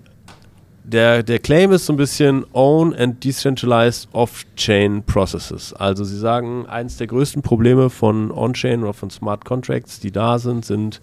der, 0.85 1.23
der 1.23 1.39
Claim 1.39 1.73
ist 1.73 1.87
so 1.87 1.93
ein 1.93 1.97
bisschen 1.97 2.45
Own 2.53 2.95
and 2.95 3.23
Decentralized 3.23 4.09
Off-Chain 4.13 5.05
Processes. 5.05 5.73
Also 5.73 6.05
sie 6.05 6.19
sagen, 6.19 6.67
eines 6.67 6.97
der 6.97 7.07
größten 7.07 7.43
Probleme 7.43 7.89
von 7.89 8.31
On-Chain 8.31 8.83
oder 8.83 8.93
von 8.93 9.11
Smart 9.11 9.45
Contracts, 9.45 10.01
die 10.01 10.11
da 10.11 10.39
sind, 10.39 10.65
sind, 10.65 11.01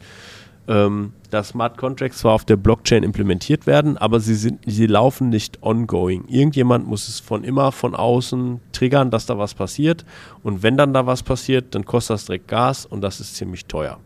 ähm, 0.67 1.13
dass 1.31 1.49
Smart 1.49 1.77
Contracts 1.77 2.19
zwar 2.19 2.33
auf 2.33 2.45
der 2.45 2.57
Blockchain 2.57 3.03
implementiert 3.03 3.67
werden, 3.67 3.97
aber 3.97 4.19
sie, 4.19 4.35
sind, 4.35 4.59
sie 4.65 4.85
laufen 4.85 5.29
nicht 5.29 5.63
ongoing. 5.63 6.25
Irgendjemand 6.27 6.87
muss 6.87 7.07
es 7.07 7.19
von 7.19 7.43
immer 7.43 7.71
von 7.71 7.95
außen 7.95 8.59
triggern, 8.71 9.11
dass 9.11 9.25
da 9.25 9.37
was 9.37 9.53
passiert. 9.53 10.05
Und 10.43 10.61
wenn 10.61 10.77
dann 10.77 10.93
da 10.93 11.05
was 11.05 11.23
passiert, 11.23 11.73
dann 11.73 11.85
kostet 11.85 12.15
das 12.15 12.25
direkt 12.25 12.47
Gas 12.47 12.85
und 12.85 13.01
das 13.01 13.19
ist 13.19 13.35
ziemlich 13.35 13.65
teuer. 13.65 13.97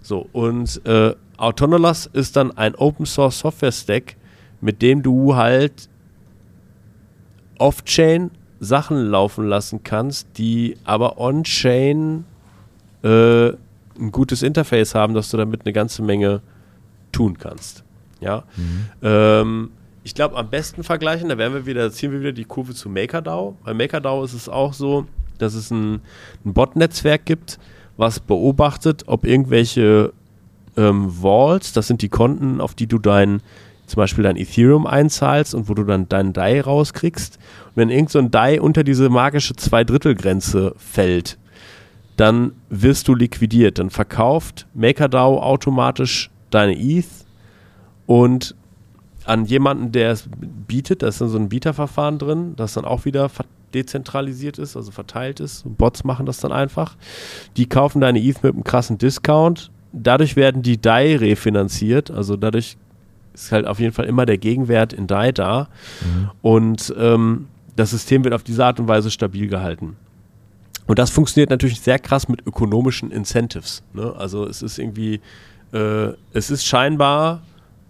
So, 0.00 0.26
und 0.32 0.80
äh, 0.86 1.14
Autonomous 1.36 2.06
ist 2.06 2.36
dann 2.36 2.56
ein 2.56 2.74
Open 2.74 3.06
Source 3.06 3.38
Software 3.38 3.72
Stack, 3.72 4.16
mit 4.60 4.82
dem 4.82 5.02
du 5.02 5.36
halt 5.36 5.88
off-chain 7.58 8.30
Sachen 8.60 9.06
laufen 9.06 9.46
lassen 9.46 9.82
kannst, 9.84 10.26
die 10.36 10.76
aber 10.84 11.18
on-chain 11.18 12.24
äh, 13.02 13.48
ein 13.48 14.12
gutes 14.12 14.42
Interface 14.42 14.94
haben, 14.94 15.14
dass 15.14 15.30
du 15.30 15.36
damit 15.36 15.62
eine 15.64 15.72
ganze 15.72 16.02
Menge 16.02 16.40
tun 17.12 17.38
kannst. 17.38 17.84
Ja. 18.20 18.44
Mhm. 18.56 18.86
Ähm, 19.02 19.70
ich 20.04 20.14
glaube, 20.14 20.36
am 20.36 20.48
besten 20.48 20.82
vergleichen, 20.84 21.28
da 21.28 21.38
werden 21.38 21.54
wir 21.54 21.66
wieder, 21.66 21.90
ziehen 21.92 22.12
wir 22.12 22.20
wieder 22.20 22.32
die 22.32 22.44
Kurve 22.44 22.74
zu 22.74 22.88
MakerDAO. 22.88 23.56
Bei 23.64 23.74
MakerDAO 23.74 24.24
ist 24.24 24.32
es 24.32 24.48
auch 24.48 24.72
so, 24.72 25.06
dass 25.38 25.54
es 25.54 25.70
ein, 25.70 26.00
ein 26.44 26.54
Bot-Netzwerk 26.54 27.26
gibt, 27.26 27.58
was 27.96 28.20
beobachtet, 28.20 29.04
ob 29.06 29.24
irgendwelche 29.24 30.12
ähm, 30.76 31.22
Vaults, 31.22 31.72
das 31.72 31.88
sind 31.88 32.02
die 32.02 32.08
Konten, 32.08 32.60
auf 32.60 32.74
die 32.74 32.86
du 32.86 32.98
dein 32.98 33.42
zum 33.88 33.96
Beispiel 33.96 34.24
dein 34.24 34.36
Ethereum 34.36 34.86
einzahlst 34.86 35.54
und 35.54 35.68
wo 35.68 35.74
du 35.74 35.84
dann 35.84 36.08
deinen 36.08 36.32
DAI 36.32 36.60
rauskriegst. 36.60 37.38
Und 37.68 37.76
wenn 37.76 37.90
irgend 37.90 38.10
so 38.10 38.18
ein 38.18 38.30
DAI 38.30 38.60
unter 38.60 38.84
diese 38.84 39.08
magische 39.08 39.56
Zweidrittelgrenze 39.56 40.74
fällt, 40.76 41.38
dann 42.16 42.52
wirst 42.68 43.08
du 43.08 43.14
liquidiert. 43.14 43.78
Dann 43.78 43.90
verkauft 43.90 44.66
MakerDAO 44.74 45.40
automatisch 45.40 46.30
deine 46.50 46.78
ETH 46.78 47.06
und 48.06 48.54
an 49.24 49.44
jemanden, 49.44 49.92
der 49.92 50.12
es 50.12 50.28
bietet, 50.66 51.02
da 51.02 51.08
ist 51.08 51.20
dann 51.20 51.28
so 51.28 51.38
ein 51.38 51.50
Bieterverfahren 51.50 52.18
drin, 52.18 52.54
das 52.56 52.72
dann 52.72 52.86
auch 52.86 53.04
wieder 53.04 53.30
dezentralisiert 53.74 54.58
ist, 54.58 54.76
also 54.76 54.90
verteilt 54.90 55.40
ist. 55.40 55.64
Bots 55.76 56.04
machen 56.04 56.24
das 56.24 56.38
dann 56.38 56.52
einfach. 56.52 56.96
Die 57.56 57.68
kaufen 57.68 58.00
deine 58.00 58.20
ETH 58.20 58.42
mit 58.42 58.54
einem 58.54 58.64
krassen 58.64 58.96
Discount. 58.96 59.70
Dadurch 59.92 60.36
werden 60.36 60.62
die 60.62 60.80
DAI 60.80 61.16
refinanziert, 61.16 62.10
also 62.10 62.36
dadurch 62.36 62.78
ist 63.44 63.52
halt 63.52 63.66
auf 63.66 63.80
jeden 63.80 63.92
Fall 63.92 64.06
immer 64.06 64.26
der 64.26 64.38
Gegenwert 64.38 64.92
in 64.92 65.06
DAI 65.06 65.32
da. 65.32 65.68
Mhm. 66.00 66.30
Und 66.42 66.94
ähm, 66.98 67.46
das 67.76 67.90
System 67.90 68.24
wird 68.24 68.34
auf 68.34 68.42
diese 68.42 68.64
Art 68.64 68.80
und 68.80 68.88
Weise 68.88 69.10
stabil 69.10 69.48
gehalten. 69.48 69.96
Und 70.86 70.98
das 70.98 71.10
funktioniert 71.10 71.50
natürlich 71.50 71.80
sehr 71.80 71.98
krass 71.98 72.28
mit 72.28 72.46
ökonomischen 72.46 73.10
Incentives. 73.10 73.82
Ne? 73.92 74.14
Also 74.16 74.46
es 74.46 74.62
ist 74.62 74.78
irgendwie, 74.78 75.20
äh, 75.72 76.12
es 76.32 76.50
ist 76.50 76.64
scheinbar 76.64 77.42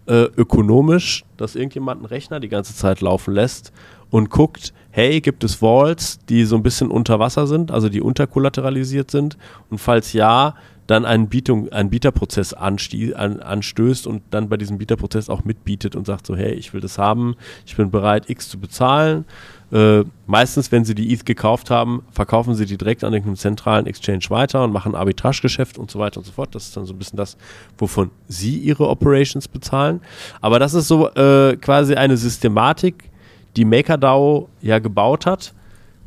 äh, 0.07 0.25
ökonomisch, 0.37 1.25
dass 1.37 1.55
irgendjemand 1.55 2.01
einen 2.01 2.07
Rechner 2.07 2.41
die 2.41 2.49
ganze 2.49 2.75
Zeit 2.75 3.01
laufen 3.01 3.35
lässt 3.35 3.73
und 4.11 4.31
guckt, 4.31 4.73
hey, 4.91 5.21
gibt 5.21 5.45
es 5.45 5.57
Vaults, 5.57 6.19
die 6.29 6.45
so 6.45 6.57
ein 6.57 6.63
bisschen 6.63 6.91
unter 6.91 7.19
Wasser 7.19 7.47
sind, 7.47 7.71
also 7.71 7.89
die 7.89 8.01
unterkollateralisiert 8.01 9.11
sind? 9.11 9.37
Und 9.71 9.79
falls 9.79 10.13
ja, 10.13 10.55
dann 10.89 11.05
einen, 11.05 11.29
Bietung, 11.29 11.71
einen 11.71 11.91
Bieterprozess 11.91 12.55
anstie, 12.55 13.15
an, 13.15 13.41
anstößt 13.41 14.07
und 14.07 14.23
dann 14.31 14.49
bei 14.49 14.57
diesem 14.57 14.79
Bieterprozess 14.79 15.29
auch 15.29 15.45
mitbietet 15.45 15.95
und 15.95 16.07
sagt 16.07 16.27
so, 16.27 16.35
hey, 16.35 16.55
ich 16.55 16.73
will 16.73 16.81
das 16.81 16.97
haben, 16.97 17.37
ich 17.67 17.77
bin 17.77 17.91
bereit, 17.91 18.31
X 18.31 18.49
zu 18.49 18.59
bezahlen. 18.59 19.27
Äh, 19.71 20.05
meistens, 20.27 20.73
wenn 20.73 20.87
sie 20.87 20.95
die 20.95 21.13
ETH 21.13 21.27
gekauft 21.27 21.71
haben, 21.71 22.03
verkaufen 22.11 22.55
sie 22.55 22.65
die 22.65 22.79
direkt 22.79 23.05
an 23.05 23.13
irgendeinem 23.13 23.37
zentralen 23.37 23.87
Exchange 23.87 24.25
weiter 24.31 24.65
und 24.65 24.73
machen 24.73 24.95
Arbitragegeschäft 24.95 25.77
und 25.77 25.91
so 25.91 25.99
weiter 25.99 26.19
und 26.19 26.25
so 26.25 26.33
fort. 26.33 26.55
Das 26.55 26.65
ist 26.65 26.77
dann 26.79 26.87
so 26.87 26.95
ein 26.95 26.99
bisschen 26.99 27.19
das, 27.19 27.37
wovon 27.77 28.11
sie 28.27 28.57
ihre 28.57 28.89
Operations 28.89 29.47
bezahlen. 29.47 30.01
Aber 30.41 30.59
das 30.59 30.73
ist 30.73 30.89
so 30.89 31.11
äh, 31.11 31.59
quasi 31.59 31.97
eine 31.97 32.17
Systematik, 32.17 33.11
die 33.59 33.65
MakerDAO 33.65 34.49
ja 34.63 34.79
gebaut 34.79 35.27
hat, 35.27 35.53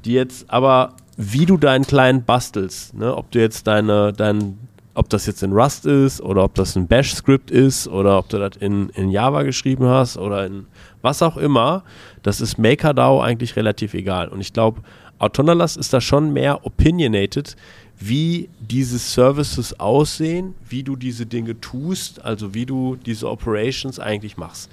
die 0.06 0.14
jetzt 0.14 0.50
aber 0.50 0.94
wie 1.18 1.46
du 1.46 1.58
deinen 1.58 1.86
Client 1.86 2.26
bastelst, 2.26 2.94
ne? 2.94 3.16
ob 3.16 3.30
du 3.32 3.40
jetzt 3.40 3.68
deine, 3.68 4.14
dein, 4.14 4.58
ob 4.94 5.10
das 5.10 5.26
jetzt 5.26 5.44
in 5.44 5.52
Rust 5.52 5.86
ist 5.86 6.22
oder 6.22 6.46
ob 6.46 6.56
das 6.56 6.78
ein 6.78 6.88
Bash-Skript 6.88 7.52
ist 7.52 7.90
oder 7.90 8.18
ob 8.18 8.30
du 8.30 8.40
das 8.40 8.56
in, 8.58 8.90
in 8.92 9.12
Java 9.12 9.44
geschrieben 9.44 9.86
hast 9.86 10.18
oder 10.18 10.46
in 10.46 10.66
was 11.02 11.22
auch 11.22 11.36
immer, 11.36 11.84
das 12.24 12.40
ist 12.40 12.58
MakerDAO 12.58 13.22
eigentlich 13.22 13.58
relativ 13.58 13.94
egal. 13.94 14.30
Und 14.30 14.40
ich 14.40 14.54
glaube, 14.54 14.82
Autonomous 15.20 15.76
ist 15.76 15.92
da 15.94 16.00
schon 16.00 16.32
mehr 16.32 16.66
opinionated, 16.66 17.58
wie 18.00 18.50
diese 18.62 18.98
Services 18.98 19.78
aussehen, 19.80 20.56
wie 20.68 20.84
du 20.84 20.96
diese 20.96 21.26
Dinge 21.26 21.60
tust, 21.60 22.24
also 22.24 22.54
wie 22.54 22.66
du 22.66 22.96
diese 22.96 23.30
Operations 23.30 24.00
eigentlich 24.00 24.38
machst. 24.38 24.72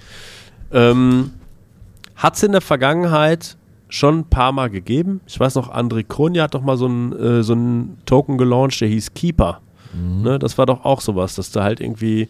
Ähm, 0.73 1.33
Hat 2.19 2.37
es 2.37 2.43
in 2.43 2.53
der 2.53 2.61
Vergangenheit 2.61 3.57
schon 3.89 4.19
ein 4.19 4.25
paar 4.25 4.53
Mal 4.53 4.69
gegeben. 4.69 5.21
Ich 5.27 5.41
weiß 5.41 5.55
noch, 5.55 5.73
André 5.73 6.05
Kronja 6.07 6.43
hat 6.43 6.55
doch 6.55 6.63
mal 6.63 6.77
so 6.77 6.87
einen 6.87 7.13
äh, 7.13 7.43
so 7.43 7.57
Token 8.05 8.37
gelauncht, 8.37 8.81
der 8.81 8.89
hieß 8.89 9.15
Keeper. 9.15 9.61
Mhm. 9.95 10.23
Ne, 10.23 10.39
das 10.39 10.59
war 10.59 10.67
doch 10.67 10.85
auch 10.85 11.01
sowas, 11.01 11.37
dass 11.37 11.51
du 11.53 11.63
halt 11.63 11.81
irgendwie 11.81 12.29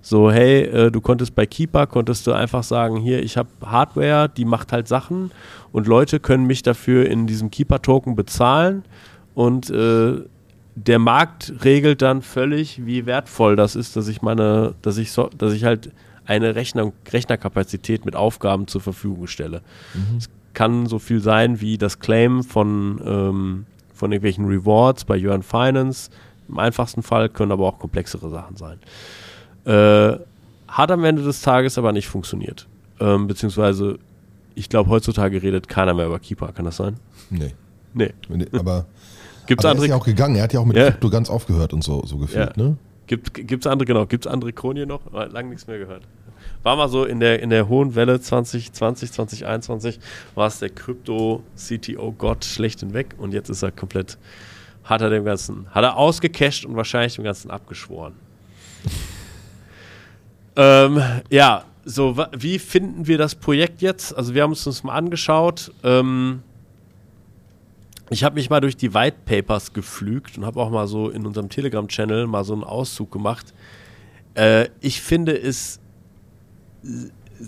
so, 0.00 0.30
hey, 0.30 0.62
äh, 0.62 0.90
du 0.90 1.00
konntest 1.00 1.34
bei 1.34 1.46
Keeper, 1.46 1.86
konntest 1.86 2.26
du 2.26 2.32
einfach 2.32 2.62
sagen, 2.62 2.96
hier, 2.96 3.22
ich 3.22 3.36
habe 3.36 3.48
Hardware, 3.64 4.28
die 4.28 4.44
macht 4.44 4.72
halt 4.72 4.88
Sachen 4.88 5.30
und 5.72 5.86
Leute 5.86 6.18
können 6.18 6.46
mich 6.46 6.62
dafür 6.62 7.06
in 7.06 7.26
diesem 7.26 7.50
Keeper-Token 7.50 8.16
bezahlen 8.16 8.84
und 9.34 9.70
äh, 9.70 10.22
der 10.76 10.98
Markt 10.98 11.52
regelt 11.64 12.02
dann 12.02 12.22
völlig, 12.22 12.84
wie 12.84 13.06
wertvoll 13.06 13.56
das 13.56 13.74
ist, 13.76 13.96
dass 13.96 14.08
ich 14.08 14.22
meine, 14.22 14.74
dass 14.82 14.98
ich 14.98 15.10
so, 15.10 15.28
dass 15.36 15.52
ich 15.52 15.64
halt 15.64 15.90
eine 16.26 16.54
Rechner, 16.54 16.92
Rechnerkapazität 17.10 18.04
mit 18.04 18.16
Aufgaben 18.16 18.66
zur 18.66 18.80
Verfügung 18.80 19.26
stelle. 19.26 19.62
Mhm. 19.94 20.18
Es 20.18 20.28
kann 20.56 20.86
so 20.86 20.98
viel 20.98 21.20
sein 21.20 21.60
wie 21.60 21.78
das 21.78 21.98
Claim 21.98 22.42
von, 22.42 23.00
ähm, 23.04 23.66
von 23.94 24.10
irgendwelchen 24.10 24.46
Rewards 24.46 25.04
bei 25.04 25.16
Jörn 25.16 25.42
Finance. 25.42 26.10
Im 26.48 26.58
einfachsten 26.58 27.02
Fall 27.02 27.28
können 27.28 27.52
aber 27.52 27.66
auch 27.66 27.78
komplexere 27.78 28.30
Sachen 28.30 28.56
sein. 28.56 28.78
Äh, 29.64 30.18
hat 30.68 30.90
am 30.90 31.04
Ende 31.04 31.22
des 31.22 31.42
Tages 31.42 31.78
aber 31.78 31.92
nicht 31.92 32.08
funktioniert. 32.08 32.66
Ähm, 33.00 33.26
beziehungsweise, 33.26 33.98
ich 34.54 34.68
glaube, 34.68 34.90
heutzutage 34.90 35.42
redet 35.42 35.68
keiner 35.68 35.94
mehr 35.94 36.06
über 36.06 36.18
Keeper. 36.18 36.52
Kann 36.52 36.64
das 36.64 36.76
sein? 36.76 36.96
Nee. 37.30 37.54
Nee. 37.92 38.12
nee 38.28 38.46
aber, 38.52 38.86
Gibt's 39.46 39.64
aber 39.64 39.72
andere? 39.72 39.84
er 39.84 39.88
ist 39.88 39.90
ja 39.90 39.96
auch 39.96 40.06
gegangen. 40.06 40.36
Er 40.36 40.44
hat 40.44 40.52
ja 40.52 40.60
auch 40.60 40.64
mit 40.64 40.76
ja. 40.76 40.90
Krypto 40.90 41.10
ganz 41.10 41.30
aufgehört 41.30 41.72
und 41.72 41.84
so, 41.84 42.02
so 42.06 42.16
gefühlt, 42.16 42.56
ja. 42.56 42.62
ne? 42.62 42.76
Gibt 43.06 43.38
es 43.38 43.66
andere, 43.66 43.86
genau, 43.86 44.06
gibt 44.06 44.26
es 44.26 44.32
andere 44.32 44.52
Kronien 44.52 44.88
noch? 44.88 45.00
Lange 45.12 45.50
nichts 45.50 45.66
mehr 45.68 45.78
gehört 45.78 46.02
war 46.66 46.74
mal 46.74 46.88
so 46.88 47.04
in 47.04 47.20
der, 47.20 47.40
in 47.40 47.50
der 47.50 47.68
hohen 47.68 47.94
Welle 47.94 48.20
2020, 48.20 49.12
2021, 49.12 50.00
war 50.34 50.48
es 50.48 50.58
der 50.58 50.68
Krypto-CTO-Gott 50.70 52.44
schlecht 52.44 52.80
hinweg 52.80 53.14
und 53.18 53.32
jetzt 53.32 53.48
ist 53.48 53.62
er 53.62 53.70
komplett, 53.70 54.18
hat 54.82 55.00
er 55.00 55.08
dem 55.08 55.24
Ganzen, 55.24 55.68
hat 55.70 55.84
er 55.84 55.96
ausgecasht 55.96 56.64
und 56.64 56.74
wahrscheinlich 56.74 57.14
dem 57.14 57.22
Ganzen 57.22 57.52
abgeschworen. 57.52 58.14
ähm, 60.56 61.00
ja, 61.30 61.66
so, 61.84 62.16
wie 62.36 62.58
finden 62.58 63.06
wir 63.06 63.16
das 63.16 63.36
Projekt 63.36 63.80
jetzt? 63.80 64.16
Also 64.16 64.34
wir 64.34 64.42
haben 64.42 64.52
es 64.52 64.66
uns 64.66 64.82
mal 64.82 64.94
angeschaut. 64.94 65.70
Ähm, 65.84 66.42
ich 68.10 68.24
habe 68.24 68.34
mich 68.34 68.50
mal 68.50 68.60
durch 68.60 68.76
die 68.76 68.92
White 68.92 69.18
Papers 69.24 69.72
geflügt 69.72 70.36
und 70.36 70.44
habe 70.44 70.60
auch 70.60 70.70
mal 70.70 70.88
so 70.88 71.10
in 71.10 71.26
unserem 71.26 71.48
Telegram-Channel 71.48 72.26
mal 72.26 72.42
so 72.42 72.54
einen 72.54 72.64
Auszug 72.64 73.12
gemacht. 73.12 73.54
Äh, 74.34 74.68
ich 74.80 75.00
finde 75.00 75.40
es 75.40 75.78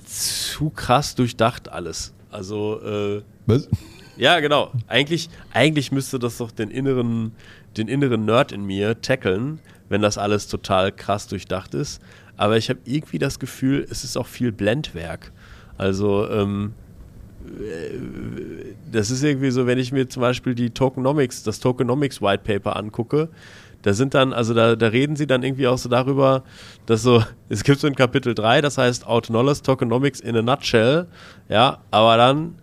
zu 0.04 0.70
krass 0.70 1.14
durchdacht 1.14 1.70
alles. 1.70 2.12
Also, 2.30 2.80
äh, 2.82 3.22
Was? 3.46 3.68
ja, 4.16 4.40
genau. 4.40 4.72
Eigentlich, 4.86 5.30
eigentlich 5.52 5.92
müsste 5.92 6.18
das 6.18 6.38
doch 6.38 6.50
den 6.50 6.70
inneren, 6.70 7.32
den 7.76 7.88
inneren 7.88 8.24
Nerd 8.24 8.52
in 8.52 8.64
mir 8.64 9.00
tackeln, 9.00 9.60
wenn 9.88 10.02
das 10.02 10.18
alles 10.18 10.48
total 10.48 10.92
krass 10.92 11.26
durchdacht 11.26 11.74
ist. 11.74 12.02
Aber 12.36 12.56
ich 12.56 12.70
habe 12.70 12.80
irgendwie 12.84 13.18
das 13.18 13.38
Gefühl, 13.38 13.86
es 13.90 14.04
ist 14.04 14.16
auch 14.16 14.26
viel 14.26 14.52
Blendwerk. 14.52 15.32
Also, 15.76 16.28
ähm, 16.28 16.74
äh, 17.46 18.74
das 18.92 19.10
ist 19.10 19.22
irgendwie 19.22 19.50
so, 19.50 19.66
wenn 19.66 19.78
ich 19.78 19.92
mir 19.92 20.08
zum 20.08 20.20
Beispiel 20.20 20.54
die 20.54 20.70
Tokenomics, 20.70 21.42
das 21.42 21.60
Tokenomics 21.60 22.20
White 22.20 22.42
Paper 22.44 22.76
angucke, 22.76 23.28
da 23.82 23.92
sind 23.92 24.14
dann, 24.14 24.32
also 24.32 24.54
da, 24.54 24.76
da 24.76 24.88
reden 24.88 25.16
sie 25.16 25.26
dann 25.26 25.42
irgendwie 25.42 25.68
auch 25.68 25.78
so 25.78 25.88
darüber, 25.88 26.42
dass 26.86 27.02
so, 27.02 27.22
es 27.48 27.64
gibt 27.64 27.80
so 27.80 27.86
ein 27.86 27.94
Kapitel 27.94 28.34
3, 28.34 28.60
das 28.60 28.78
heißt 28.78 29.06
Autonomous 29.06 29.62
Tokenomics 29.62 30.20
in 30.20 30.36
a 30.36 30.42
Nutshell, 30.42 31.06
ja, 31.48 31.78
aber 31.90 32.16
dann 32.16 32.54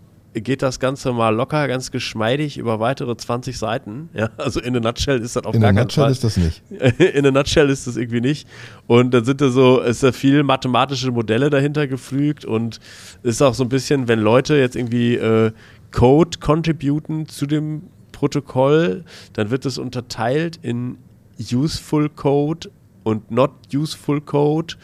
geht 0.42 0.62
das 0.62 0.80
Ganze 0.80 1.14
mal 1.14 1.30
locker, 1.30 1.68
ganz 1.68 1.92
geschmeidig 1.92 2.58
über 2.58 2.80
weitere 2.80 3.16
20 3.16 3.58
Seiten. 3.58 4.10
Ja, 4.16 4.30
also 4.38 4.60
in 4.62 4.76
a 4.76 4.80
nutshell 4.80 5.20
ist 5.20 5.36
das 5.36 5.44
auf 5.46 5.56
In 5.56 5.62
gar 5.62 5.74
keinen 5.74 5.84
Nutshell 5.84 6.04
Fall. 6.06 6.12
ist 6.12 6.24
das 6.24 6.38
nicht. 6.38 6.62
in 7.00 7.26
a 7.26 7.32
nutshell 7.32 7.70
ist 7.70 7.88
das 7.88 7.98
irgendwie 7.98 8.22
nicht. 8.22 8.48
Und 8.88 9.14
dann 9.14 9.26
sind 9.26 9.42
da 9.42 9.50
so, 9.50 9.82
ist 9.82 10.04
da 10.04 10.12
viel 10.12 10.44
mathematische 10.44 11.12
Modelle 11.12 11.50
dahinter 11.50 11.88
geflügt 11.88 12.46
und 12.46 12.80
ist 13.24 13.42
auch 13.42 13.54
so 13.54 13.64
ein 13.64 13.70
bisschen, 13.70 14.08
wenn 14.08 14.20
Leute 14.20 14.56
jetzt 14.56 14.76
irgendwie 14.76 15.16
äh, 15.16 15.52
Code 15.92 16.40
contributen 16.40 17.28
zu 17.28 17.46
dem 17.46 17.84
Protokoll, 18.12 19.04
dann 19.34 19.52
wird 19.52 19.66
es 19.66 19.78
unterteilt 19.78 20.60
in 20.62 20.98
useful 21.40 22.10
Code 22.10 22.70
und 23.04 23.32
not 23.32 23.52
useful 23.74 24.22
Code 24.22 24.76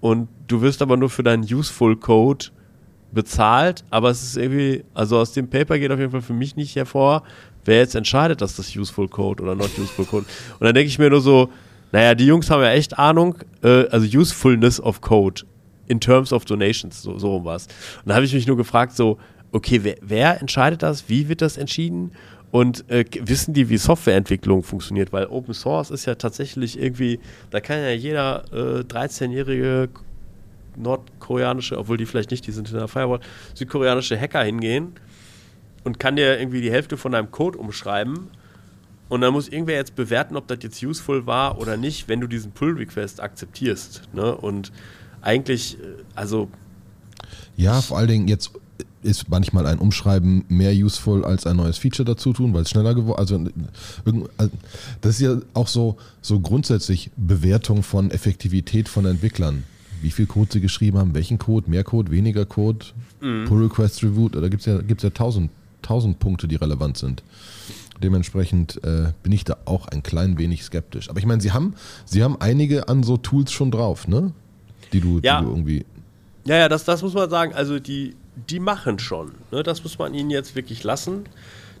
und 0.00 0.28
du 0.46 0.62
wirst 0.62 0.82
aber 0.82 0.96
nur 0.96 1.10
für 1.10 1.22
deinen 1.22 1.42
useful 1.42 1.96
Code 1.96 2.46
bezahlt, 3.12 3.84
aber 3.90 4.10
es 4.10 4.22
ist 4.22 4.36
irgendwie, 4.36 4.84
also 4.94 5.18
aus 5.18 5.32
dem 5.32 5.48
Paper 5.48 5.78
geht 5.78 5.90
auf 5.90 5.98
jeden 5.98 6.10
Fall 6.10 6.22
für 6.22 6.32
mich 6.32 6.56
nicht 6.56 6.76
hervor, 6.76 7.22
wer 7.64 7.78
jetzt 7.78 7.94
entscheidet, 7.94 8.40
dass 8.40 8.56
das 8.56 8.74
useful 8.76 9.08
Code 9.08 9.42
oder 9.42 9.54
not 9.54 9.70
useful 9.78 10.04
Code. 10.04 10.26
Und 10.58 10.64
dann 10.64 10.74
denke 10.74 10.88
ich 10.88 10.98
mir 10.98 11.10
nur 11.10 11.20
so, 11.20 11.50
naja, 11.92 12.14
die 12.14 12.26
Jungs 12.26 12.50
haben 12.50 12.62
ja 12.62 12.72
echt 12.72 12.98
Ahnung, 12.98 13.38
äh, 13.62 13.86
also 13.88 14.06
Usefulness 14.06 14.80
of 14.80 15.00
Code 15.00 15.42
in 15.86 16.00
terms 16.00 16.32
of 16.32 16.44
donations, 16.44 17.02
so, 17.02 17.18
so 17.18 17.32
rum 17.32 17.44
war 17.44 17.56
es. 17.56 17.66
Und 17.98 18.08
da 18.08 18.16
habe 18.16 18.24
ich 18.24 18.34
mich 18.34 18.46
nur 18.46 18.56
gefragt, 18.56 18.96
so, 18.96 19.18
okay, 19.52 19.80
wer, 19.82 19.96
wer 20.02 20.40
entscheidet 20.40 20.82
das? 20.82 21.08
Wie 21.08 21.28
wird 21.28 21.42
das 21.42 21.56
entschieden? 21.56 22.12
Und 22.50 22.88
äh, 22.90 23.04
wissen 23.22 23.54
die, 23.54 23.68
wie 23.68 23.76
Softwareentwicklung 23.76 24.62
funktioniert? 24.62 25.12
Weil 25.12 25.26
Open 25.26 25.52
Source 25.52 25.90
ist 25.90 26.06
ja 26.06 26.14
tatsächlich 26.14 26.80
irgendwie, 26.80 27.18
da 27.50 27.60
kann 27.60 27.80
ja 27.80 27.90
jeder 27.90 28.44
äh, 28.52 28.80
13-jährige 28.82 29.88
nordkoreanische, 30.76 31.78
obwohl 31.78 31.96
die 31.96 32.06
vielleicht 32.06 32.30
nicht, 32.30 32.46
die 32.46 32.52
sind 32.52 32.70
in 32.70 32.76
der 32.76 32.88
Firewall, 32.88 33.20
südkoreanische 33.54 34.18
Hacker 34.18 34.42
hingehen 34.42 34.92
und 35.84 35.98
kann 35.98 36.16
dir 36.16 36.38
irgendwie 36.38 36.60
die 36.60 36.70
Hälfte 36.70 36.96
von 36.96 37.12
deinem 37.12 37.30
Code 37.30 37.58
umschreiben. 37.58 38.28
Und 39.08 39.20
dann 39.20 39.32
muss 39.32 39.48
irgendwer 39.48 39.76
jetzt 39.76 39.94
bewerten, 39.94 40.36
ob 40.36 40.48
das 40.48 40.58
jetzt 40.62 40.82
useful 40.82 41.26
war 41.26 41.60
oder 41.60 41.76
nicht, 41.76 42.08
wenn 42.08 42.20
du 42.20 42.26
diesen 42.26 42.52
Pull-Request 42.52 43.20
akzeptierst. 43.20 44.02
Ne? 44.12 44.34
Und 44.36 44.72
eigentlich, 45.20 45.78
äh, 45.78 46.02
also 46.14 46.48
Ja, 47.56 47.80
vor 47.80 47.98
allen 47.98 48.08
Dingen 48.08 48.28
jetzt 48.28 48.52
ist 49.06 49.28
manchmal 49.30 49.66
ein 49.66 49.78
Umschreiben 49.78 50.44
mehr 50.48 50.72
useful 50.74 51.24
als 51.24 51.46
ein 51.46 51.56
neues 51.56 51.78
Feature 51.78 52.04
dazu 52.04 52.32
tun, 52.34 52.52
weil 52.52 52.62
es 52.62 52.70
schneller 52.70 52.94
geworden 52.94 53.18
also, 53.18 53.34
irgend- 54.04 54.28
also 54.36 54.52
das 55.00 55.14
ist 55.14 55.20
ja 55.22 55.38
auch 55.54 55.68
so, 55.68 55.96
so 56.20 56.40
grundsätzlich 56.40 57.10
Bewertung 57.16 57.82
von 57.82 58.10
Effektivität 58.10 58.88
von 58.88 59.06
Entwicklern. 59.06 59.62
Wie 60.02 60.10
viel 60.10 60.26
Code 60.26 60.50
sie 60.52 60.60
geschrieben 60.60 60.98
haben, 60.98 61.14
welchen 61.14 61.38
Code, 61.38 61.70
mehr 61.70 61.82
Code, 61.84 62.10
weniger 62.10 62.44
Code, 62.44 62.84
Pull 63.20 63.62
Request 63.62 64.02
Review, 64.04 64.28
da 64.28 64.46
gibt 64.48 64.60
es 64.60 64.66
ja, 64.66 64.78
gibt's 64.82 65.02
ja 65.02 65.10
tausend, 65.10 65.50
tausend 65.80 66.18
Punkte, 66.18 66.46
die 66.48 66.56
relevant 66.56 66.98
sind. 66.98 67.22
Dementsprechend 68.02 68.82
äh, 68.84 69.12
bin 69.22 69.32
ich 69.32 69.44
da 69.44 69.56
auch 69.64 69.88
ein 69.88 70.02
klein 70.02 70.36
wenig 70.36 70.64
skeptisch. 70.64 71.08
Aber 71.08 71.18
ich 71.18 71.24
meine, 71.26 71.40
sie 71.40 71.52
haben, 71.52 71.74
sie 72.04 72.22
haben 72.22 72.36
einige 72.40 72.88
an 72.88 73.02
so 73.02 73.16
Tools 73.16 73.52
schon 73.52 73.70
drauf, 73.70 74.06
ne? 74.06 74.32
Die 74.92 75.00
du, 75.00 75.18
Ja. 75.22 75.38
die 75.40 75.46
du 75.46 75.50
irgendwie. 75.50 75.86
Ja, 76.44 76.56
ja, 76.56 76.68
das, 76.68 76.84
das 76.84 77.00
muss 77.02 77.14
man 77.14 77.30
sagen. 77.30 77.54
Also 77.54 77.78
die, 77.78 78.14
die 78.36 78.60
machen 78.60 78.98
schon. 78.98 79.32
Ne? 79.50 79.62
Das 79.62 79.82
muss 79.82 79.98
man 79.98 80.14
ihnen 80.14 80.30
jetzt 80.30 80.54
wirklich 80.54 80.84
lassen. 80.84 81.24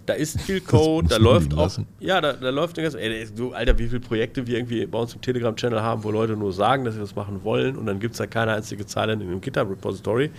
Da 0.06 0.14
ist 0.14 0.40
viel 0.40 0.60
Code, 0.60 1.08
da 1.08 1.16
läuft 1.16 1.52
auch. 1.54 1.58
lassen. 1.58 1.86
Ja, 1.98 2.20
da, 2.20 2.32
da 2.32 2.50
läuft 2.50 2.78
irgendwas. 2.78 3.00
Ey, 3.00 3.26
Alter, 3.52 3.78
wie 3.78 3.88
viele 3.88 4.00
Projekte 4.00 4.46
wir 4.46 4.56
irgendwie 4.56 4.86
bei 4.86 4.98
uns 4.98 5.14
im 5.14 5.20
Telegram-Channel 5.20 5.82
haben, 5.82 6.04
wo 6.04 6.12
Leute 6.12 6.36
nur 6.36 6.52
sagen, 6.52 6.84
dass 6.84 6.94
sie 6.94 7.00
das 7.00 7.16
machen 7.16 7.42
wollen 7.42 7.76
und 7.76 7.86
dann 7.86 7.98
gibt 7.98 8.12
es 8.12 8.18
da 8.18 8.26
keine 8.26 8.52
einzige 8.52 8.86
Zeile 8.86 9.14
in 9.14 9.20
dem 9.20 9.40
GitHub-Repository. 9.40 10.30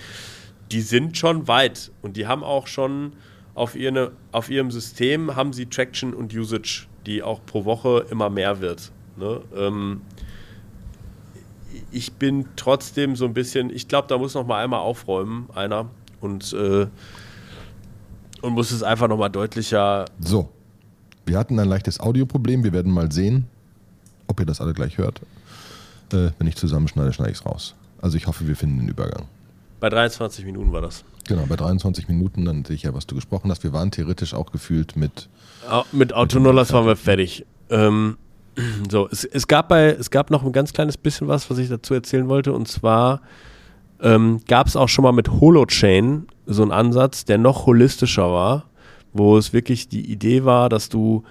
Die 0.72 0.82
sind 0.82 1.18
schon 1.18 1.48
weit 1.48 1.92
und 2.02 2.16
die 2.16 2.28
haben 2.28 2.44
auch 2.44 2.68
schon 2.68 3.14
auf, 3.56 3.76
ihre, 3.76 4.12
auf 4.32 4.50
ihrem 4.50 4.72
System 4.72 5.36
haben 5.36 5.52
sie 5.52 5.66
Traction 5.66 6.14
und 6.14 6.34
Usage, 6.34 6.88
die 7.06 7.22
auch 7.24 7.42
pro 7.46 7.66
Woche 7.66 8.06
immer 8.10 8.30
mehr 8.30 8.62
wird. 8.62 8.92
Ne? 9.18 9.42
Ähm, 9.56 10.02
ich 11.92 12.14
bin 12.14 12.46
trotzdem 12.56 13.16
so 13.16 13.26
ein 13.26 13.34
bisschen, 13.34 13.70
ich 13.70 13.88
glaube, 13.88 14.08
da 14.08 14.18
muss 14.18 14.34
noch 14.34 14.46
mal 14.46 14.64
einmal 14.64 14.80
aufräumen, 14.80 15.50
einer, 15.54 15.90
und, 16.22 16.54
äh, 16.54 16.88
und 18.42 18.54
muss 18.54 18.72
es 18.72 18.84
einfach 18.84 19.08
noch 19.08 19.18
mal 19.18 19.30
deutlicher. 19.30 20.06
So, 20.20 20.50
wir 21.26 21.38
hatten 21.38 21.60
ein 21.60 21.68
leichtes 21.68 22.00
Audioproblem. 22.00 22.64
Wir 22.64 22.74
werden 22.74 22.92
mal 22.92 23.12
sehen, 23.12 23.46
ob 24.28 24.40
ihr 24.40 24.46
das 24.46 24.62
alle 24.62 24.74
gleich 24.74 24.98
hört. 24.98 25.22
Äh, 26.14 26.32
wenn 26.38 26.48
ich 26.48 26.56
zusammenschneide, 26.56 27.12
schneide 27.14 27.32
ich 27.32 27.38
es 27.40 27.46
raus. 27.46 27.76
Also 28.02 28.18
ich 28.18 28.28
hoffe, 28.28 28.48
wir 28.48 28.56
finden 28.56 28.80
den 28.80 28.88
Übergang. 28.90 29.26
Bei 29.80 29.90
23 29.90 30.46
Minuten 30.46 30.72
war 30.72 30.82
das. 30.82 31.04
Genau, 31.28 31.46
bei 31.48 31.56
23 31.56 32.08
Minuten, 32.08 32.46
dann 32.46 32.64
sehe 32.64 32.76
ich 32.76 32.84
ja, 32.84 32.94
was 32.94 33.06
du 33.06 33.16
gesprochen 33.16 33.52
hast. 33.52 33.64
Wir 33.64 33.74
waren 33.74 33.92
theoretisch 33.92 34.34
auch 34.34 34.52
gefühlt 34.52 34.96
mit. 34.96 35.28
Au- 35.70 35.84
Mit 35.92 36.14
Autonolas 36.14 36.72
waren 36.72 36.86
wir 36.86 36.96
fertig. 36.96 37.46
Ähm, 37.70 38.18
so, 38.90 39.08
es, 39.12 39.24
es, 39.26 39.46
gab 39.48 39.68
bei, 39.68 39.88
es 39.90 40.10
gab 40.10 40.32
noch 40.32 40.44
ein 40.44 40.52
ganz 40.54 40.72
kleines 40.74 40.98
bisschen 40.98 41.28
was, 41.28 41.50
was 41.50 41.58
ich 41.58 41.68
dazu 41.70 41.94
erzählen 41.94 42.28
wollte. 42.30 42.54
Und 42.54 42.68
zwar 42.70 43.22
ähm, 44.02 44.42
gab 44.48 44.68
es 44.68 44.76
auch 44.76 44.90
schon 44.90 45.04
mal 45.04 45.12
mit 45.12 45.30
Holochain 45.30 46.28
so 46.46 46.62
einen 46.62 46.72
Ansatz, 46.72 47.26
der 47.26 47.38
noch 47.38 47.66
holistischer 47.66 48.32
war, 48.32 48.66
wo 49.14 49.38
es 49.38 49.54
wirklich 49.54 49.90
die 49.90 50.12
Idee 50.12 50.46
war, 50.46 50.70
dass 50.70 50.90
du 50.90 51.24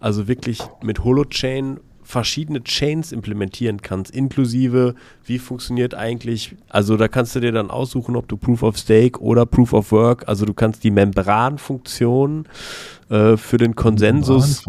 also 0.00 0.28
wirklich 0.28 0.60
mit 0.82 1.04
Holochain 1.04 1.78
verschiedene 2.02 2.62
Chains 2.62 3.12
implementieren 3.12 3.80
kannst, 3.80 4.14
inklusive 4.14 4.94
wie 5.24 5.38
funktioniert 5.38 5.94
eigentlich, 5.94 6.56
also 6.68 6.96
da 6.96 7.08
kannst 7.08 7.34
du 7.34 7.40
dir 7.40 7.52
dann 7.52 7.70
aussuchen, 7.70 8.16
ob 8.16 8.28
du 8.28 8.36
Proof 8.36 8.62
of 8.62 8.76
Stake 8.76 9.20
oder 9.20 9.46
Proof 9.46 9.72
of 9.72 9.92
Work, 9.92 10.28
also 10.28 10.44
du 10.44 10.52
kannst 10.52 10.84
die 10.84 10.90
Membranfunktion 10.90 12.46
äh, 13.08 13.36
für 13.36 13.56
den 13.56 13.76
Konsensus 13.76 14.64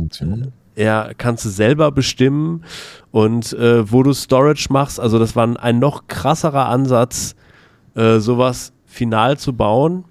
ja, 0.75 1.11
kannst 1.17 1.45
du 1.45 1.49
selber 1.49 1.91
bestimmen 1.91 2.63
und 3.11 3.53
äh, 3.53 3.91
wo 3.91 4.03
du 4.03 4.13
Storage 4.13 4.67
machst, 4.69 4.99
also 4.99 5.19
das 5.19 5.35
war 5.35 5.45
ein, 5.45 5.57
ein 5.57 5.79
noch 5.79 6.07
krasserer 6.07 6.67
Ansatz, 6.67 7.35
äh, 7.95 8.19
sowas 8.19 8.73
final 8.85 9.37
zu 9.37 9.53
bauen. 9.53 10.05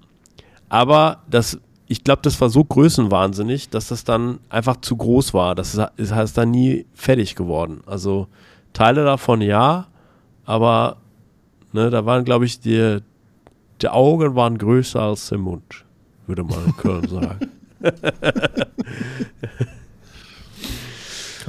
Aber 0.69 1.23
das, 1.29 1.59
ich 1.87 2.03
glaube, 2.03 2.21
das 2.23 2.39
war 2.41 2.49
so 2.49 2.63
größenwahnsinnig, 2.63 3.69
dass 3.69 3.89
das 3.89 4.03
dann 4.03 4.39
einfach 4.49 4.77
zu 4.81 4.95
groß 4.97 5.33
war. 5.33 5.55
Das 5.55 5.77
ist, 5.97 6.11
heißt 6.13 6.37
dann 6.37 6.51
nie 6.51 6.85
fertig 6.93 7.35
geworden. 7.35 7.81
Also 7.85 8.27
Teile 8.73 9.03
davon 9.03 9.41
ja, 9.41 9.87
aber 10.45 10.97
ne, 11.71 11.89
da 11.89 12.05
waren, 12.05 12.25
glaube 12.25 12.45
ich, 12.45 12.59
die, 12.59 12.99
die 13.81 13.89
Augen 13.89 14.35
waren 14.35 14.57
größer 14.57 15.01
als 15.01 15.29
der 15.29 15.37
Mund, 15.37 15.85
würde 16.25 16.43
man 16.43 16.65
in 16.65 16.77
Köln 16.77 17.07
sagen. 17.07 17.51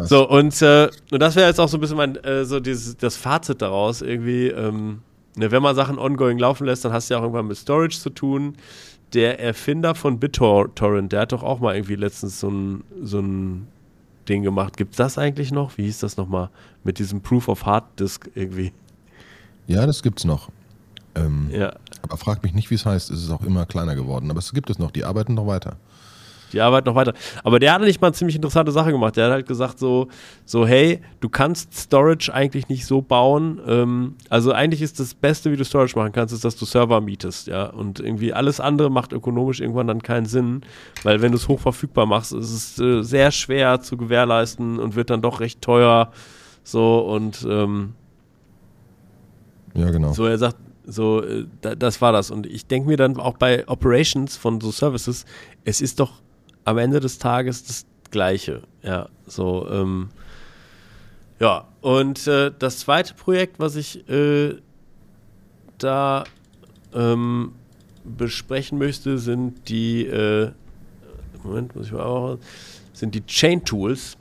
So, 0.02 0.28
und, 0.28 0.60
äh, 0.60 0.88
und 1.10 1.20
das 1.20 1.36
wäre 1.36 1.48
jetzt 1.48 1.60
auch 1.60 1.68
so 1.68 1.76
ein 1.76 1.80
bisschen 1.80 1.96
mein, 1.96 2.16
äh, 2.16 2.44
so 2.44 2.58
dieses, 2.58 2.96
das 2.96 3.16
Fazit 3.16 3.62
daraus 3.62 4.02
irgendwie. 4.02 4.48
Ähm, 4.48 5.02
ne, 5.36 5.50
wenn 5.50 5.62
man 5.62 5.74
Sachen 5.74 5.98
ongoing 5.98 6.38
laufen 6.38 6.66
lässt, 6.66 6.84
dann 6.84 6.92
hast 6.92 7.08
du 7.10 7.14
ja 7.14 7.18
auch 7.18 7.22
irgendwann 7.24 7.46
mit 7.46 7.56
Storage 7.56 7.98
zu 7.98 8.10
tun. 8.10 8.56
Der 9.12 9.40
Erfinder 9.40 9.94
von 9.94 10.18
BitTorrent, 10.18 11.12
der 11.12 11.20
hat 11.20 11.32
doch 11.32 11.42
auch 11.42 11.60
mal 11.60 11.74
irgendwie 11.76 11.94
letztens 11.94 12.40
so 12.40 12.48
ein, 12.48 12.84
so 13.02 13.20
ein 13.20 13.68
Ding 14.28 14.42
gemacht. 14.42 14.76
Gibt 14.76 14.92
es 14.92 14.96
das 14.96 15.18
eigentlich 15.18 15.52
noch? 15.52 15.76
Wie 15.78 15.84
hieß 15.84 16.00
das 16.00 16.16
nochmal? 16.16 16.50
Mit 16.82 16.98
diesem 16.98 17.20
Proof 17.20 17.48
of 17.48 17.64
Hard 17.64 17.84
Disk 18.00 18.28
irgendwie. 18.34 18.72
Ja, 19.66 19.86
das 19.86 20.02
gibt's 20.02 20.24
noch. 20.24 20.50
Ähm, 21.14 21.48
Ja. 21.52 21.74
Aber 22.02 22.18
frag 22.18 22.42
mich 22.42 22.52
nicht, 22.52 22.70
wie 22.70 22.74
es 22.74 22.84
heißt. 22.84 23.10
Es 23.10 23.22
ist 23.22 23.30
auch 23.30 23.42
immer 23.42 23.64
kleiner 23.64 23.94
geworden. 23.94 24.30
Aber 24.30 24.38
es 24.38 24.52
gibt 24.52 24.68
es 24.68 24.78
noch. 24.78 24.90
Die 24.90 25.04
arbeiten 25.04 25.34
noch 25.34 25.46
weiter. 25.46 25.76
Die 26.52 26.60
arbeiten 26.60 26.88
noch 26.88 26.94
weiter. 26.94 27.14
Aber 27.42 27.58
der 27.58 27.72
hat 27.72 27.80
nicht 27.82 28.00
mal 28.00 28.08
eine 28.08 28.14
ziemlich 28.14 28.36
interessante 28.36 28.70
Sache 28.70 28.92
gemacht. 28.92 29.16
Der 29.16 29.24
hat 29.26 29.32
halt 29.32 29.48
gesagt 29.48 29.78
so, 29.78 30.08
so 30.44 30.66
hey, 30.66 31.00
du 31.20 31.28
kannst 31.28 31.74
Storage 31.74 32.32
eigentlich 32.32 32.68
nicht 32.68 32.86
so 32.86 33.02
bauen. 33.02 33.60
Ähm, 33.66 34.14
also 34.28 34.52
eigentlich 34.52 34.80
ist 34.82 35.00
das 35.00 35.14
Beste, 35.14 35.50
wie 35.50 35.56
du 35.56 35.64
Storage 35.64 35.96
machen 35.96 36.12
kannst, 36.12 36.32
ist, 36.32 36.44
dass 36.44 36.54
du 36.56 36.64
Server 36.64 37.00
mietest, 37.00 37.48
ja. 37.48 37.66
Und 37.66 37.98
irgendwie 37.98 38.32
alles 38.32 38.60
andere 38.60 38.90
macht 38.90 39.12
ökonomisch 39.12 39.60
irgendwann 39.60 39.88
dann 39.88 40.02
keinen 40.02 40.26
Sinn, 40.26 40.62
weil 41.02 41.22
wenn 41.22 41.32
du 41.32 41.36
es 41.38 41.48
hochverfügbar 41.48 42.06
machst, 42.06 42.32
ist 42.32 42.52
es 42.52 42.78
äh, 42.78 43.02
sehr 43.02 43.30
schwer 43.32 43.80
zu 43.80 43.96
gewährleisten 43.96 44.78
und 44.78 44.94
wird 44.94 45.10
dann 45.10 45.22
doch 45.22 45.40
recht 45.40 45.60
teuer. 45.60 46.12
So 46.62 47.00
und 47.00 47.44
ähm, 47.48 47.94
Ja, 49.74 49.90
genau. 49.90 50.12
so, 50.12 50.26
er 50.26 50.38
sagt, 50.38 50.56
So, 50.86 51.22
äh, 51.22 51.46
da, 51.62 51.74
das 51.74 52.00
war 52.00 52.12
das. 52.12 52.30
Und 52.30 52.46
ich 52.46 52.66
denke 52.66 52.88
mir 52.88 52.96
dann 52.96 53.16
auch 53.16 53.38
bei 53.38 53.66
Operations 53.68 54.36
von 54.36 54.60
so 54.60 54.70
Services, 54.70 55.24
es 55.64 55.80
ist 55.80 55.98
doch 55.98 56.20
am 56.64 56.78
Ende 56.78 57.00
des 57.00 57.18
Tages 57.18 57.64
das 57.64 57.86
Gleiche. 58.10 58.62
Ja, 58.82 59.08
so, 59.26 59.68
ähm, 59.70 60.08
ja. 61.40 61.66
Und 61.80 62.26
äh, 62.26 62.52
das 62.58 62.78
zweite 62.78 63.14
Projekt, 63.14 63.58
was 63.58 63.76
ich 63.76 64.08
äh, 64.08 64.56
da 65.78 66.24
ähm, 66.94 67.52
besprechen 68.04 68.78
möchte, 68.78 69.18
sind 69.18 69.68
die, 69.68 70.06
äh, 70.06 70.52
Moment, 71.42 71.74
muss 71.74 71.86
ich 71.86 71.92
mal 71.92 72.02
auch, 72.02 72.38
sind 72.92 73.14
die 73.14 73.26
Chain 73.26 73.64
Tools. 73.64 74.16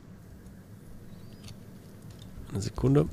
Eine 2.51 2.61
Sekunde. 2.61 3.07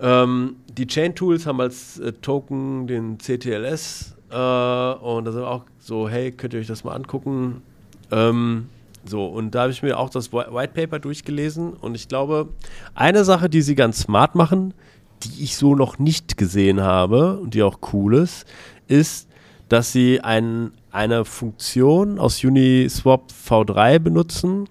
Ähm, 0.00 0.56
die 0.68 0.86
Chain 0.86 1.14
Tools 1.14 1.46
haben 1.46 1.60
als 1.60 1.98
äh, 1.98 2.12
Token 2.12 2.86
den 2.86 3.18
CTLS 3.18 4.14
äh, 4.30 4.34
und 4.34 5.24
da 5.24 5.32
sind 5.32 5.42
auch 5.42 5.64
so, 5.88 6.06
hey, 6.06 6.32
könnt 6.32 6.52
ihr 6.52 6.60
euch 6.60 6.66
das 6.66 6.84
mal 6.84 6.92
angucken? 6.92 7.62
Ähm, 8.10 8.68
so, 9.06 9.24
und 9.24 9.54
da 9.54 9.62
habe 9.62 9.72
ich 9.72 9.82
mir 9.82 9.98
auch 9.98 10.10
das 10.10 10.34
White 10.34 10.72
Paper 10.74 10.98
durchgelesen 10.98 11.72
und 11.72 11.94
ich 11.94 12.08
glaube, 12.08 12.50
eine 12.94 13.24
Sache, 13.24 13.48
die 13.48 13.62
sie 13.62 13.74
ganz 13.74 14.00
smart 14.00 14.34
machen, 14.34 14.74
die 15.22 15.42
ich 15.42 15.56
so 15.56 15.74
noch 15.74 15.98
nicht 15.98 16.36
gesehen 16.36 16.82
habe 16.82 17.38
und 17.38 17.54
die 17.54 17.62
auch 17.62 17.78
cool 17.94 18.16
ist, 18.16 18.44
ist, 18.86 19.28
dass 19.70 19.90
sie 19.90 20.20
ein, 20.20 20.72
eine 20.90 21.24
Funktion 21.24 22.18
aus 22.18 22.44
Uniswap 22.44 23.32
V3 23.32 23.98
benutzen, 23.98 24.68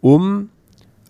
um 0.00 0.50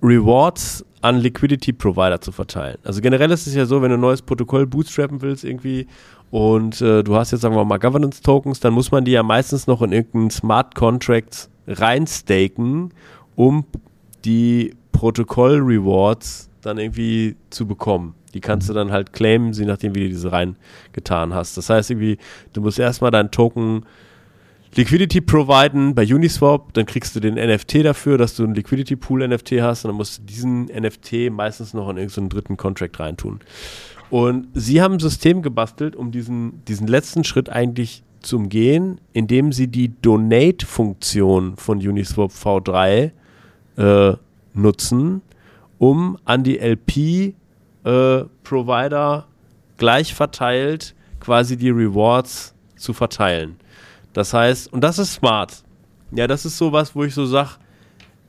Rewards 0.04 0.84
an 1.00 1.18
Liquidity 1.18 1.72
Provider 1.72 2.20
zu 2.20 2.30
verteilen. 2.30 2.76
Also 2.84 3.00
generell 3.00 3.30
ist 3.30 3.46
es 3.46 3.54
ja 3.54 3.64
so, 3.64 3.80
wenn 3.80 3.88
du 3.88 3.96
ein 3.96 4.00
neues 4.00 4.20
Protokoll 4.22 4.66
bootstrappen 4.66 5.22
willst 5.22 5.44
irgendwie 5.44 5.86
und 6.30 6.80
äh, 6.82 7.02
du 7.02 7.16
hast 7.16 7.30
jetzt 7.32 7.40
sagen 7.40 7.56
wir 7.56 7.64
mal 7.64 7.78
Governance 7.78 8.22
Tokens, 8.22 8.60
dann 8.60 8.74
muss 8.74 8.90
man 8.90 9.04
die 9.04 9.12
ja 9.12 9.22
meistens 9.22 9.66
noch 9.66 9.80
in 9.82 9.92
irgendeinen 9.92 10.30
Smart 10.30 10.74
Contract 10.74 11.48
reinstaken, 11.66 12.92
um 13.34 13.64
die 14.24 14.74
Protokoll 14.92 15.58
Rewards 15.60 16.50
dann 16.60 16.78
irgendwie 16.78 17.36
zu 17.50 17.66
bekommen. 17.66 18.14
Die 18.34 18.40
kannst 18.40 18.68
du 18.68 18.72
dann 18.72 18.90
halt 18.90 19.12
claimen, 19.12 19.52
je 19.52 19.64
nachdem, 19.64 19.94
wie 19.94 20.00
du 20.00 20.08
diese 20.08 20.32
reingetan 20.32 21.32
hast. 21.32 21.56
Das 21.56 21.70
heißt 21.70 21.90
irgendwie, 21.90 22.18
du 22.52 22.60
musst 22.60 22.78
erstmal 22.78 23.10
deinen 23.10 23.30
Token 23.30 23.84
Liquidity 24.76 25.20
providen 25.20 25.94
bei 25.94 26.02
Uniswap, 26.02 26.72
dann 26.72 26.86
kriegst 26.86 27.14
du 27.14 27.20
den 27.20 27.34
NFT 27.34 27.84
dafür, 27.84 28.18
dass 28.18 28.34
du 28.34 28.42
einen 28.42 28.54
Liquidity 28.54 28.96
Pool 28.96 29.24
NFT 29.26 29.52
hast 29.60 29.84
und 29.84 29.90
dann 29.90 29.96
musst 29.96 30.18
du 30.18 30.22
diesen 30.24 30.64
NFT 30.64 31.30
meistens 31.30 31.74
noch 31.74 31.88
in 31.90 31.96
irgendeinen 31.96 32.28
dritten 32.28 32.56
Contract 32.56 32.98
reintun. 32.98 33.38
Und 34.10 34.48
sie 34.54 34.82
haben 34.82 34.94
ein 34.94 35.00
System 35.00 35.42
gebastelt, 35.42 35.94
um 35.94 36.10
diesen, 36.10 36.64
diesen 36.64 36.88
letzten 36.88 37.22
Schritt 37.24 37.50
eigentlich 37.50 38.02
zu 38.20 38.36
umgehen, 38.36 39.00
indem 39.12 39.52
sie 39.52 39.68
die 39.68 39.92
Donate-Funktion 40.00 41.56
von 41.56 41.78
Uniswap 41.78 42.32
V3 42.32 43.12
äh, 43.76 44.16
nutzen, 44.54 45.22
um 45.78 46.18
an 46.24 46.42
die 46.42 46.58
LP-Provider 46.58 49.18
äh, 49.18 49.22
gleich 49.76 50.14
verteilt 50.14 50.96
quasi 51.20 51.56
die 51.56 51.70
Rewards 51.70 52.54
zu 52.76 52.92
verteilen. 52.92 53.56
Das 54.14 54.32
heißt, 54.32 54.72
und 54.72 54.80
das 54.80 54.98
ist 54.98 55.12
smart. 55.12 55.62
Ja, 56.12 56.26
das 56.26 56.46
ist 56.46 56.56
sowas, 56.56 56.94
wo 56.94 57.04
ich 57.04 57.12
so 57.12 57.26
sage, 57.26 57.50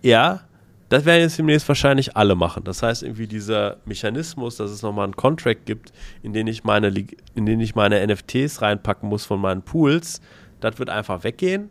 ja, 0.01 0.41
das 0.89 1.05
werden 1.05 1.21
jetzt 1.21 1.37
demnächst 1.37 1.67
wahrscheinlich 1.67 2.17
alle 2.17 2.35
machen. 2.35 2.63
Das 2.63 2.83
heißt, 2.83 3.03
irgendwie 3.03 3.27
dieser 3.27 3.77
Mechanismus, 3.85 4.57
dass 4.57 4.71
es 4.71 4.81
nochmal 4.81 5.05
einen 5.05 5.15
Contract 5.15 5.65
gibt, 5.65 5.93
in 6.21 6.33
den 6.33 6.47
ich 6.47 6.63
meine, 6.63 6.87
in 7.35 7.45
den 7.45 7.59
ich 7.59 7.75
meine 7.75 8.05
NFTs 8.05 8.61
reinpacken 8.61 9.07
muss 9.07 9.25
von 9.25 9.39
meinen 9.39 9.61
Pools, 9.61 10.21
das 10.59 10.77
wird 10.79 10.89
einfach 10.89 11.23
weggehen. 11.23 11.69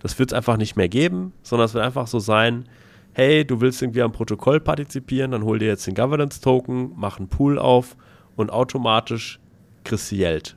Das 0.00 0.18
wird 0.18 0.32
es 0.32 0.36
einfach 0.36 0.56
nicht 0.56 0.76
mehr 0.76 0.88
geben, 0.88 1.32
sondern 1.42 1.66
es 1.66 1.74
wird 1.74 1.84
einfach 1.84 2.06
so 2.06 2.18
sein, 2.18 2.64
hey, 3.12 3.44
du 3.44 3.60
willst 3.60 3.82
irgendwie 3.82 4.02
am 4.02 4.12
Protokoll 4.12 4.60
partizipieren, 4.60 5.32
dann 5.32 5.44
hol 5.44 5.58
dir 5.58 5.68
jetzt 5.68 5.86
den 5.86 5.94
Governance-Token, 5.94 6.92
mach 6.96 7.18
einen 7.18 7.28
Pool 7.28 7.58
auf 7.58 7.96
und 8.36 8.50
automatisch 8.50 9.40
kriegst 9.84 10.10
du 10.10 10.16
Geld. 10.16 10.56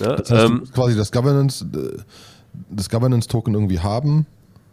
Ne? 0.00 0.16
Das 0.18 0.30
heißt, 0.30 0.44
ähm, 0.46 0.64
quasi 0.72 0.96
das 0.96 1.12
Governance, 1.12 1.64
äh, 1.64 1.98
das 2.70 2.88
Governance-Token 2.88 3.54
irgendwie 3.54 3.80
haben, 3.80 4.26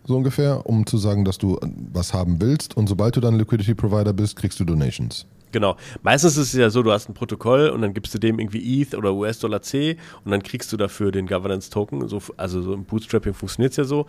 so 0.06 0.16
ungefähr, 0.18 0.66
um 0.66 0.86
zu 0.86 0.98
sagen, 0.98 1.26
dass 1.26 1.38
du 1.38 1.60
was 1.94 2.14
haben 2.14 2.42
willst. 2.42 2.76
Und 2.76 2.88
sobald 2.88 3.16
du 3.16 3.22
dann 3.22 3.38
Liquidity 3.38 3.76
Provider 3.76 4.14
bist, 4.14 4.36
kriegst 4.36 4.60
du 4.60 4.66
Donations. 4.66 5.26
Genau. 5.52 5.76
Meistens 6.02 6.38
ist 6.38 6.54
es 6.54 6.60
ja 6.60 6.70
so, 6.70 6.82
du 6.82 6.92
hast 6.92 7.10
ein 7.10 7.14
Protokoll 7.14 7.70
und 7.70 7.82
dann 7.82 7.94
gibst 7.94 8.14
du 8.14 8.20
dem 8.20 8.40
irgendwie 8.40 8.82
ETH 8.82 8.96
oder 8.96 9.14
US-Dollar 9.14 9.62
C 9.62 9.98
und 10.24 10.32
dann 10.32 10.42
kriegst 10.44 10.72
du 10.72 10.78
dafür 10.78 11.12
den 11.12 11.28
Governance-Token. 11.28 12.08
So, 12.08 12.22
also 12.38 12.62
so 12.62 12.74
im 12.74 12.86
Bootstrapping 12.86 13.34
funktioniert 13.34 13.72
es 13.72 13.78
ja 13.78 13.84
so. 13.84 14.06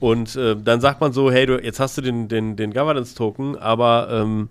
Und 0.00 0.36
äh, 0.36 0.56
dann 0.56 0.80
sagt 0.80 1.00
man 1.00 1.12
so, 1.12 1.30
hey, 1.30 1.46
du, 1.46 1.62
jetzt 1.62 1.80
hast 1.80 1.98
du 1.98 2.02
den, 2.02 2.28
den, 2.28 2.56
den 2.56 2.72
Governance-Token, 2.72 3.56
aber 3.56 4.08
ähm, 4.10 4.48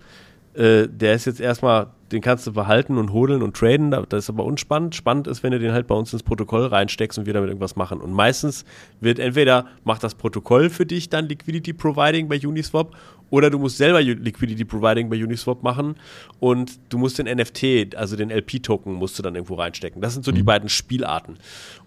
äh, 0.53 0.87
der 0.87 1.15
ist 1.15 1.25
jetzt 1.25 1.41
erstmal 1.41 1.87
den 2.11 2.21
kannst 2.21 2.45
du 2.45 2.53
behalten 2.53 2.97
und 2.97 3.11
hodeln 3.11 3.41
und 3.41 3.55
traden, 3.55 3.91
das 3.91 4.25
ist 4.25 4.29
aber 4.29 4.45
unspannend. 4.45 4.93
Spannend 4.93 5.27
ist, 5.27 5.41
wenn 5.41 5.51
du 5.51 5.59
den 5.59 5.71
halt 5.71 5.87
bei 5.87 5.95
uns 5.95 6.13
ins 6.13 6.21
Protokoll 6.21 6.67
reinsteckst 6.67 7.17
und 7.17 7.25
wir 7.25 7.33
damit 7.33 7.49
irgendwas 7.49 7.75
machen. 7.75 7.99
Und 7.99 8.13
meistens 8.13 8.63
wird 9.01 9.17
entweder 9.17 9.65
macht 9.83 10.03
das 10.03 10.13
Protokoll 10.13 10.69
für 10.69 10.85
dich 10.85 11.09
dann 11.09 11.27
Liquidity 11.27 11.73
Providing 11.73 12.27
bei 12.27 12.39
Uniswap 12.39 12.95
oder 13.31 13.49
du 13.49 13.57
musst 13.57 13.77
selber 13.77 14.01
Liquidity 14.01 14.65
Providing 14.65 15.09
bei 15.09 15.21
Uniswap 15.21 15.63
machen 15.63 15.95
und 16.39 16.79
du 16.89 16.99
musst 16.99 17.17
den 17.17 17.25
NFT, 17.25 17.95
also 17.95 18.15
den 18.15 18.29
LP-Token, 18.29 18.93
musst 18.93 19.17
du 19.17 19.23
dann 19.23 19.33
irgendwo 19.33 19.55
reinstecken. 19.55 20.01
Das 20.01 20.13
sind 20.13 20.23
so 20.23 20.31
mhm. 20.31 20.35
die 20.35 20.43
beiden 20.43 20.69
Spielarten. 20.69 21.37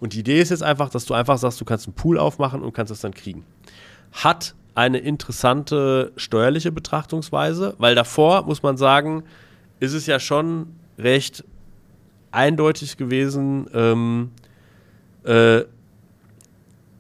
Und 0.01 0.15
die 0.15 0.21
Idee 0.21 0.41
ist 0.41 0.51
jetzt 0.51 0.65
einfach, 0.65 0.91
dass 0.91 1.05
du 1.05 1.15
einfach 1.15 1.39
sagst, 1.39 1.61
du 1.61 1.65
kannst 1.65 1.87
einen 1.87 1.95
Pool 1.95 2.19
aufmachen 2.19 2.63
und 2.63 2.73
kannst 2.73 2.91
das 2.91 3.01
dann 3.01 3.15
kriegen. 3.15 3.45
Hat 4.13 4.55
eine 4.75 4.99
interessante 4.99 6.13
steuerliche 6.17 6.73
Betrachtungsweise, 6.73 7.75
weil 7.79 7.95
davor 7.95 8.45
muss 8.47 8.63
man 8.63 8.77
sagen, 8.77 9.25
ist 9.81 9.93
es 9.93 10.07
ja 10.07 10.21
schon 10.21 10.75
recht 10.99 11.45
eindeutig 12.31 12.97
gewesen, 12.97 13.69
ähm, 13.73 14.31
äh, 15.25 15.63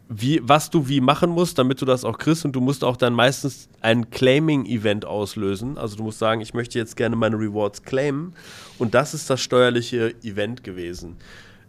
wie, 0.08 0.40
was 0.42 0.70
du 0.70 0.88
wie 0.88 1.02
machen 1.02 1.28
musst, 1.30 1.58
damit 1.58 1.82
du 1.82 1.84
das 1.84 2.04
auch 2.04 2.18
kriegst. 2.18 2.44
Und 2.44 2.52
du 2.52 2.60
musst 2.60 2.82
auch 2.82 2.96
dann 2.96 3.12
meistens 3.12 3.68
ein 3.80 4.10
Claiming-Event 4.10 5.04
auslösen. 5.04 5.76
Also 5.76 5.96
du 5.96 6.04
musst 6.04 6.18
sagen, 6.18 6.40
ich 6.40 6.54
möchte 6.54 6.78
jetzt 6.78 6.96
gerne 6.96 7.14
meine 7.14 7.36
Rewards 7.36 7.82
claimen. 7.82 8.32
Und 8.78 8.94
das 8.94 9.12
ist 9.12 9.28
das 9.28 9.40
steuerliche 9.42 10.14
Event 10.22 10.64
gewesen. 10.64 11.16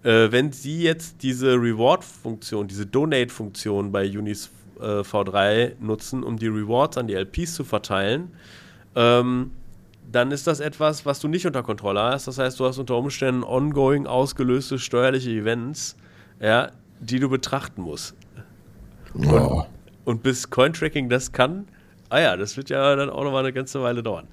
Äh, 0.04 0.32
wenn 0.32 0.54
Sie 0.54 0.82
jetzt 0.82 1.22
diese 1.22 1.56
Reward-Funktion, 1.56 2.70
diese 2.70 2.86
Donate-Funktion 2.86 3.92
bei 3.92 4.08
Unis 4.08 4.50
äh, 4.80 5.02
V3 5.02 5.74
nutzen, 5.82 6.24
um 6.24 6.38
die 6.38 6.48
Rewards 6.48 6.98
an 6.98 7.08
die 7.08 7.16
LPs 7.16 7.56
zu 7.56 7.66
verteilen, 7.66 8.32
ähm, 8.96 9.52
dann 10.12 10.32
ist 10.32 10.48
das 10.48 10.60
etwas, 10.60 11.06
was 11.06 11.20
du 11.20 11.28
nicht 11.28 11.46
unter 11.46 11.64
Kontrolle 11.64 12.02
hast. 12.02 12.28
Das 12.28 12.38
heißt, 12.38 12.60
du 12.60 12.66
hast 12.66 12.78
unter 12.78 12.98
Umständen 12.98 13.44
ongoing 13.44 14.08
ausgelöste 14.08 14.80
steuerliche 14.80 15.32
Events, 15.32 15.96
ja, 16.40 16.72
die 17.00 17.20
du 17.20 17.30
betrachten 17.30 17.82
musst. 17.82 18.16
Oh. 19.16 19.20
Und, 19.20 19.66
und 20.06 20.24
bis 20.24 20.50
Cointracking 20.50 21.10
das 21.10 21.32
kann, 21.32 21.68
ah 22.10 22.20
ja, 22.20 22.38
das 22.38 22.58
wird 22.58 22.70
ja 22.70 22.96
dann 22.96 23.10
auch 23.10 23.24
noch 23.24 23.32
mal 23.32 23.40
eine 23.40 23.54
ganze 23.54 23.82
Weile 23.82 24.04
dauern. 24.04 24.28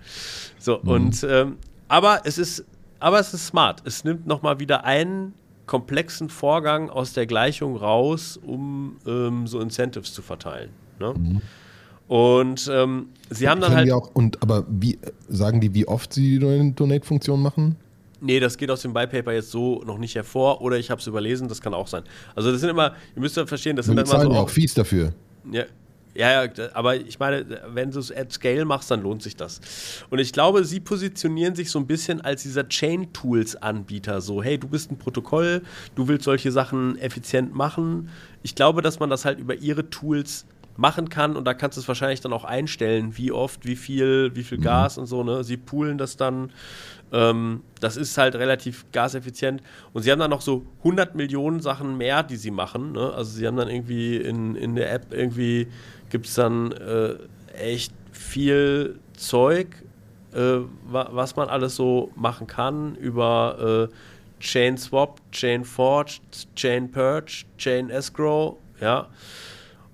So, 0.58 0.80
mhm. 0.82 0.88
und 0.88 1.26
ähm, 1.28 1.56
aber 1.88 2.22
es 2.24 2.38
ist, 2.38 2.64
aber 2.98 3.20
es 3.20 3.32
ist 3.34 3.46
smart. 3.46 3.82
Es 3.84 4.04
nimmt 4.04 4.26
noch 4.26 4.42
mal 4.42 4.58
wieder 4.58 4.84
einen 4.84 5.34
komplexen 5.66 6.30
Vorgang 6.30 6.90
aus 6.90 7.12
der 7.12 7.26
Gleichung 7.26 7.76
raus, 7.76 8.38
um 8.42 8.96
ähm, 9.06 9.46
so 9.46 9.60
Incentives 9.60 10.12
zu 10.12 10.22
verteilen. 10.22 10.70
Ne? 10.98 11.14
Mhm. 11.16 11.42
Und 12.08 12.70
ähm, 12.72 13.08
sie 13.30 13.48
haben 13.48 13.60
dann 13.60 13.74
halt. 13.74 13.90
Auch, 13.92 14.10
und, 14.14 14.42
aber 14.42 14.64
wie 14.68 14.98
sagen 15.28 15.60
die, 15.60 15.74
wie 15.74 15.88
oft 15.88 16.12
sie 16.12 16.38
die 16.38 16.74
Donate-Funktion 16.74 17.42
machen? 17.42 17.76
Nee, 18.20 18.40
das 18.40 18.56
geht 18.56 18.70
aus 18.70 18.82
dem 18.82 18.94
Bypaper 18.94 19.32
jetzt 19.32 19.50
so 19.50 19.82
noch 19.84 19.98
nicht 19.98 20.14
hervor 20.14 20.62
oder 20.62 20.78
ich 20.78 20.90
habe 20.90 21.00
es 21.00 21.06
überlesen, 21.06 21.48
das 21.48 21.60
kann 21.60 21.74
auch 21.74 21.86
sein. 21.86 22.02
Also 22.34 22.50
das 22.50 22.60
sind 22.60 22.70
immer, 22.70 22.94
ihr 23.14 23.20
müsst 23.20 23.36
ja 23.36 23.44
verstehen, 23.46 23.76
das 23.76 23.86
sind 23.86 23.98
immer 23.98 24.06
so. 24.06 24.30
auch 24.30 24.48
Fees 24.48 24.72
dafür. 24.72 25.12
Ja, 25.52 25.64
ja, 26.16 26.44
ja, 26.44 26.50
aber 26.72 26.96
ich 26.96 27.18
meine, 27.18 27.44
wenn 27.68 27.90
du 27.90 27.98
es 27.98 28.10
at 28.10 28.32
Scale 28.32 28.64
machst, 28.64 28.90
dann 28.90 29.02
lohnt 29.02 29.22
sich 29.22 29.36
das. 29.36 29.60
Und 30.08 30.18
ich 30.18 30.32
glaube, 30.32 30.64
sie 30.64 30.80
positionieren 30.80 31.54
sich 31.54 31.70
so 31.70 31.78
ein 31.78 31.86
bisschen 31.86 32.22
als 32.22 32.42
dieser 32.42 32.66
Chain-Tools-Anbieter. 32.66 34.22
So, 34.22 34.42
hey, 34.42 34.56
du 34.56 34.66
bist 34.66 34.90
ein 34.90 34.96
Protokoll, 34.96 35.62
du 35.94 36.08
willst 36.08 36.24
solche 36.24 36.50
Sachen 36.52 36.96
effizient 36.98 37.54
machen. 37.54 38.08
Ich 38.42 38.54
glaube, 38.54 38.80
dass 38.80 38.98
man 38.98 39.10
das 39.10 39.26
halt 39.26 39.38
über 39.38 39.56
ihre 39.56 39.90
Tools 39.90 40.46
machen 40.76 41.08
kann 41.08 41.36
und 41.36 41.44
da 41.44 41.54
kannst 41.54 41.76
du 41.76 41.80
es 41.80 41.88
wahrscheinlich 41.88 42.20
dann 42.20 42.32
auch 42.32 42.44
einstellen, 42.44 43.16
wie 43.16 43.32
oft, 43.32 43.64
wie 43.66 43.76
viel, 43.76 44.34
wie 44.34 44.44
viel 44.44 44.58
mhm. 44.58 44.62
Gas 44.62 44.98
und 44.98 45.06
so, 45.06 45.22
ne? 45.22 45.44
Sie 45.44 45.56
poolen 45.56 45.98
das 45.98 46.16
dann. 46.16 46.52
Ähm, 47.12 47.62
das 47.80 47.96
ist 47.96 48.18
halt 48.18 48.34
relativ 48.34 48.84
gaseffizient. 48.92 49.62
Und 49.92 50.02
sie 50.02 50.10
haben 50.10 50.18
dann 50.18 50.30
noch 50.30 50.40
so 50.40 50.66
100 50.78 51.14
Millionen 51.14 51.60
Sachen 51.60 51.96
mehr, 51.96 52.22
die 52.24 52.36
sie 52.36 52.50
machen. 52.50 52.92
Ne? 52.92 53.12
Also 53.14 53.30
sie 53.30 53.46
haben 53.46 53.56
dann 53.56 53.68
irgendwie 53.68 54.16
in, 54.16 54.56
in 54.56 54.74
der 54.74 54.92
App 54.92 55.12
irgendwie 55.12 55.68
gibt 56.10 56.26
es 56.26 56.34
dann 56.34 56.72
äh, 56.72 57.14
echt 57.54 57.92
viel 58.12 58.98
Zeug, 59.16 59.68
äh, 60.34 60.58
wa 60.88 61.08
was 61.12 61.36
man 61.36 61.48
alles 61.48 61.76
so 61.76 62.10
machen 62.16 62.46
kann 62.46 62.96
über 62.96 63.88
äh, 63.90 63.94
Chain 64.40 64.76
Swap, 64.76 65.20
Chain 65.32 65.64
Forge, 65.64 66.18
Chain 66.54 66.90
Purge, 66.90 67.44
Chain 67.56 67.90
Escrow, 67.90 68.56
ja. 68.80 69.08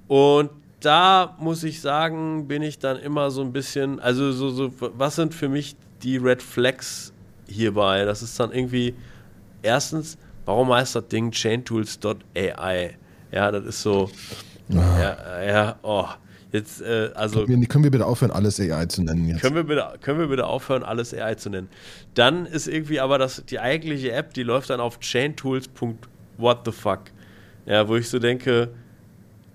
Und 0.08 0.50
da 0.84 1.36
muss 1.38 1.62
ich 1.64 1.80
sagen, 1.80 2.48
bin 2.48 2.62
ich 2.62 2.78
dann 2.78 2.98
immer 2.98 3.30
so 3.30 3.42
ein 3.42 3.52
bisschen, 3.52 4.00
also 4.00 4.32
so, 4.32 4.50
so, 4.50 4.72
was 4.78 5.16
sind 5.16 5.34
für 5.34 5.48
mich 5.48 5.76
die 6.02 6.16
Red 6.16 6.42
Flags 6.42 7.12
hierbei? 7.48 8.04
Das 8.04 8.22
ist 8.22 8.38
dann 8.38 8.52
irgendwie, 8.52 8.94
erstens, 9.62 10.18
warum 10.44 10.72
heißt 10.72 10.96
das 10.96 11.08
Ding 11.08 11.30
chaintools.ai? 11.30 12.96
Ja, 13.30 13.50
das 13.50 13.64
ist 13.64 13.82
so, 13.82 14.10
ah. 14.74 15.00
ja, 15.00 15.42
ja, 15.42 15.76
oh. 15.82 16.06
Jetzt, 16.52 16.82
äh, 16.82 17.10
also. 17.14 17.46
Können 17.46 17.62
wir, 17.62 17.68
können 17.68 17.84
wir, 17.84 17.90
bitte 17.90 18.04
aufhören, 18.04 18.30
alles 18.30 18.60
AI 18.60 18.84
zu 18.84 19.02
nennen 19.02 19.26
jetzt? 19.26 19.40
Können 19.40 19.56
wir 19.56 19.64
bitte, 19.64 19.94
können 20.02 20.18
wir 20.18 20.26
bitte 20.26 20.46
aufhören, 20.46 20.82
alles 20.82 21.14
AI 21.14 21.34
zu 21.36 21.48
nennen? 21.48 21.68
Dann 22.12 22.44
ist 22.44 22.68
irgendwie 22.68 23.00
aber 23.00 23.16
das, 23.16 23.42
die 23.46 23.58
eigentliche 23.58 24.12
App, 24.12 24.34
die 24.34 24.42
läuft 24.42 24.68
dann 24.68 24.78
auf 24.78 25.00
chaintools.what 25.00 26.58
the 26.66 26.72
fuck. 26.72 27.04
Ja, 27.64 27.88
wo 27.88 27.96
ich 27.96 28.10
so 28.10 28.18
denke, 28.18 28.68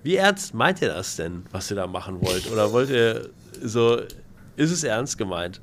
wie 0.08 0.16
ernst 0.16 0.54
meint 0.54 0.82
ihr 0.82 0.88
das 0.88 1.18
denn, 1.18 1.44
was 1.52 1.70
ihr 1.70 1.76
da 1.76 1.86
machen 1.86 2.22
wollt? 2.22 2.50
Oder 2.50 2.72
wollt 2.72 2.90
ihr 2.90 3.28
so, 3.62 3.98
ist 4.56 4.72
es 4.72 4.86
ernst 4.86 5.18
gemeint? 5.18 5.60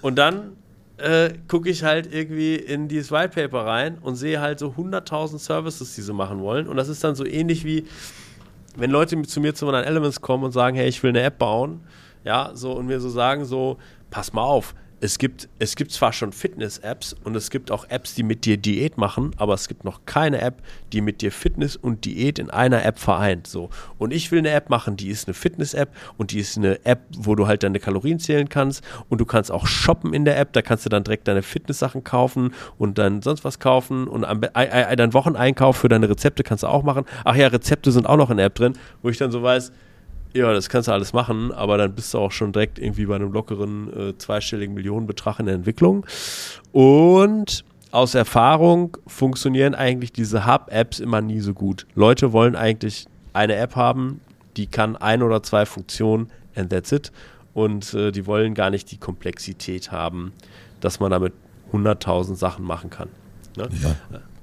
Und 0.00 0.16
dann 0.16 0.52
äh, 0.98 1.30
gucke 1.48 1.68
ich 1.68 1.82
halt 1.82 2.14
irgendwie 2.14 2.54
in 2.54 2.86
dieses 2.86 3.10
White 3.10 3.30
Paper 3.30 3.66
rein 3.66 3.98
und 4.00 4.14
sehe 4.14 4.40
halt 4.40 4.60
so 4.60 4.68
100.000 4.68 5.40
Services, 5.40 5.96
die 5.96 6.02
sie 6.02 6.12
machen 6.12 6.38
wollen. 6.38 6.68
Und 6.68 6.76
das 6.76 6.88
ist 6.88 7.02
dann 7.02 7.16
so 7.16 7.26
ähnlich 7.26 7.64
wie, 7.64 7.84
wenn 8.76 8.92
Leute 8.92 9.20
zu 9.22 9.40
mir 9.40 9.56
zu 9.56 9.66
meinen 9.66 9.82
Elements 9.82 10.20
kommen 10.20 10.44
und 10.44 10.52
sagen, 10.52 10.76
hey, 10.76 10.86
ich 10.86 11.02
will 11.02 11.10
eine 11.10 11.22
App 11.22 11.38
bauen, 11.38 11.80
ja, 12.22 12.52
so 12.54 12.70
und 12.70 12.86
mir 12.86 13.00
so 13.00 13.08
sagen, 13.10 13.44
so, 13.44 13.76
pass 14.08 14.32
mal 14.32 14.44
auf, 14.44 14.72
es 15.00 15.18
gibt, 15.18 15.48
es 15.58 15.76
gibt 15.76 15.92
zwar 15.92 16.12
schon 16.12 16.32
Fitness-Apps 16.32 17.16
und 17.24 17.34
es 17.34 17.50
gibt 17.50 17.70
auch 17.70 17.86
Apps, 17.88 18.14
die 18.14 18.22
mit 18.22 18.44
dir 18.44 18.56
Diät 18.58 18.98
machen, 18.98 19.32
aber 19.38 19.54
es 19.54 19.66
gibt 19.66 19.84
noch 19.84 20.00
keine 20.04 20.40
App, 20.40 20.62
die 20.92 21.00
mit 21.00 21.22
dir 21.22 21.32
Fitness 21.32 21.76
und 21.76 22.04
Diät 22.04 22.38
in 22.38 22.50
einer 22.50 22.84
App 22.84 22.98
vereint. 22.98 23.46
So. 23.46 23.70
Und 23.98 24.12
ich 24.12 24.30
will 24.30 24.40
eine 24.40 24.50
App 24.50 24.68
machen, 24.68 24.96
die 24.96 25.08
ist 25.08 25.26
eine 25.26 25.34
Fitness-App 25.34 25.94
und 26.18 26.32
die 26.32 26.40
ist 26.40 26.58
eine 26.58 26.84
App, 26.84 27.00
wo 27.16 27.34
du 27.34 27.46
halt 27.46 27.62
deine 27.62 27.80
Kalorien 27.80 28.18
zählen 28.18 28.48
kannst 28.48 28.84
und 29.08 29.20
du 29.20 29.24
kannst 29.24 29.50
auch 29.50 29.66
shoppen 29.66 30.12
in 30.12 30.24
der 30.24 30.38
App, 30.38 30.52
da 30.52 30.60
kannst 30.60 30.84
du 30.84 30.90
dann 30.90 31.04
direkt 31.04 31.28
deine 31.28 31.42
Fitness-Sachen 31.42 32.04
kaufen 32.04 32.54
und 32.76 32.98
dann 32.98 33.22
sonst 33.22 33.44
was 33.44 33.58
kaufen 33.58 34.06
und 34.06 34.24
am, 34.24 34.42
deinen 34.42 35.14
Wocheneinkauf 35.14 35.78
für 35.78 35.88
deine 35.88 36.08
Rezepte 36.10 36.42
kannst 36.42 36.62
du 36.64 36.68
auch 36.68 36.82
machen. 36.82 37.04
Ach 37.24 37.36
ja, 37.36 37.46
Rezepte 37.46 37.90
sind 37.90 38.06
auch 38.06 38.16
noch 38.16 38.30
in 38.30 38.36
der 38.36 38.46
App 38.46 38.54
drin, 38.54 38.74
wo 39.02 39.08
ich 39.08 39.16
dann 39.16 39.30
so 39.30 39.42
weiß, 39.42 39.72
ja, 40.32 40.52
das 40.52 40.68
kannst 40.68 40.88
du 40.88 40.92
alles 40.92 41.12
machen, 41.12 41.52
aber 41.52 41.78
dann 41.78 41.94
bist 41.94 42.14
du 42.14 42.18
auch 42.18 42.32
schon 42.32 42.52
direkt 42.52 42.78
irgendwie 42.78 43.06
bei 43.06 43.16
einem 43.16 43.32
lockeren 43.32 44.10
äh, 44.10 44.18
zweistelligen 44.18 44.74
Millionenbetrag 44.74 45.40
in 45.40 45.46
der 45.46 45.54
Entwicklung. 45.56 46.06
Und 46.72 47.64
aus 47.90 48.14
Erfahrung 48.14 48.96
funktionieren 49.06 49.74
eigentlich 49.74 50.12
diese 50.12 50.46
Hub-Apps 50.46 51.00
immer 51.00 51.20
nie 51.20 51.40
so 51.40 51.54
gut. 51.54 51.86
Leute 51.94 52.32
wollen 52.32 52.54
eigentlich 52.54 53.06
eine 53.32 53.56
App 53.56 53.74
haben, 53.74 54.20
die 54.56 54.66
kann 54.66 54.96
ein 54.96 55.22
oder 55.22 55.42
zwei 55.42 55.66
Funktionen 55.66 56.30
and 56.54 56.70
that's 56.70 56.92
it. 56.92 57.10
Und 57.52 57.94
äh, 57.94 58.12
die 58.12 58.26
wollen 58.26 58.54
gar 58.54 58.70
nicht 58.70 58.90
die 58.92 58.98
Komplexität 58.98 59.90
haben, 59.90 60.32
dass 60.80 61.00
man 61.00 61.10
damit 61.10 61.32
100.000 61.72 62.36
Sachen 62.36 62.64
machen 62.64 62.90
kann. 62.90 63.08
Ne? 63.56 63.68
Ja. 63.82 63.96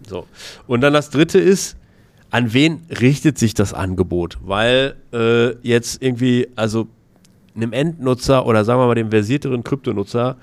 So. 0.08 0.28
Und 0.68 0.82
dann 0.82 0.94
das 0.94 1.10
dritte 1.10 1.40
ist, 1.40 1.78
an 2.30 2.54
wen 2.54 2.82
richtet 2.90 3.38
sich 3.38 3.54
das 3.54 3.74
Angebot? 3.74 4.38
Weil 4.42 4.96
äh, 5.14 5.56
jetzt 5.68 6.02
irgendwie, 6.02 6.48
also 6.56 6.88
einem 7.56 7.74
Endnutzer 7.74 8.46
oder 8.46 8.64
sagen 8.66 8.80
wir 8.80 8.88
mal 8.88 8.96
dem 8.96 9.10
versierteren 9.10 9.64
Kryptonutzer, 9.64 10.38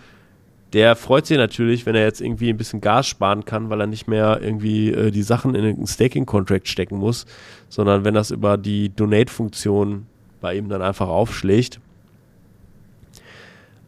der 0.73 0.97
freut 0.97 1.27
sich 1.27 1.37
natürlich, 1.37 1.87
wenn 1.87 1.95
er 1.95 2.03
jetzt 2.03 2.21
irgendwie 2.21 2.51
ein 2.51 2.57
bisschen 2.57 2.81
Gas 2.81 3.07
sparen 3.07 3.45
kann, 3.45 3.71
weil 3.71 3.81
er 3.81 3.87
nicht 3.87 4.09
mehr 4.09 4.41
irgendwie 4.43 4.91
äh, 4.91 5.11
die 5.13 5.23
Sachen 5.23 5.55
in 5.55 5.65
einen 5.65 5.87
Staking-Contract 5.87 6.67
stecken 6.67 6.99
muss, 6.99 7.27
sondern 7.69 8.05
wenn 8.05 8.15
das 8.15 8.33
über 8.33 8.57
die 8.57 8.89
Donate-Funktion 8.89 10.07
bei 10.41 10.57
ihm 10.57 10.69
dann 10.69 10.83
einfach 10.83 11.09
aufschlägt. 11.09 11.79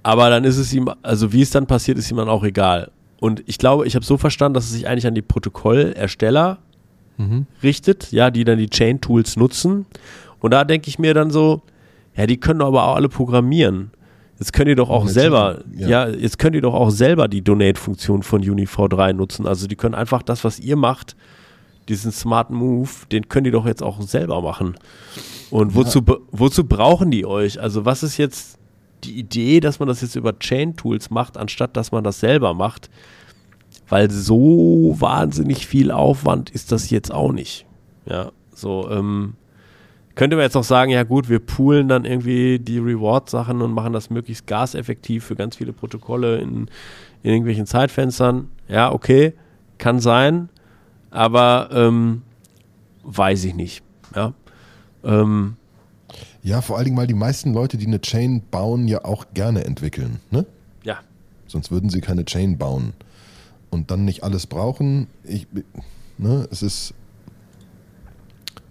Aber 0.04 0.30
dann 0.30 0.44
ist 0.44 0.58
es 0.58 0.72
ihm, 0.72 0.88
also 1.02 1.32
wie 1.32 1.42
es 1.42 1.50
dann 1.50 1.66
passiert, 1.66 1.98
ist 1.98 2.08
ihm 2.12 2.18
dann 2.18 2.28
auch 2.28 2.44
egal. 2.44 2.92
Und 3.18 3.42
ich 3.46 3.58
glaube, 3.58 3.86
ich 3.88 3.96
habe 3.96 4.04
so 4.04 4.16
verstanden, 4.16 4.54
dass 4.54 4.66
es 4.66 4.70
sich 4.70 4.86
eigentlich 4.86 5.06
an 5.08 5.16
die 5.16 5.22
Protokollersteller 5.22 6.58
mhm. 7.16 7.46
richtet, 7.62 8.12
ja, 8.12 8.30
die 8.30 8.44
dann 8.44 8.58
die 8.58 8.70
Chain-Tools 8.70 9.36
nutzen. 9.36 9.86
Und 10.40 10.50
da 10.52 10.64
denke 10.64 10.88
ich 10.88 10.98
mir 10.98 11.14
dann 11.14 11.30
so, 11.30 11.62
ja, 12.16 12.26
die 12.26 12.38
können 12.38 12.62
aber 12.62 12.84
auch 12.84 12.96
alle 12.96 13.08
programmieren. 13.08 13.90
Jetzt 14.38 14.52
könnt 14.52 14.68
ihr 14.68 14.76
doch 14.76 14.90
auch 14.90 15.08
selber, 15.08 15.62
ja. 15.74 15.88
ja. 15.88 16.08
jetzt 16.08 16.38
könnt 16.38 16.54
ihr 16.54 16.62
doch 16.62 16.74
auch 16.74 16.90
selber 16.90 17.26
die 17.26 17.42
Donate-Funktion 17.42 18.22
von 18.22 18.42
UniV3 18.42 19.14
nutzen. 19.14 19.46
Also 19.46 19.66
die 19.66 19.76
können 19.76 19.94
einfach 19.94 20.22
das, 20.22 20.44
was 20.44 20.58
ihr 20.58 20.76
macht, 20.76 21.16
diesen 21.88 22.12
smarten 22.12 22.54
Move, 22.54 22.90
den 23.10 23.28
könnt 23.28 23.46
ihr 23.46 23.52
doch 23.52 23.66
jetzt 23.66 23.82
auch 23.82 24.02
selber 24.02 24.42
machen. 24.42 24.76
Und 25.50 25.74
wozu, 25.74 26.02
ja. 26.06 26.16
wozu 26.32 26.64
brauchen 26.64 27.10
die 27.10 27.24
euch? 27.24 27.60
Also 27.60 27.84
was 27.86 28.02
ist 28.02 28.18
jetzt 28.18 28.58
die 29.04 29.18
Idee, 29.18 29.60
dass 29.60 29.78
man 29.78 29.88
das 29.88 30.02
jetzt 30.02 30.16
über 30.16 30.38
Chain-Tools 30.38 31.10
macht, 31.10 31.38
anstatt 31.38 31.76
dass 31.76 31.92
man 31.92 32.04
das 32.04 32.20
selber 32.20 32.52
macht? 32.52 32.90
Weil 33.88 34.10
so 34.10 34.96
wahnsinnig 34.98 35.66
viel 35.66 35.90
Aufwand 35.90 36.50
ist 36.50 36.72
das 36.72 36.90
jetzt 36.90 37.12
auch 37.12 37.32
nicht. 37.32 37.66
Ja, 38.06 38.32
so, 38.52 38.90
ähm, 38.90 39.34
könnte 40.14 40.36
man 40.36 40.44
jetzt 40.44 40.56
auch 40.56 40.64
sagen, 40.64 40.90
ja 40.90 41.02
gut, 41.02 41.28
wir 41.28 41.40
poolen 41.40 41.88
dann 41.88 42.04
irgendwie 42.04 42.58
die 42.58 42.78
Reward-Sachen 42.78 43.60
und 43.60 43.72
machen 43.72 43.92
das 43.92 44.10
möglichst 44.10 44.46
gaseffektiv 44.46 45.24
für 45.24 45.36
ganz 45.36 45.56
viele 45.56 45.72
Protokolle 45.72 46.38
in, 46.38 46.68
in 47.22 47.30
irgendwelchen 47.30 47.66
Zeitfenstern. 47.66 48.48
Ja, 48.68 48.92
okay, 48.92 49.34
kann 49.78 50.00
sein, 50.00 50.48
aber 51.10 51.68
ähm, 51.72 52.22
weiß 53.02 53.44
ich 53.44 53.54
nicht. 53.54 53.82
Ja, 54.14 54.32
ähm, 55.04 55.56
ja, 56.42 56.62
vor 56.62 56.76
allen 56.76 56.86
Dingen, 56.86 56.96
weil 56.96 57.08
die 57.08 57.14
meisten 57.14 57.52
Leute, 57.52 57.76
die 57.76 57.86
eine 57.86 58.00
Chain 58.00 58.42
bauen, 58.50 58.86
ja 58.88 59.04
auch 59.04 59.26
gerne 59.34 59.64
entwickeln. 59.64 60.20
Ne? 60.30 60.46
Ja. 60.84 60.98
Sonst 61.48 61.70
würden 61.70 61.90
sie 61.90 62.00
keine 62.00 62.24
Chain 62.24 62.56
bauen 62.56 62.94
und 63.76 63.90
dann 63.90 64.04
nicht 64.04 64.24
alles 64.24 64.46
brauchen. 64.46 65.06
Ich, 65.22 65.46
ne, 66.18 66.48
es 66.50 66.62
ist, 66.62 66.94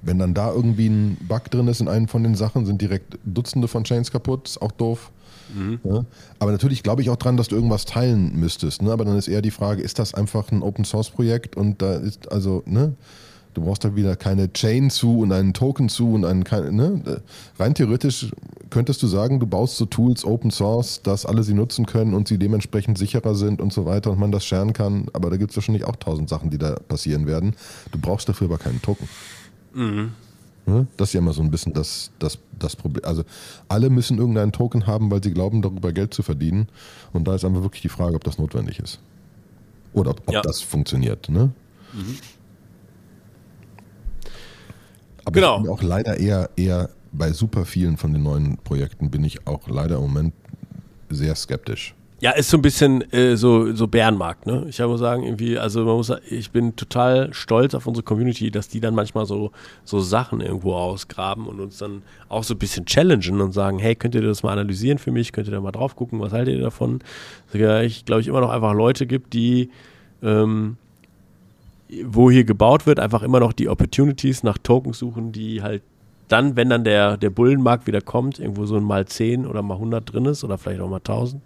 wenn 0.02 0.20
dann 0.20 0.34
da 0.34 0.52
irgendwie 0.52 0.88
ein 0.88 1.18
Bug 1.28 1.50
drin 1.52 1.68
ist 1.68 1.80
in 1.80 1.88
einem 1.88 2.08
von 2.08 2.24
den 2.24 2.36
Sachen, 2.36 2.66
sind 2.66 2.82
direkt 2.82 3.18
Dutzende 3.24 3.68
von 3.68 3.84
Chains 3.84 4.12
kaputt, 4.12 4.50
ist 4.50 4.62
auch 4.62 4.72
doof. 4.72 5.12
Mhm. 5.54 5.80
Ja, 5.84 6.06
aber 6.40 6.52
natürlich 6.52 6.82
glaube 6.82 7.04
ich 7.04 7.10
auch 7.12 7.18
dran, 7.18 7.38
dass 7.38 7.48
du 7.48 7.56
irgendwas 7.56 7.86
teilen 7.86 8.36
müsstest. 8.40 8.82
Ne? 8.82 8.92
Aber 8.92 9.06
dann 9.06 9.16
ist 9.16 9.28
eher 9.28 9.44
die 9.44 9.52
Frage, 9.52 9.84
ist 9.84 10.00
das 10.00 10.16
einfach 10.16 10.52
ein 10.52 10.64
Open 10.64 10.86
Source 10.86 11.12
Projekt 11.12 11.56
und 11.56 11.82
da 11.82 11.94
ist 11.94 12.32
also, 12.32 12.64
ne? 12.66 12.96
Du 13.56 13.62
brauchst 13.62 13.86
da 13.86 13.96
wieder 13.96 14.16
keine 14.18 14.52
Chain 14.52 14.90
zu 14.90 15.20
und 15.20 15.32
einen 15.32 15.54
Token 15.54 15.88
zu 15.88 16.14
und 16.14 16.26
einen, 16.26 16.44
ne? 16.76 17.22
Rein 17.58 17.74
theoretisch 17.74 18.28
könntest 18.70 19.02
du 19.02 19.08
sagen, 19.08 19.40
du 19.40 19.48
baust 19.48 19.78
so 19.78 19.86
Tools 19.86 20.26
Open 20.26 20.52
Source, 20.52 21.02
dass 21.02 21.26
alle 21.26 21.42
sie 21.42 21.54
nutzen 21.54 21.86
können 21.86 22.14
und 22.14 22.28
sie 22.28 22.38
dementsprechend 22.38 22.98
sicherer 22.98 23.34
sind 23.34 23.62
und 23.62 23.72
so 23.72 23.86
weiter 23.86 24.12
und 24.12 24.20
man 24.20 24.34
das 24.34 24.46
scheren 24.46 24.74
kann. 24.74 25.08
Aber 25.14 25.30
da 25.30 25.38
gibt 25.38 25.52
es 25.52 25.58
wahrscheinlich 25.58 25.86
auch 25.86 25.96
tausend 25.96 26.28
Sachen, 26.28 26.50
die 26.50 26.58
da 26.58 26.76
passieren 26.76 27.28
werden. 27.28 27.56
Du 27.94 28.00
brauchst 28.00 28.28
dafür 28.28 28.48
aber 28.48 28.58
keinen 28.58 28.82
Token. 28.82 29.08
Mhm. 29.74 30.12
Ne? 30.66 30.88
Das 30.98 31.10
ist 31.10 31.14
ja 31.14 31.20
immer 31.20 31.32
so 31.32 31.42
ein 31.42 31.50
bisschen 31.50 31.72
das, 31.72 32.12
das, 32.20 32.40
das 32.60 32.76
Problem. 32.76 33.06
Also 33.06 33.24
alle 33.70 33.90
müssen 33.90 34.18
irgendeinen 34.18 34.52
Token 34.52 34.86
haben, 34.86 35.10
weil 35.12 35.24
sie 35.24 35.32
glauben, 35.32 35.62
darüber 35.62 35.94
Geld 35.94 36.14
zu 36.14 36.24
verdienen. 36.24 36.68
Und 37.14 37.26
da 37.28 37.36
ist 37.36 37.46
einfach 37.46 37.62
wirklich 37.62 37.84
die 37.84 37.90
Frage, 37.90 38.16
ob 38.16 38.24
das 38.26 38.38
notwendig 38.38 38.80
ist. 38.80 39.00
Oder 39.94 40.12
ob, 40.12 40.24
ob 40.26 40.34
ja. 40.34 40.42
das 40.42 40.60
funktioniert. 40.60 41.30
Ne? 41.30 41.52
Mhm. 41.94 42.18
Aber 45.26 45.34
genau. 45.34 45.58
ich 45.58 45.64
bin 45.64 45.72
auch 45.72 45.84
leider 45.84 46.18
eher, 46.18 46.50
eher 46.56 46.90
bei 47.12 47.32
super 47.32 47.66
vielen 47.66 47.98
von 47.98 48.14
den 48.14 48.24
neuen 48.24 48.58
Projekten 48.58 49.10
bin 49.10 49.24
ich 49.24 49.48
auch 49.48 49.68
leider 49.68 49.96
im 49.96 50.04
Moment 50.04 50.34
sehr 51.10 51.36
skeptisch. 51.36 51.96
Ja, 52.22 52.32
ist 52.32 52.50
so 52.50 52.58
ein 52.58 52.62
bisschen 52.62 53.02
äh, 53.12 53.36
so, 53.36 53.74
so 53.74 53.88
Bärenmarkt, 53.88 54.48
ne? 54.48 54.66
Ich 54.70 54.80
muss 54.80 55.02
sagen, 55.02 55.24
irgendwie, 55.24 55.60
also 55.60 55.84
man 55.84 55.98
muss, 55.98 56.12
ich 56.30 56.50
bin 56.50 56.76
total 56.76 57.34
stolz 57.34 57.76
auf 57.76 57.88
unsere 57.88 58.04
Community, 58.04 58.50
dass 58.50 58.70
die 58.70 58.80
dann 58.80 58.96
manchmal 58.96 59.26
so, 59.26 59.52
so 59.84 60.00
Sachen 60.00 60.40
irgendwo 60.40 60.74
ausgraben 60.74 61.46
und 61.46 61.60
uns 61.60 61.78
dann 61.78 62.04
auch 62.30 62.44
so 62.44 62.54
ein 62.54 62.58
bisschen 62.58 62.86
challengen 62.86 63.42
und 63.42 63.52
sagen, 63.52 63.80
hey, 63.80 63.96
könnt 63.96 64.16
ihr 64.16 64.22
das 64.22 64.44
mal 64.44 64.54
analysieren 64.54 64.98
für 64.98 65.12
mich? 65.12 65.34
Könnt 65.34 65.48
ihr 65.50 65.52
da 65.52 65.60
mal 65.60 65.74
drauf 65.74 65.98
gucken? 65.98 66.22
Was 66.22 66.32
haltet 66.32 66.56
ihr 66.56 66.62
davon? 66.62 67.02
Ich 67.52 68.06
glaube, 68.06 68.22
ich 68.22 68.28
immer 68.28 68.42
noch 68.42 68.50
einfach 68.50 68.74
Leute 68.74 69.06
gibt, 69.06 69.34
die 69.34 69.70
ähm, 70.24 70.78
wo 72.06 72.32
hier 72.32 72.44
gebaut 72.44 72.86
wird, 72.86 73.00
einfach 73.00 73.24
immer 73.24 73.40
noch 73.40 73.54
die 73.54 73.70
Opportunities 73.70 74.44
nach 74.44 74.58
Tokens 74.58 75.00
suchen, 75.00 75.32
die 75.32 75.62
halt 75.62 75.84
dann, 76.28 76.56
wenn 76.56 76.70
dann 76.70 76.84
der, 76.84 77.18
der 77.18 77.30
Bullenmarkt 77.30 77.88
wieder 77.88 78.02
kommt, 78.02 78.40
irgendwo 78.40 78.66
so 78.66 78.76
ein 78.78 78.84
mal 78.84 79.06
10 79.06 79.46
oder 79.46 79.62
mal 79.62 79.76
100 79.76 80.12
drin 80.12 80.26
ist 80.26 80.44
oder 80.44 80.58
vielleicht 80.58 80.82
auch 80.82 80.90
mal 80.90 80.98
1000. 80.98 81.42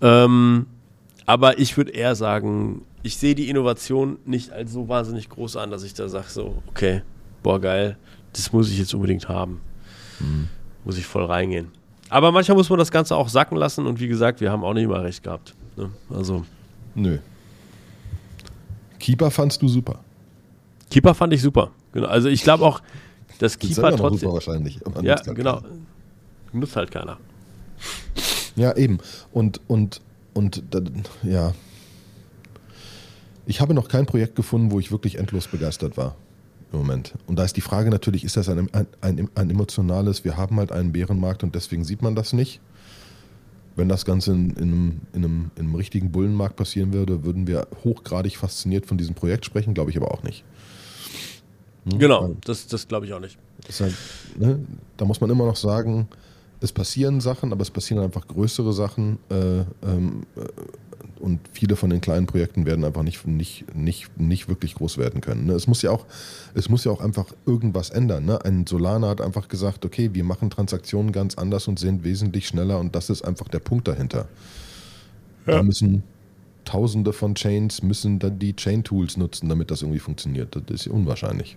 Ähm, 0.00 0.66
aber 1.26 1.58
ich 1.58 1.76
würde 1.76 1.92
eher 1.92 2.14
sagen, 2.14 2.82
ich 3.02 3.16
sehe 3.16 3.34
die 3.34 3.48
Innovation 3.48 4.18
nicht 4.24 4.50
als 4.50 4.72
so 4.72 4.88
wahnsinnig 4.88 5.28
groß 5.28 5.56
an, 5.56 5.70
dass 5.70 5.84
ich 5.84 5.94
da 5.94 6.08
sage, 6.08 6.26
so, 6.28 6.62
okay, 6.66 7.02
boah, 7.42 7.60
geil, 7.60 7.96
das 8.32 8.52
muss 8.52 8.70
ich 8.70 8.78
jetzt 8.78 8.94
unbedingt 8.94 9.28
haben. 9.28 9.60
Mhm. 10.18 10.48
Muss 10.84 10.98
ich 10.98 11.06
voll 11.06 11.24
reingehen. 11.24 11.68
Aber 12.10 12.32
manchmal 12.32 12.56
muss 12.56 12.68
man 12.68 12.78
das 12.78 12.90
Ganze 12.90 13.16
auch 13.16 13.28
sacken 13.28 13.56
lassen 13.56 13.86
und 13.86 14.00
wie 14.00 14.08
gesagt, 14.08 14.40
wir 14.40 14.50
haben 14.50 14.64
auch 14.64 14.74
nicht 14.74 14.84
immer 14.84 15.02
recht 15.02 15.22
gehabt. 15.22 15.54
Ne? 15.76 15.90
Also. 16.10 16.44
Nö. 16.94 17.18
Keeper 19.04 19.30
fandst 19.30 19.60
du 19.60 19.68
super. 19.68 20.00
Keeper 20.88 21.12
fand 21.12 21.34
ich 21.34 21.42
super. 21.42 21.72
Genau. 21.92 22.08
Also 22.08 22.30
ich 22.30 22.42
glaube 22.42 22.64
auch, 22.64 22.80
dass 23.38 23.58
Keeper 23.58 23.94
trotzdem. 23.94 24.32
wahrscheinlich. 24.32 24.80
Ja, 25.02 25.16
halt 25.16 25.34
genau. 25.34 25.60
Keiner. 25.60 25.74
Nutzt 26.54 26.74
halt 26.74 26.90
keiner. 26.90 27.18
Ja, 28.56 28.74
eben. 28.74 28.98
Und, 29.30 29.60
und, 29.66 30.00
und 30.32 30.62
ja. 31.22 31.52
Ich 33.44 33.60
habe 33.60 33.74
noch 33.74 33.88
kein 33.88 34.06
Projekt 34.06 34.36
gefunden, 34.36 34.70
wo 34.70 34.80
ich 34.80 34.90
wirklich 34.90 35.18
endlos 35.18 35.48
begeistert 35.48 35.98
war 35.98 36.16
im 36.72 36.78
Moment. 36.78 37.12
Und 37.26 37.38
da 37.38 37.44
ist 37.44 37.58
die 37.58 37.60
Frage 37.60 37.90
natürlich, 37.90 38.24
ist 38.24 38.38
das 38.38 38.48
ein, 38.48 38.72
ein, 38.72 38.86
ein, 39.02 39.28
ein 39.34 39.50
emotionales, 39.50 40.24
wir 40.24 40.38
haben 40.38 40.56
halt 40.56 40.72
einen 40.72 40.92
Bärenmarkt 40.92 41.42
und 41.42 41.54
deswegen 41.54 41.84
sieht 41.84 42.00
man 42.00 42.14
das 42.14 42.32
nicht? 42.32 42.62
Wenn 43.76 43.88
das 43.88 44.04
Ganze 44.04 44.32
in, 44.32 44.50
in, 44.50 44.62
einem, 44.62 45.00
in, 45.12 45.24
einem, 45.24 45.50
in 45.56 45.64
einem 45.64 45.74
richtigen 45.74 46.12
Bullenmarkt 46.12 46.56
passieren 46.56 46.92
würde, 46.92 47.24
würden 47.24 47.46
wir 47.46 47.66
hochgradig 47.82 48.36
fasziniert 48.36 48.86
von 48.86 48.98
diesem 48.98 49.14
Projekt 49.14 49.44
sprechen, 49.44 49.74
glaube 49.74 49.90
ich 49.90 49.96
aber 49.96 50.12
auch 50.12 50.22
nicht. 50.22 50.44
Hm? 51.90 51.98
Genau, 51.98 52.36
das, 52.44 52.66
das 52.66 52.86
glaube 52.86 53.06
ich 53.06 53.12
auch 53.12 53.20
nicht. 53.20 53.38
Halt, 53.80 53.94
ne, 54.38 54.60
da 54.96 55.04
muss 55.04 55.20
man 55.20 55.30
immer 55.30 55.46
noch 55.46 55.56
sagen, 55.56 56.08
es 56.64 56.72
passieren 56.72 57.20
Sachen, 57.20 57.52
aber 57.52 57.62
es 57.62 57.70
passieren 57.70 58.02
einfach 58.02 58.26
größere 58.26 58.72
Sachen. 58.72 59.18
Äh, 59.30 59.60
ähm, 59.86 60.26
äh, 60.36 60.40
und 61.20 61.40
viele 61.52 61.76
von 61.76 61.90
den 61.90 62.00
kleinen 62.00 62.26
Projekten 62.26 62.66
werden 62.66 62.84
einfach 62.84 63.02
nicht, 63.02 63.26
nicht, 63.26 63.74
nicht, 63.74 64.18
nicht 64.20 64.48
wirklich 64.48 64.74
groß 64.74 64.98
werden 64.98 65.20
können. 65.20 65.46
Ne? 65.46 65.52
Es, 65.54 65.66
muss 65.66 65.80
ja 65.80 65.90
auch, 65.90 66.04
es 66.54 66.68
muss 66.68 66.84
ja 66.84 66.92
auch 66.92 67.00
einfach 67.00 67.26
irgendwas 67.46 67.90
ändern. 67.90 68.26
Ne? 68.26 68.44
Ein 68.44 68.66
Solana 68.66 69.08
hat 69.08 69.20
einfach 69.20 69.48
gesagt, 69.48 69.84
okay, 69.84 70.10
wir 70.12 70.24
machen 70.24 70.50
Transaktionen 70.50 71.12
ganz 71.12 71.36
anders 71.36 71.68
und 71.68 71.78
sind 71.78 72.04
wesentlich 72.04 72.48
schneller 72.48 72.78
und 72.78 72.94
das 72.94 73.08
ist 73.08 73.22
einfach 73.22 73.48
der 73.48 73.60
Punkt 73.60 73.88
dahinter. 73.88 74.26
Ja. 75.46 75.54
Da 75.54 75.62
müssen 75.62 76.02
Tausende 76.64 77.12
von 77.12 77.34
Chains 77.34 77.82
müssen 77.82 78.18
dann 78.18 78.38
die 78.38 78.56
Chain-Tools 78.56 79.16
nutzen, 79.18 79.48
damit 79.48 79.70
das 79.70 79.82
irgendwie 79.82 80.00
funktioniert. 80.00 80.56
Das 80.56 80.62
ist 80.80 80.88
unwahrscheinlich. 80.88 81.56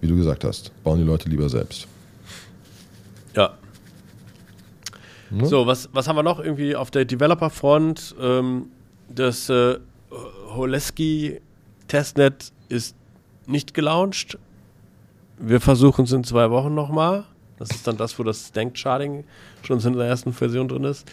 Wie 0.00 0.06
du 0.06 0.16
gesagt 0.16 0.44
hast, 0.44 0.70
bauen 0.84 0.98
die 0.98 1.04
Leute 1.04 1.28
lieber 1.28 1.48
selbst. 1.48 1.88
Ja, 3.34 3.56
Ne? 5.30 5.46
So, 5.46 5.66
was, 5.66 5.88
was 5.92 6.08
haben 6.08 6.16
wir 6.16 6.22
noch 6.22 6.40
irgendwie 6.40 6.74
auf 6.74 6.90
der 6.90 7.04
Developer-Front? 7.04 8.16
Ähm, 8.20 8.66
das 9.08 9.48
äh, 9.48 9.78
Holeski 10.54 11.40
Testnet 11.86 12.52
ist 12.68 12.94
nicht 13.46 13.74
gelauncht. 13.74 14.38
Wir 15.38 15.60
versuchen 15.60 16.04
es 16.04 16.12
in 16.12 16.24
zwei 16.24 16.50
Wochen 16.50 16.74
nochmal. 16.74 17.24
Das 17.58 17.70
ist 17.70 17.86
dann 17.86 17.96
das, 17.96 18.18
wo 18.18 18.22
das 18.22 18.48
Stank-Charting 18.48 19.24
schon 19.62 19.80
in 19.80 19.92
der 19.94 20.06
ersten 20.06 20.32
Version 20.32 20.68
drin 20.68 20.84
ist. 20.84 21.08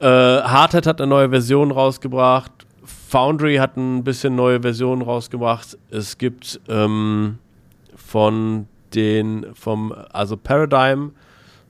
Äh, 0.00 0.06
Hardhead 0.06 0.86
hat 0.86 1.00
eine 1.00 1.08
neue 1.08 1.28
Version 1.30 1.70
rausgebracht. 1.70 2.52
Foundry 2.84 3.56
hat 3.56 3.76
ein 3.76 4.04
bisschen 4.04 4.34
neue 4.34 4.60
Versionen 4.60 5.02
rausgebracht. 5.02 5.76
Es 5.90 6.16
gibt 6.18 6.60
ähm, 6.68 7.38
von 7.96 8.66
den, 8.94 9.46
vom, 9.54 9.94
also 10.12 10.36
Paradigm 10.36 11.12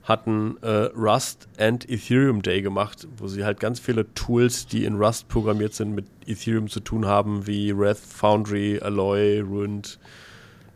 hatten 0.03 0.57
äh, 0.61 0.89
Rust 0.95 1.47
and 1.57 1.87
Ethereum 1.89 2.41
Day 2.41 2.61
gemacht, 2.61 3.07
wo 3.17 3.27
sie 3.27 3.43
halt 3.45 3.59
ganz 3.59 3.79
viele 3.79 4.11
Tools, 4.13 4.65
die 4.65 4.85
in 4.85 4.95
Rust 4.95 5.27
programmiert 5.27 5.73
sind, 5.73 5.93
mit 5.93 6.05
Ethereum 6.25 6.67
zu 6.67 6.79
tun 6.79 7.05
haben, 7.05 7.45
wie 7.45 7.77
Wrath, 7.77 7.99
Foundry, 7.99 8.79
Alloy, 8.79 9.41
Rund 9.41 9.99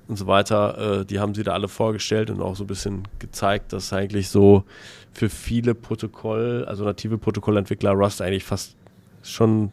und 0.08 0.18
so 0.18 0.28
weiter. 0.28 1.02
Äh, 1.02 1.06
die 1.06 1.20
haben 1.20 1.34
sie 1.34 1.44
da 1.44 1.54
alle 1.54 1.68
vorgestellt 1.68 2.30
und 2.30 2.42
auch 2.42 2.56
so 2.56 2.66
ein 2.66 2.68
bisschen 2.68 3.08
gezeigt, 3.20 3.74
dass 3.74 3.94
eigentlich 3.94 4.30
so 4.30 4.64
für 5.12 5.30
viele 5.30 5.74
Protokoll, 5.76 6.66
also 6.68 6.84
native 6.84 7.18
Protokollentwickler 7.18 7.92
Rust 7.92 8.22
eigentlich 8.22 8.44
fast 8.44 8.76
schon, 9.22 9.72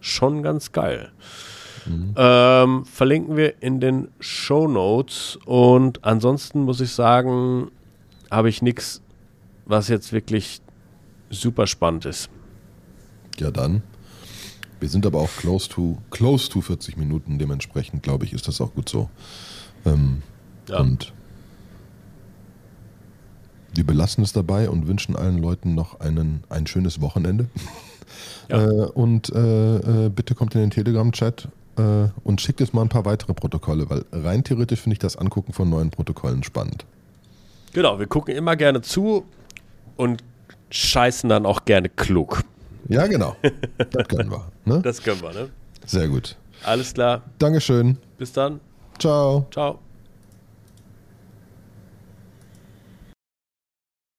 schon 0.00 0.42
ganz 0.42 0.72
geil. 0.72 1.10
Mhm. 1.86 2.14
Ähm, 2.16 2.84
verlinken 2.84 3.36
wir 3.36 3.62
in 3.62 3.80
den 3.80 4.08
Show 4.20 4.68
Notes 4.68 5.38
und 5.44 6.04
ansonsten 6.04 6.60
muss 6.60 6.80
ich 6.80 6.92
sagen, 6.92 7.70
habe 8.30 8.48
ich 8.48 8.62
nichts, 8.62 9.02
was 9.66 9.88
jetzt 9.88 10.12
wirklich 10.12 10.60
super 11.30 11.66
spannend 11.66 12.04
ist. 12.04 12.30
Ja, 13.38 13.50
dann. 13.50 13.82
Wir 14.80 14.88
sind 14.88 15.04
aber 15.04 15.20
auch 15.20 15.30
close 15.36 15.68
to, 15.68 15.98
close 16.10 16.48
to 16.48 16.60
40 16.60 16.96
Minuten, 16.96 17.38
dementsprechend 17.38 18.02
glaube 18.02 18.24
ich, 18.24 18.32
ist 18.32 18.48
das 18.48 18.60
auch 18.60 18.74
gut 18.74 18.88
so. 18.88 19.10
Ähm, 19.84 20.22
ja. 20.68 20.80
Und 20.80 21.12
wir 23.74 23.84
belassen 23.84 24.24
es 24.24 24.32
dabei 24.32 24.68
und 24.68 24.86
wünschen 24.88 25.16
allen 25.16 25.38
Leuten 25.38 25.74
noch 25.74 26.00
einen, 26.00 26.44
ein 26.48 26.66
schönes 26.66 27.00
Wochenende. 27.00 27.44
Ja. 27.44 27.50
Äh, 28.48 28.86
und 28.94 29.30
äh, 29.32 30.06
äh, 30.06 30.08
bitte 30.08 30.34
kommt 30.34 30.56
in 30.56 30.60
den 30.60 30.70
Telegram-Chat 30.72 31.46
äh, 31.76 32.08
und 32.24 32.40
schickt 32.40 32.58
jetzt 32.58 32.74
mal 32.74 32.82
ein 32.82 32.88
paar 32.88 33.04
weitere 33.04 33.32
Protokolle, 33.32 33.88
weil 33.88 34.04
rein 34.10 34.42
theoretisch 34.42 34.80
finde 34.80 34.94
ich 34.94 34.98
das 34.98 35.14
Angucken 35.14 35.52
von 35.52 35.70
neuen 35.70 35.90
Protokollen 35.90 36.42
spannend. 36.42 36.84
Genau, 37.72 37.98
wir 37.98 38.06
gucken 38.06 38.34
immer 38.34 38.56
gerne 38.56 38.80
zu 38.80 39.24
und 39.96 40.24
scheißen 40.70 41.28
dann 41.28 41.46
auch 41.46 41.64
gerne 41.64 41.88
klug. 41.88 42.42
Ja, 42.88 43.06
genau. 43.06 43.36
Das 43.90 44.08
können 44.08 44.30
wir. 44.30 44.50
Ne? 44.64 44.80
Das 44.82 45.02
können 45.02 45.22
wir, 45.22 45.32
ne? 45.32 45.48
Sehr 45.86 46.08
gut. 46.08 46.36
Alles 46.64 46.92
klar. 46.92 47.22
Dankeschön. 47.38 47.98
Bis 48.18 48.32
dann. 48.32 48.60
Ciao. 48.98 49.46
Ciao. 49.50 49.78